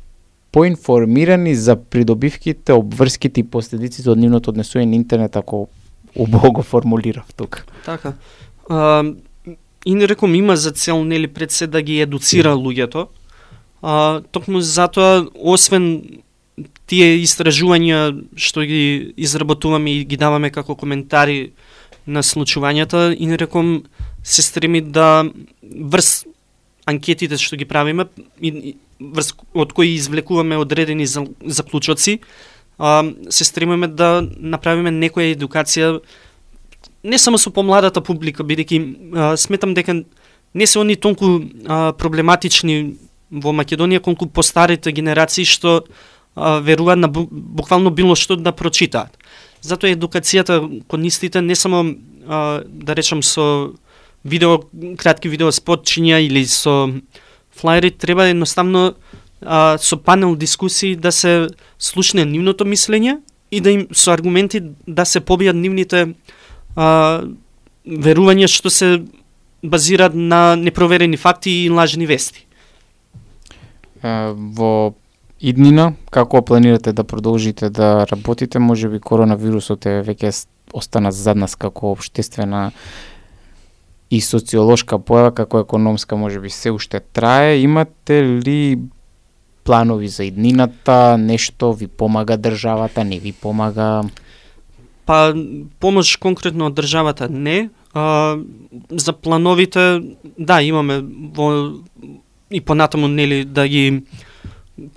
поинформирани 0.53 1.55
за 1.55 1.77
придобивките, 1.77 2.73
обврските 2.73 3.41
и 3.41 3.47
последиците 3.47 4.11
од 4.11 4.19
нивното 4.19 4.51
однесување 4.51 4.91
на 4.91 4.99
интернет, 4.99 5.37
ако 5.37 5.69
убаво 6.17 6.53
го 6.53 6.63
формулирав 6.63 7.33
тука. 7.37 7.65
Така. 7.85 8.15
А, 8.69 9.05
и 9.87 9.95
не 9.95 10.09
реком 10.09 10.35
има 10.35 10.57
за 10.57 10.71
цел 10.71 11.05
нели 11.05 11.29
пред 11.29 11.51
се 11.51 11.67
да 11.67 11.83
ги 11.83 12.01
едуцира 12.01 12.55
луѓето. 12.55 13.07
А, 13.83 14.20
токму 14.33 14.61
затоа 14.61 15.26
освен 15.35 16.22
тие 16.91 17.16
истражувања 17.22 18.12
што 18.37 18.64
ги 18.68 19.14
изработуваме 19.16 20.01
и 20.01 20.05
ги 20.05 20.18
даваме 20.20 20.51
како 20.51 20.76
коментари 20.76 21.53
на 22.07 22.22
случувањата, 22.22 23.14
и 23.16 23.28
реком 23.37 23.85
се 24.22 24.43
стреми 24.43 24.81
да 24.81 25.24
врз 25.62 26.24
анкетите 26.87 27.39
што 27.39 27.57
ги 27.57 27.64
правиме 27.64 28.09
и, 28.41 28.76
врз 29.01 29.33
од 29.55 29.72
кои 29.72 29.95
извлекуваме 29.95 30.59
одредени 30.61 31.07
заклучоци, 31.07 32.18
а, 32.78 33.05
се 33.31 33.45
стремиме 33.45 33.89
да 33.89 34.20
направиме 34.37 34.91
некоја 34.91 35.35
едукација 35.37 36.01
не 37.05 37.18
само 37.18 37.39
со 37.39 37.51
помладата 37.53 38.01
публика, 38.05 38.45
бидејќи 38.45 39.37
сметам 39.41 39.74
дека 39.74 40.03
не 40.55 40.66
се 40.66 40.81
они 40.81 40.97
толку 40.97 41.41
а, 41.66 41.93
проблематични 41.93 42.97
во 43.31 43.53
Македонија 43.55 44.03
колку 44.03 44.26
постарите 44.26 44.93
генерации 44.93 45.45
што 45.45 45.85
а, 46.35 46.59
веруваат 46.61 46.99
на 46.99 47.09
буквално 47.09 47.91
било 47.91 48.16
што 48.16 48.37
да 48.37 48.53
прочитаат. 48.53 49.16
Затоа 49.61 49.93
едукацијата 49.95 50.61
кон 50.89 51.05
истите 51.05 51.41
не 51.41 51.55
само 51.55 51.95
а, 52.26 52.62
да 52.66 52.97
речам 52.97 53.22
со 53.22 53.72
видео 54.24 54.61
кратки 54.97 55.28
видео 55.28 55.53
спотчиња 55.53 56.20
или 56.26 56.45
со 56.47 56.91
флаери 57.55 57.91
треба 57.91 58.28
едноставно 58.28 58.95
а, 59.41 59.78
со 59.78 59.97
панел 59.97 60.37
дискусии 60.37 60.97
да 60.97 61.12
се 61.12 61.49
слушне 61.78 62.24
нивното 62.24 62.64
мислење 62.64 63.20
и 63.51 63.61
да 63.61 63.70
им 63.70 63.87
со 63.93 64.12
аргументи 64.12 64.62
да 64.87 65.05
се 65.05 65.20
побијат 65.20 65.57
нивните 65.57 66.14
а, 66.76 67.22
верувања 67.87 68.49
што 68.49 68.70
се 68.70 69.03
базираат 69.62 70.14
на 70.14 70.57
непроверени 70.57 71.16
факти 71.16 71.51
и 71.51 71.70
лажни 71.70 72.07
вести. 72.07 72.47
Во 74.03 74.95
иднина, 75.41 75.93
како 76.11 76.43
планирате 76.43 76.93
да 76.93 77.05
продолжите 77.05 77.71
да 77.71 78.07
работите? 78.07 78.59
Може 78.59 78.89
би 78.89 79.01
коронавирусот 79.01 79.87
е 79.87 80.01
веќе 80.05 80.33
остана 80.73 81.13
зад 81.13 81.37
нас 81.37 81.57
како 81.57 81.93
обштествена 81.93 82.71
и 84.11 84.21
социолошка 84.21 84.99
појава, 84.99 85.35
како 85.35 85.61
економска 85.63 86.17
може 86.17 86.41
би 86.41 86.51
се 86.51 86.71
уште 86.71 87.01
трае. 87.01 87.61
Имате 87.63 88.23
ли 88.25 88.79
планови 89.65 90.09
за 90.09 90.25
иднината, 90.25 91.19
нешто 91.19 91.73
ви 91.73 91.87
помага 91.87 92.37
државата, 92.37 93.05
не 93.05 93.19
ви 93.19 93.33
помага? 93.33 94.03
Па 95.07 95.35
помош 95.81 96.17
конкретно 96.17 96.67
од 96.71 96.75
државата 96.75 97.29
не. 97.29 97.71
А, 97.95 98.39
за 98.91 99.13
плановите 99.13 100.03
да 100.39 100.63
имаме 100.63 101.01
во 101.35 101.79
и 102.51 102.61
понатаму 102.61 103.09
нели 103.09 103.45
да 103.45 103.69
ги 103.69 104.03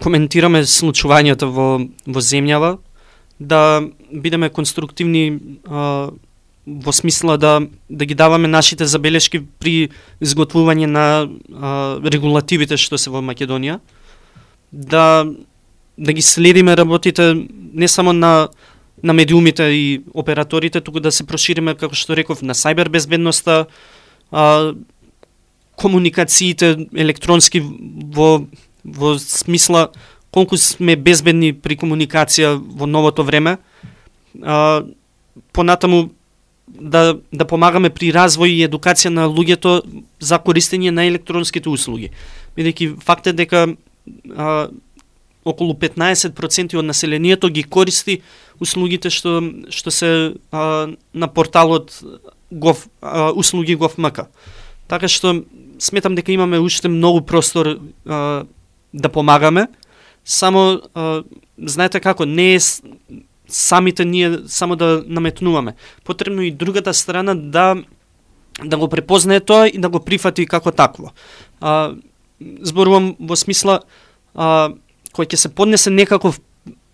коментираме 0.02 0.64
случувањата 0.64 1.46
во 1.46 1.68
во 2.08 2.22
земјава, 2.22 2.78
да 3.40 3.82
бидеме 4.12 4.50
конструктивни 4.50 5.40
а, 5.68 6.12
во 6.66 6.92
смисла 6.92 7.38
да 7.38 7.62
да 7.90 8.06
ги 8.06 8.16
даваме 8.16 8.48
нашите 8.48 8.86
забелешки 8.86 9.44
при 9.60 9.90
изготвување 10.22 10.86
на 10.86 11.06
а, 11.28 12.00
регулативите 12.00 12.78
што 12.78 12.98
се 12.98 13.12
во 13.12 13.22
Македонија, 13.22 13.80
да 14.72 15.26
да 15.98 16.14
ги 16.14 16.22
следиме 16.22 16.78
работите 16.78 17.36
не 17.74 17.88
само 17.88 18.14
на 18.14 18.50
на 19.04 19.14
медиумите 19.14 19.64
и 19.64 20.02
операторите, 20.14 20.82
туку 20.82 21.00
да 21.00 21.12
се 21.12 21.26
прошириме, 21.28 21.76
како 21.76 21.96
што 21.96 22.16
реков, 22.16 22.42
на 22.42 22.56
сајбер 22.56 22.88
безбедноста, 22.90 23.66
а, 24.32 24.74
комуникациите 25.76 26.88
електронски 26.96 27.62
во 27.62 28.46
во 28.84 29.18
смисла 29.20 29.92
колку 30.32 30.58
сме 30.58 30.96
безбедни 30.96 31.54
при 31.54 31.78
комуникација 31.78 32.58
во 32.58 32.86
новото 32.86 33.24
време. 33.24 33.58
А, 34.42 34.84
понатаму 35.54 36.10
да 36.68 37.18
да 37.32 37.46
помагаме 37.46 37.90
при 37.90 38.12
развој 38.12 38.50
и 38.50 38.66
едукација 38.68 39.10
на 39.10 39.28
луѓето 39.28 39.82
за 40.20 40.40
користење 40.40 40.92
на 40.92 41.06
електронските 41.06 41.70
услуги. 41.70 42.12
Бидејќи 42.58 43.02
факт 43.02 43.28
е 43.28 43.34
дека 43.34 43.68
а, 44.36 44.68
околу 45.46 45.74
15% 45.74 46.78
од 46.80 46.86
населението 46.86 47.50
ги 47.50 47.64
користи 47.64 48.22
услугите 48.60 49.10
што 49.10 49.42
што 49.70 49.92
се 49.92 50.34
а, 50.52 50.88
на 51.14 51.28
порталот 51.28 52.02
Гов 52.52 52.88
а, 53.02 53.32
услуги 53.32 53.78
GovMK. 53.78 54.28
Така 54.88 55.08
што 55.08 55.44
сметам 55.84 56.16
дека 56.16 56.32
имаме 56.32 56.60
уште 56.60 56.88
многу 56.88 57.22
простор 57.22 57.78
а, 58.08 58.46
да 58.94 59.10
помагаме. 59.10 59.68
Само 60.26 60.82
а, 60.96 61.24
знаете 61.58 62.00
како 62.00 62.26
не 62.26 62.56
е 62.56 62.60
самите 63.48 64.06
ние 64.06 64.40
само 64.48 64.76
да 64.76 65.04
наметнуваме. 65.08 65.76
Потребно 66.04 66.42
и 66.42 66.52
другата 66.52 66.94
страна 66.94 67.36
да 67.36 67.76
да 68.64 68.78
го 68.78 68.88
препознае 68.88 69.40
тоа 69.40 69.68
и 69.68 69.78
да 69.78 69.90
го 69.90 70.00
прифати 70.00 70.46
како 70.46 70.72
такво. 70.72 71.12
А, 71.62 71.94
зборувам 72.62 73.16
во 73.20 73.36
смисла 73.36 73.82
а, 74.36 74.70
кој 75.14 75.28
ќе 75.30 75.36
се 75.36 75.50
поднесе 75.50 75.90
некаков 75.90 76.40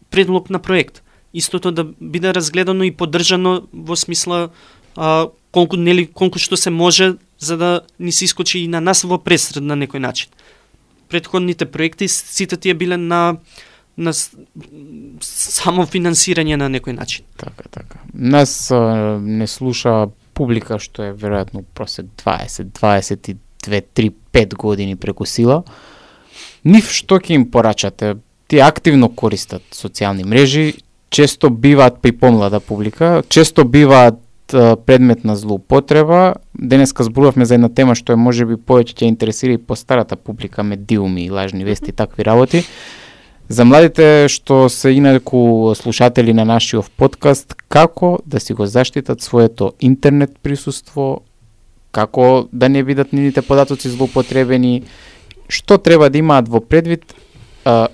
предлог 0.10 0.50
на 0.50 0.60
проект. 0.60 1.04
Истото 1.34 1.72
да 1.72 1.84
биде 1.84 2.34
разгледано 2.34 2.84
и 2.84 2.96
поддржано 2.96 3.68
во 3.74 3.96
смисла 3.96 4.50
а, 4.96 5.28
колку 5.52 5.78
нели 5.78 6.08
колку 6.08 6.40
што 6.40 6.58
се 6.58 6.70
може 6.70 7.18
за 7.40 7.58
да 7.58 7.82
ни 8.00 8.12
се 8.12 8.26
искочи 8.26 8.60
и 8.60 8.68
на 8.68 8.82
нас 8.82 9.04
во 9.04 9.18
пресред 9.18 9.64
на 9.64 9.78
некој 9.80 10.00
начин. 10.00 10.30
Предходните 11.10 11.66
проекти 11.66 12.08
сите 12.08 12.58
тие 12.58 12.74
биле 12.74 12.98
на 12.98 13.38
на 14.00 14.14
само 15.22 15.84
финансирање 15.90 16.56
на 16.56 16.70
некој 16.72 16.96
начин. 16.96 17.26
Така, 17.38 17.68
така. 17.70 18.00
Нас 18.14 18.72
а, 18.72 19.20
не 19.20 19.48
слуша 19.48 20.08
публика 20.34 20.80
што 20.80 21.10
е 21.10 21.14
веројатно 21.14 21.66
просек 21.76 22.08
20, 22.24 22.72
22, 22.80 23.36
3, 23.68 24.14
5 24.32 24.56
години 24.56 24.96
преку 24.96 25.28
сила. 25.28 25.64
Нив 26.64 26.92
што 26.96 27.20
ќе 27.20 27.36
им 27.36 27.50
порачате? 27.52 28.16
Тие 28.50 28.64
активно 28.66 29.12
користат 29.12 29.62
социјални 29.76 30.24
мрежи, 30.26 30.80
често 31.10 31.50
биваат 31.50 32.00
при 32.02 32.12
помлада 32.12 32.60
публика, 32.60 33.24
често 33.30 33.66
биваат 33.66 34.16
предмет 34.86 35.24
на 35.24 35.36
злоупотреба. 35.36 36.36
Денеска 36.54 37.04
зборувавме 37.04 37.46
за 37.46 37.56
една 37.56 37.70
тема 37.70 37.96
што 37.96 38.14
е 38.14 38.20
можеби 38.20 38.56
повеќе 38.56 38.96
ќе 38.96 39.10
интересира 39.10 39.54
и 39.54 39.62
постарата 39.62 40.16
публика, 40.16 40.64
медиуми, 40.64 41.30
лажни 41.32 41.66
вести 41.66 41.90
и 41.90 41.94
такви 41.94 42.26
работи. 42.26 42.64
За 43.50 43.66
младите 43.66 44.30
што 44.30 44.70
се 44.70 44.92
инаку 44.94 45.74
слушатели 45.76 46.34
на 46.34 46.46
нашиот 46.46 46.92
подкаст, 46.98 47.56
како 47.68 48.20
да 48.26 48.40
си 48.40 48.54
го 48.54 48.66
заштитат 48.66 49.22
своето 49.22 49.74
интернет 49.82 50.38
присуство, 50.44 51.22
како 51.92 52.48
да 52.54 52.70
не 52.70 52.84
бидат 52.84 53.14
нивните 53.14 53.42
податоци 53.42 53.90
злоупотребени, 53.90 54.84
што 55.50 55.78
треба 55.82 56.10
да 56.10 56.22
имаат 56.22 56.48
во 56.48 56.62
предвид 56.62 57.16
а, 57.66 57.88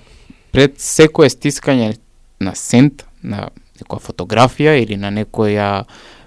пред 0.52 0.76
секое 0.84 1.32
стискање 1.32 1.96
на 2.44 2.52
сент, 2.56 3.06
на 3.24 3.48
некоја 3.80 4.04
фотографија 4.04 4.76
или 4.84 5.00
на 5.00 5.12
некоја 5.12 5.86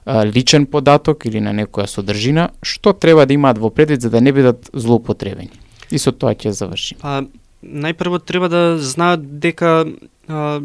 личен 0.08 0.66
податок 0.66 1.26
или 1.26 1.40
на 1.40 1.52
некоја 1.52 1.86
содржина, 1.86 2.50
што 2.62 2.92
треба 2.92 3.26
да 3.26 3.34
имаат 3.34 3.58
во 3.58 3.70
предвид 3.70 4.00
за 4.00 4.10
да 4.10 4.20
не 4.20 4.32
бидат 4.32 4.70
злоупотребени. 4.72 5.52
И 5.90 5.98
со 5.98 6.12
тоа 6.12 6.34
ќе 6.34 6.52
завршим. 6.52 6.98
А, 7.02 7.24
најпрво 7.62 8.20
треба 8.24 8.48
да 8.48 8.78
знаат 8.78 9.40
дека 9.40 9.84
а, 10.28 10.60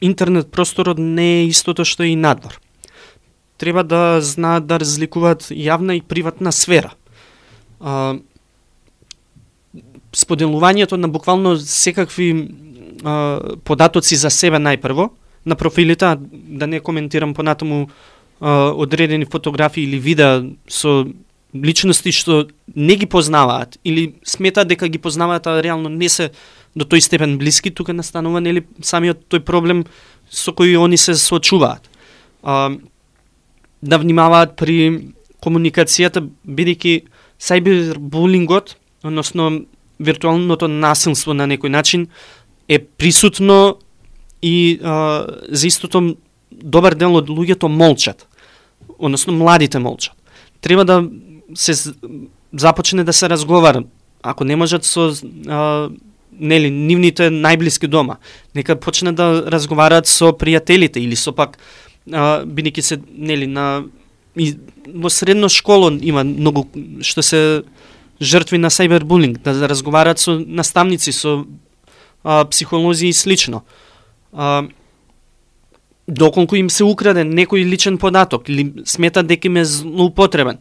интернет 0.00 0.50
просторот 0.50 0.98
не 0.98 1.42
е 1.42 1.46
истото 1.46 1.84
што 1.84 2.02
и 2.02 2.16
надвор. 2.16 2.60
Треба 3.58 3.84
да 3.84 4.20
знаат 4.20 4.66
да 4.66 4.80
разликуваат 4.80 5.50
јавна 5.52 5.98
и 5.98 6.02
приватна 6.02 6.52
сфера. 6.52 6.94
А, 7.80 8.18
споделувањето 10.12 10.96
на 10.96 11.08
буквално 11.08 11.56
секакви 11.56 12.50
а, 13.04 13.56
податоци 13.64 14.16
за 14.16 14.30
себе 14.30 14.58
најпрво, 14.58 15.10
на 15.46 15.56
профилите, 15.56 16.16
да 16.32 16.66
не 16.66 16.80
коментирам 16.80 17.34
понатаму 17.34 17.88
а, 18.40 18.70
одредени 18.70 19.24
фотографии 19.24 19.84
или 19.84 19.98
видеа 19.98 20.44
со 20.68 21.06
личности 21.54 22.10
што 22.14 22.48
не 22.74 22.96
ги 22.96 23.06
познаваат 23.06 23.78
или 23.84 24.14
сметаат 24.24 24.68
дека 24.68 24.88
ги 24.88 24.98
познаваат, 24.98 25.46
а 25.46 25.62
реално 25.62 25.88
не 25.88 26.08
се 26.08 26.30
до 26.74 26.84
тој 26.84 27.00
степен 27.00 27.38
блиски, 27.38 27.70
тука 27.70 27.92
настанува 27.92 28.40
нели 28.40 28.64
самиот 28.82 29.26
тој 29.28 29.42
проблем 29.44 29.84
со 30.30 30.52
кој 30.52 30.78
они 30.78 30.96
се 30.96 31.14
соочуваат. 31.14 31.90
А, 32.42 32.70
да 33.82 33.98
внимаваат 33.98 34.56
при 34.56 35.12
комуникацијата, 35.42 36.22
бидејќи 36.46 37.02
сајбербулингот, 37.40 38.76
односно 39.02 39.64
виртуалното 39.98 40.68
насилство 40.68 41.34
на 41.34 41.48
некој 41.48 41.68
начин, 41.68 42.08
е 42.68 42.78
присутно 42.78 43.78
и 44.42 44.78
а, 44.82 45.26
за 45.48 45.66
истото 45.66 46.16
добар 46.50 46.94
дел 46.94 47.16
од 47.16 47.28
луѓето 47.28 47.68
молчат. 47.68 48.26
Односно, 49.00 49.32
младите 49.32 49.78
молчат. 49.78 50.14
Треба 50.60 50.84
да 50.84 51.04
се 51.54 51.92
започне 52.52 53.04
да 53.04 53.12
се 53.12 53.28
разговара. 53.28 53.82
Ако 54.22 54.44
не 54.44 54.56
можат 54.56 54.84
со 54.84 55.10
а, 55.48 55.88
нели 56.40 56.70
нивните 56.70 57.30
најблиски 57.32 57.88
дома, 57.88 58.18
нека 58.54 58.76
почне 58.76 59.12
да 59.12 59.44
разговараат 59.48 60.06
со 60.06 60.32
пријателите 60.36 61.00
или 61.00 61.16
со 61.16 61.32
пак 61.32 61.56
а, 62.12 62.44
бидејќи 62.44 62.80
се 62.80 63.00
нели 63.16 63.46
на 63.46 63.84
и 64.36 64.54
во 64.86 65.10
средно 65.10 65.48
школо 65.48 65.90
има 65.90 66.24
многу 66.24 66.68
што 67.02 67.22
се 67.22 67.62
жртви 68.20 68.58
на 68.58 68.68
сајбербулинг, 68.70 69.40
да 69.40 69.68
разговараат 69.68 70.18
со 70.20 70.38
наставници, 70.38 71.12
со 71.12 71.46
а, 72.22 72.44
психолози 72.44 73.08
и 73.08 73.12
слично. 73.12 73.62
А, 74.32 74.68
доколку 76.10 76.56
им 76.56 76.70
се 76.70 76.84
украде 76.84 77.24
некој 77.24 77.64
личен 77.64 77.98
податок 77.98 78.48
или 78.48 78.72
сметат 78.84 79.26
дека 79.26 79.48
им 79.48 79.56
е 79.56 79.64
злоупотребен, 79.64 80.58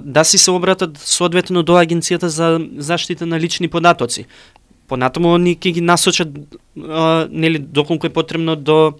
да 0.00 0.24
си 0.24 0.38
се 0.38 0.50
обратат 0.50 0.98
соодветно 0.98 1.62
до 1.62 1.78
агенцијата 1.78 2.26
за 2.26 2.60
заштита 2.78 3.26
на 3.26 3.40
лични 3.40 3.68
податоци. 3.68 4.26
Понатаму 4.88 5.34
они 5.34 5.56
ќе 5.56 5.72
ги 5.72 5.80
насочат 5.80 6.28
нели 7.30 7.58
доколку 7.58 8.06
е 8.06 8.10
потребно 8.10 8.56
до 8.56 8.94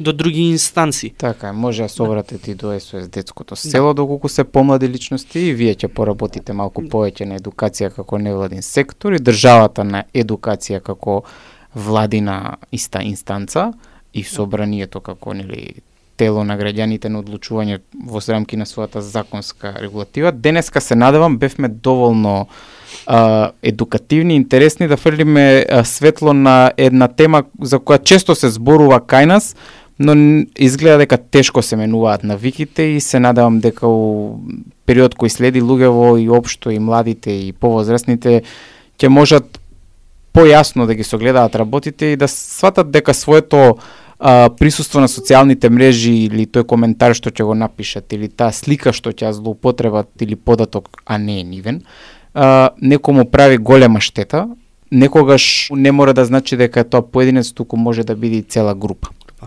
до 0.00 0.12
други 0.12 0.40
инстанции. 0.40 1.10
Така, 1.18 1.52
може 1.52 1.82
да 1.82 1.88
се 1.88 2.02
обратите 2.02 2.50
и 2.50 2.54
до 2.54 2.80
СОС 2.80 3.08
детското 3.08 3.56
село 3.56 3.94
доколку 3.94 4.28
се 4.28 4.44
помлади 4.44 4.88
личности 4.88 5.38
и 5.38 5.54
вие 5.54 5.74
ќе 5.74 5.88
поработите 5.88 6.52
малку 6.52 6.82
повеќе 6.82 7.26
на 7.26 7.38
едукација 7.38 7.90
како 7.90 8.18
невладин 8.18 8.62
сектор 8.62 9.12
и 9.12 9.18
државата 9.18 9.84
на 9.84 10.04
едукација 10.14 10.80
како 10.80 11.22
владина 11.74 12.56
иста 12.72 13.02
инстанца 13.02 13.72
и 14.18 14.24
собранието 14.24 15.00
како 15.00 15.34
нели 15.34 15.80
тело 16.18 16.42
на 16.44 16.58
граѓаните 16.58 17.10
на 17.12 17.22
одлучување 17.22 17.78
во 18.10 18.20
рамки 18.28 18.58
на 18.58 18.66
својата 18.66 18.98
законска 18.98 19.74
регулатива. 19.78 20.32
Денеска 20.32 20.80
се 20.80 20.96
надевам 20.98 21.38
бевме 21.38 21.68
доволно 21.68 22.48
а, 23.06 23.50
едукативни, 23.62 24.36
интересни 24.36 24.88
да 24.88 24.96
фрлиме 24.96 25.66
а, 25.68 25.84
светло 25.84 26.32
на 26.32 26.72
една 26.76 27.08
тема 27.08 27.44
за 27.62 27.78
која 27.78 28.02
често 28.02 28.34
се 28.34 28.50
зборува 28.50 29.00
кај 29.00 29.26
нас, 29.26 29.54
но 29.98 30.14
изгледа 30.58 30.98
дека 30.98 31.18
тешко 31.18 31.62
се 31.62 31.76
менуваат 31.76 32.24
навиките 32.24 32.82
и 32.82 33.00
се 33.00 33.20
надевам 33.20 33.60
дека 33.60 33.86
у 33.86 34.38
период 34.86 35.14
кој 35.14 35.28
следи 35.28 35.62
луѓево 35.62 36.18
и 36.22 36.28
општо 36.30 36.70
и 36.70 36.78
младите 36.78 37.30
и 37.30 37.52
повозрастните 37.52 38.42
ќе 38.98 39.08
можат 39.08 39.58
појасно 40.34 40.86
да 40.86 40.94
ги 40.94 41.04
согледаат 41.04 41.56
работите 41.56 42.12
и 42.12 42.16
да 42.16 42.28
сватат 42.28 42.90
дека 42.90 43.14
своето 43.14 43.78
а, 44.18 44.50
присуство 44.50 45.00
на 45.00 45.08
социјалните 45.08 45.70
мрежи 45.70 46.12
или 46.26 46.46
тој 46.46 46.66
коментар 46.66 47.14
што 47.14 47.30
ќе 47.30 47.46
го 47.46 47.54
напишат 47.54 48.12
или 48.12 48.28
таа 48.28 48.52
слика 48.52 48.92
што 48.92 49.12
ќе 49.14 49.28
ја 49.28 49.32
злоупотребат 49.38 50.10
или 50.20 50.36
податок, 50.36 51.02
а 51.06 51.18
не 51.18 51.40
е 51.40 51.44
нивен, 51.44 51.82
а, 52.34 52.70
некому 52.80 53.24
прави 53.30 53.58
голема 53.58 54.00
штета, 54.00 54.48
некогаш 54.90 55.68
не 55.70 55.92
мора 55.92 56.14
да 56.14 56.24
значи 56.24 56.56
дека 56.56 56.84
тоа 56.84 57.02
поединец, 57.02 57.52
туку 57.52 57.76
може 57.76 58.04
да 58.04 58.16
биде 58.16 58.36
и 58.36 58.42
цела 58.42 58.74
група. 58.74 59.08
Па. 59.38 59.46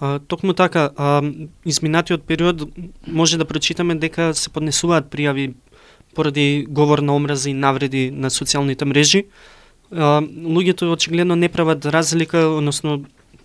А, 0.00 0.18
токму 0.18 0.54
така, 0.54 0.90
а, 0.96 1.22
изминатиот 1.66 2.22
период 2.26 2.62
може 3.06 3.38
да 3.38 3.44
прочитаме 3.44 3.94
дека 3.94 4.34
се 4.34 4.50
поднесуваат 4.50 5.10
пријави 5.10 5.54
поради 6.14 6.66
говор 6.68 6.98
на 6.98 7.14
омраза 7.16 7.50
и 7.50 7.54
навреди 7.54 8.10
на 8.10 8.30
социјалните 8.30 8.84
мрежи. 8.84 9.24
А, 9.90 10.20
луѓето 10.22 10.92
очигледно 10.92 11.36
не 11.36 11.48
прават 11.48 11.86
разлика, 11.86 12.38
односно 12.38 13.04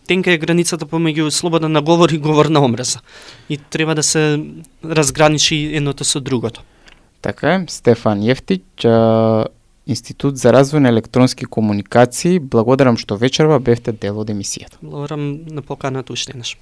тенка 0.10 0.34
е 0.34 0.42
границата 0.42 0.88
помеѓу 0.90 1.30
слобода 1.30 1.70
на 1.70 1.82
говор 1.86 2.10
и 2.10 2.18
говор 2.18 2.50
на 2.50 2.64
омраза. 2.66 3.00
И 3.50 3.58
треба 3.58 3.96
да 3.96 4.04
се 4.04 4.42
разграничи 4.84 5.70
едното 5.78 6.04
со 6.04 6.20
другото. 6.20 6.66
Така 7.22 7.54
е, 7.54 7.66
Стефан 7.70 8.24
Јефтич, 8.26 8.88
Институт 9.90 10.38
за 10.38 10.54
развој 10.54 10.86
на 10.86 10.90
електронски 10.90 11.46
комуникации. 11.46 12.40
Благодарам 12.40 12.98
што 12.98 13.18
вечерва 13.18 13.60
бевте 13.60 13.92
дел 13.92 14.20
од 14.22 14.30
емисијата. 14.30 14.78
Благодарам 14.82 15.46
на 15.50 15.62
поканата 15.62 16.14
уште 16.14 16.34
еднаш. 16.34 16.58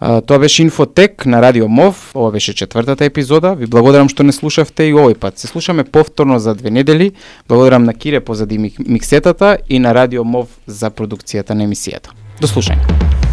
Тоа 0.00 0.38
беше 0.38 0.62
Инфотек 0.62 1.26
на 1.26 1.42
Радио 1.42 1.68
МОВ. 1.68 2.12
Ова 2.14 2.30
беше 2.32 2.54
четвртата 2.54 3.04
епизода. 3.04 3.54
Ви 3.54 3.66
благодарам 3.66 4.08
што 4.08 4.24
не 4.24 4.32
слушавте 4.32 4.88
и 4.88 4.96
овој 4.96 5.16
пат. 5.20 5.38
Се 5.38 5.46
слушаме 5.46 5.84
повторно 5.84 6.38
за 6.38 6.54
две 6.54 6.70
недели. 6.70 7.12
Благодарам 7.48 7.84
на 7.84 7.94
Кире 7.94 8.20
позади 8.20 8.58
миксетата 8.58 9.58
и 9.68 9.78
на 9.78 9.94
Радио 9.94 10.24
МОВ 10.24 10.48
за 10.66 10.90
продукцијата 10.90 11.54
на 11.54 11.68
емисијата. 11.68 12.23
До 12.40 12.50
слушање. 12.50 13.23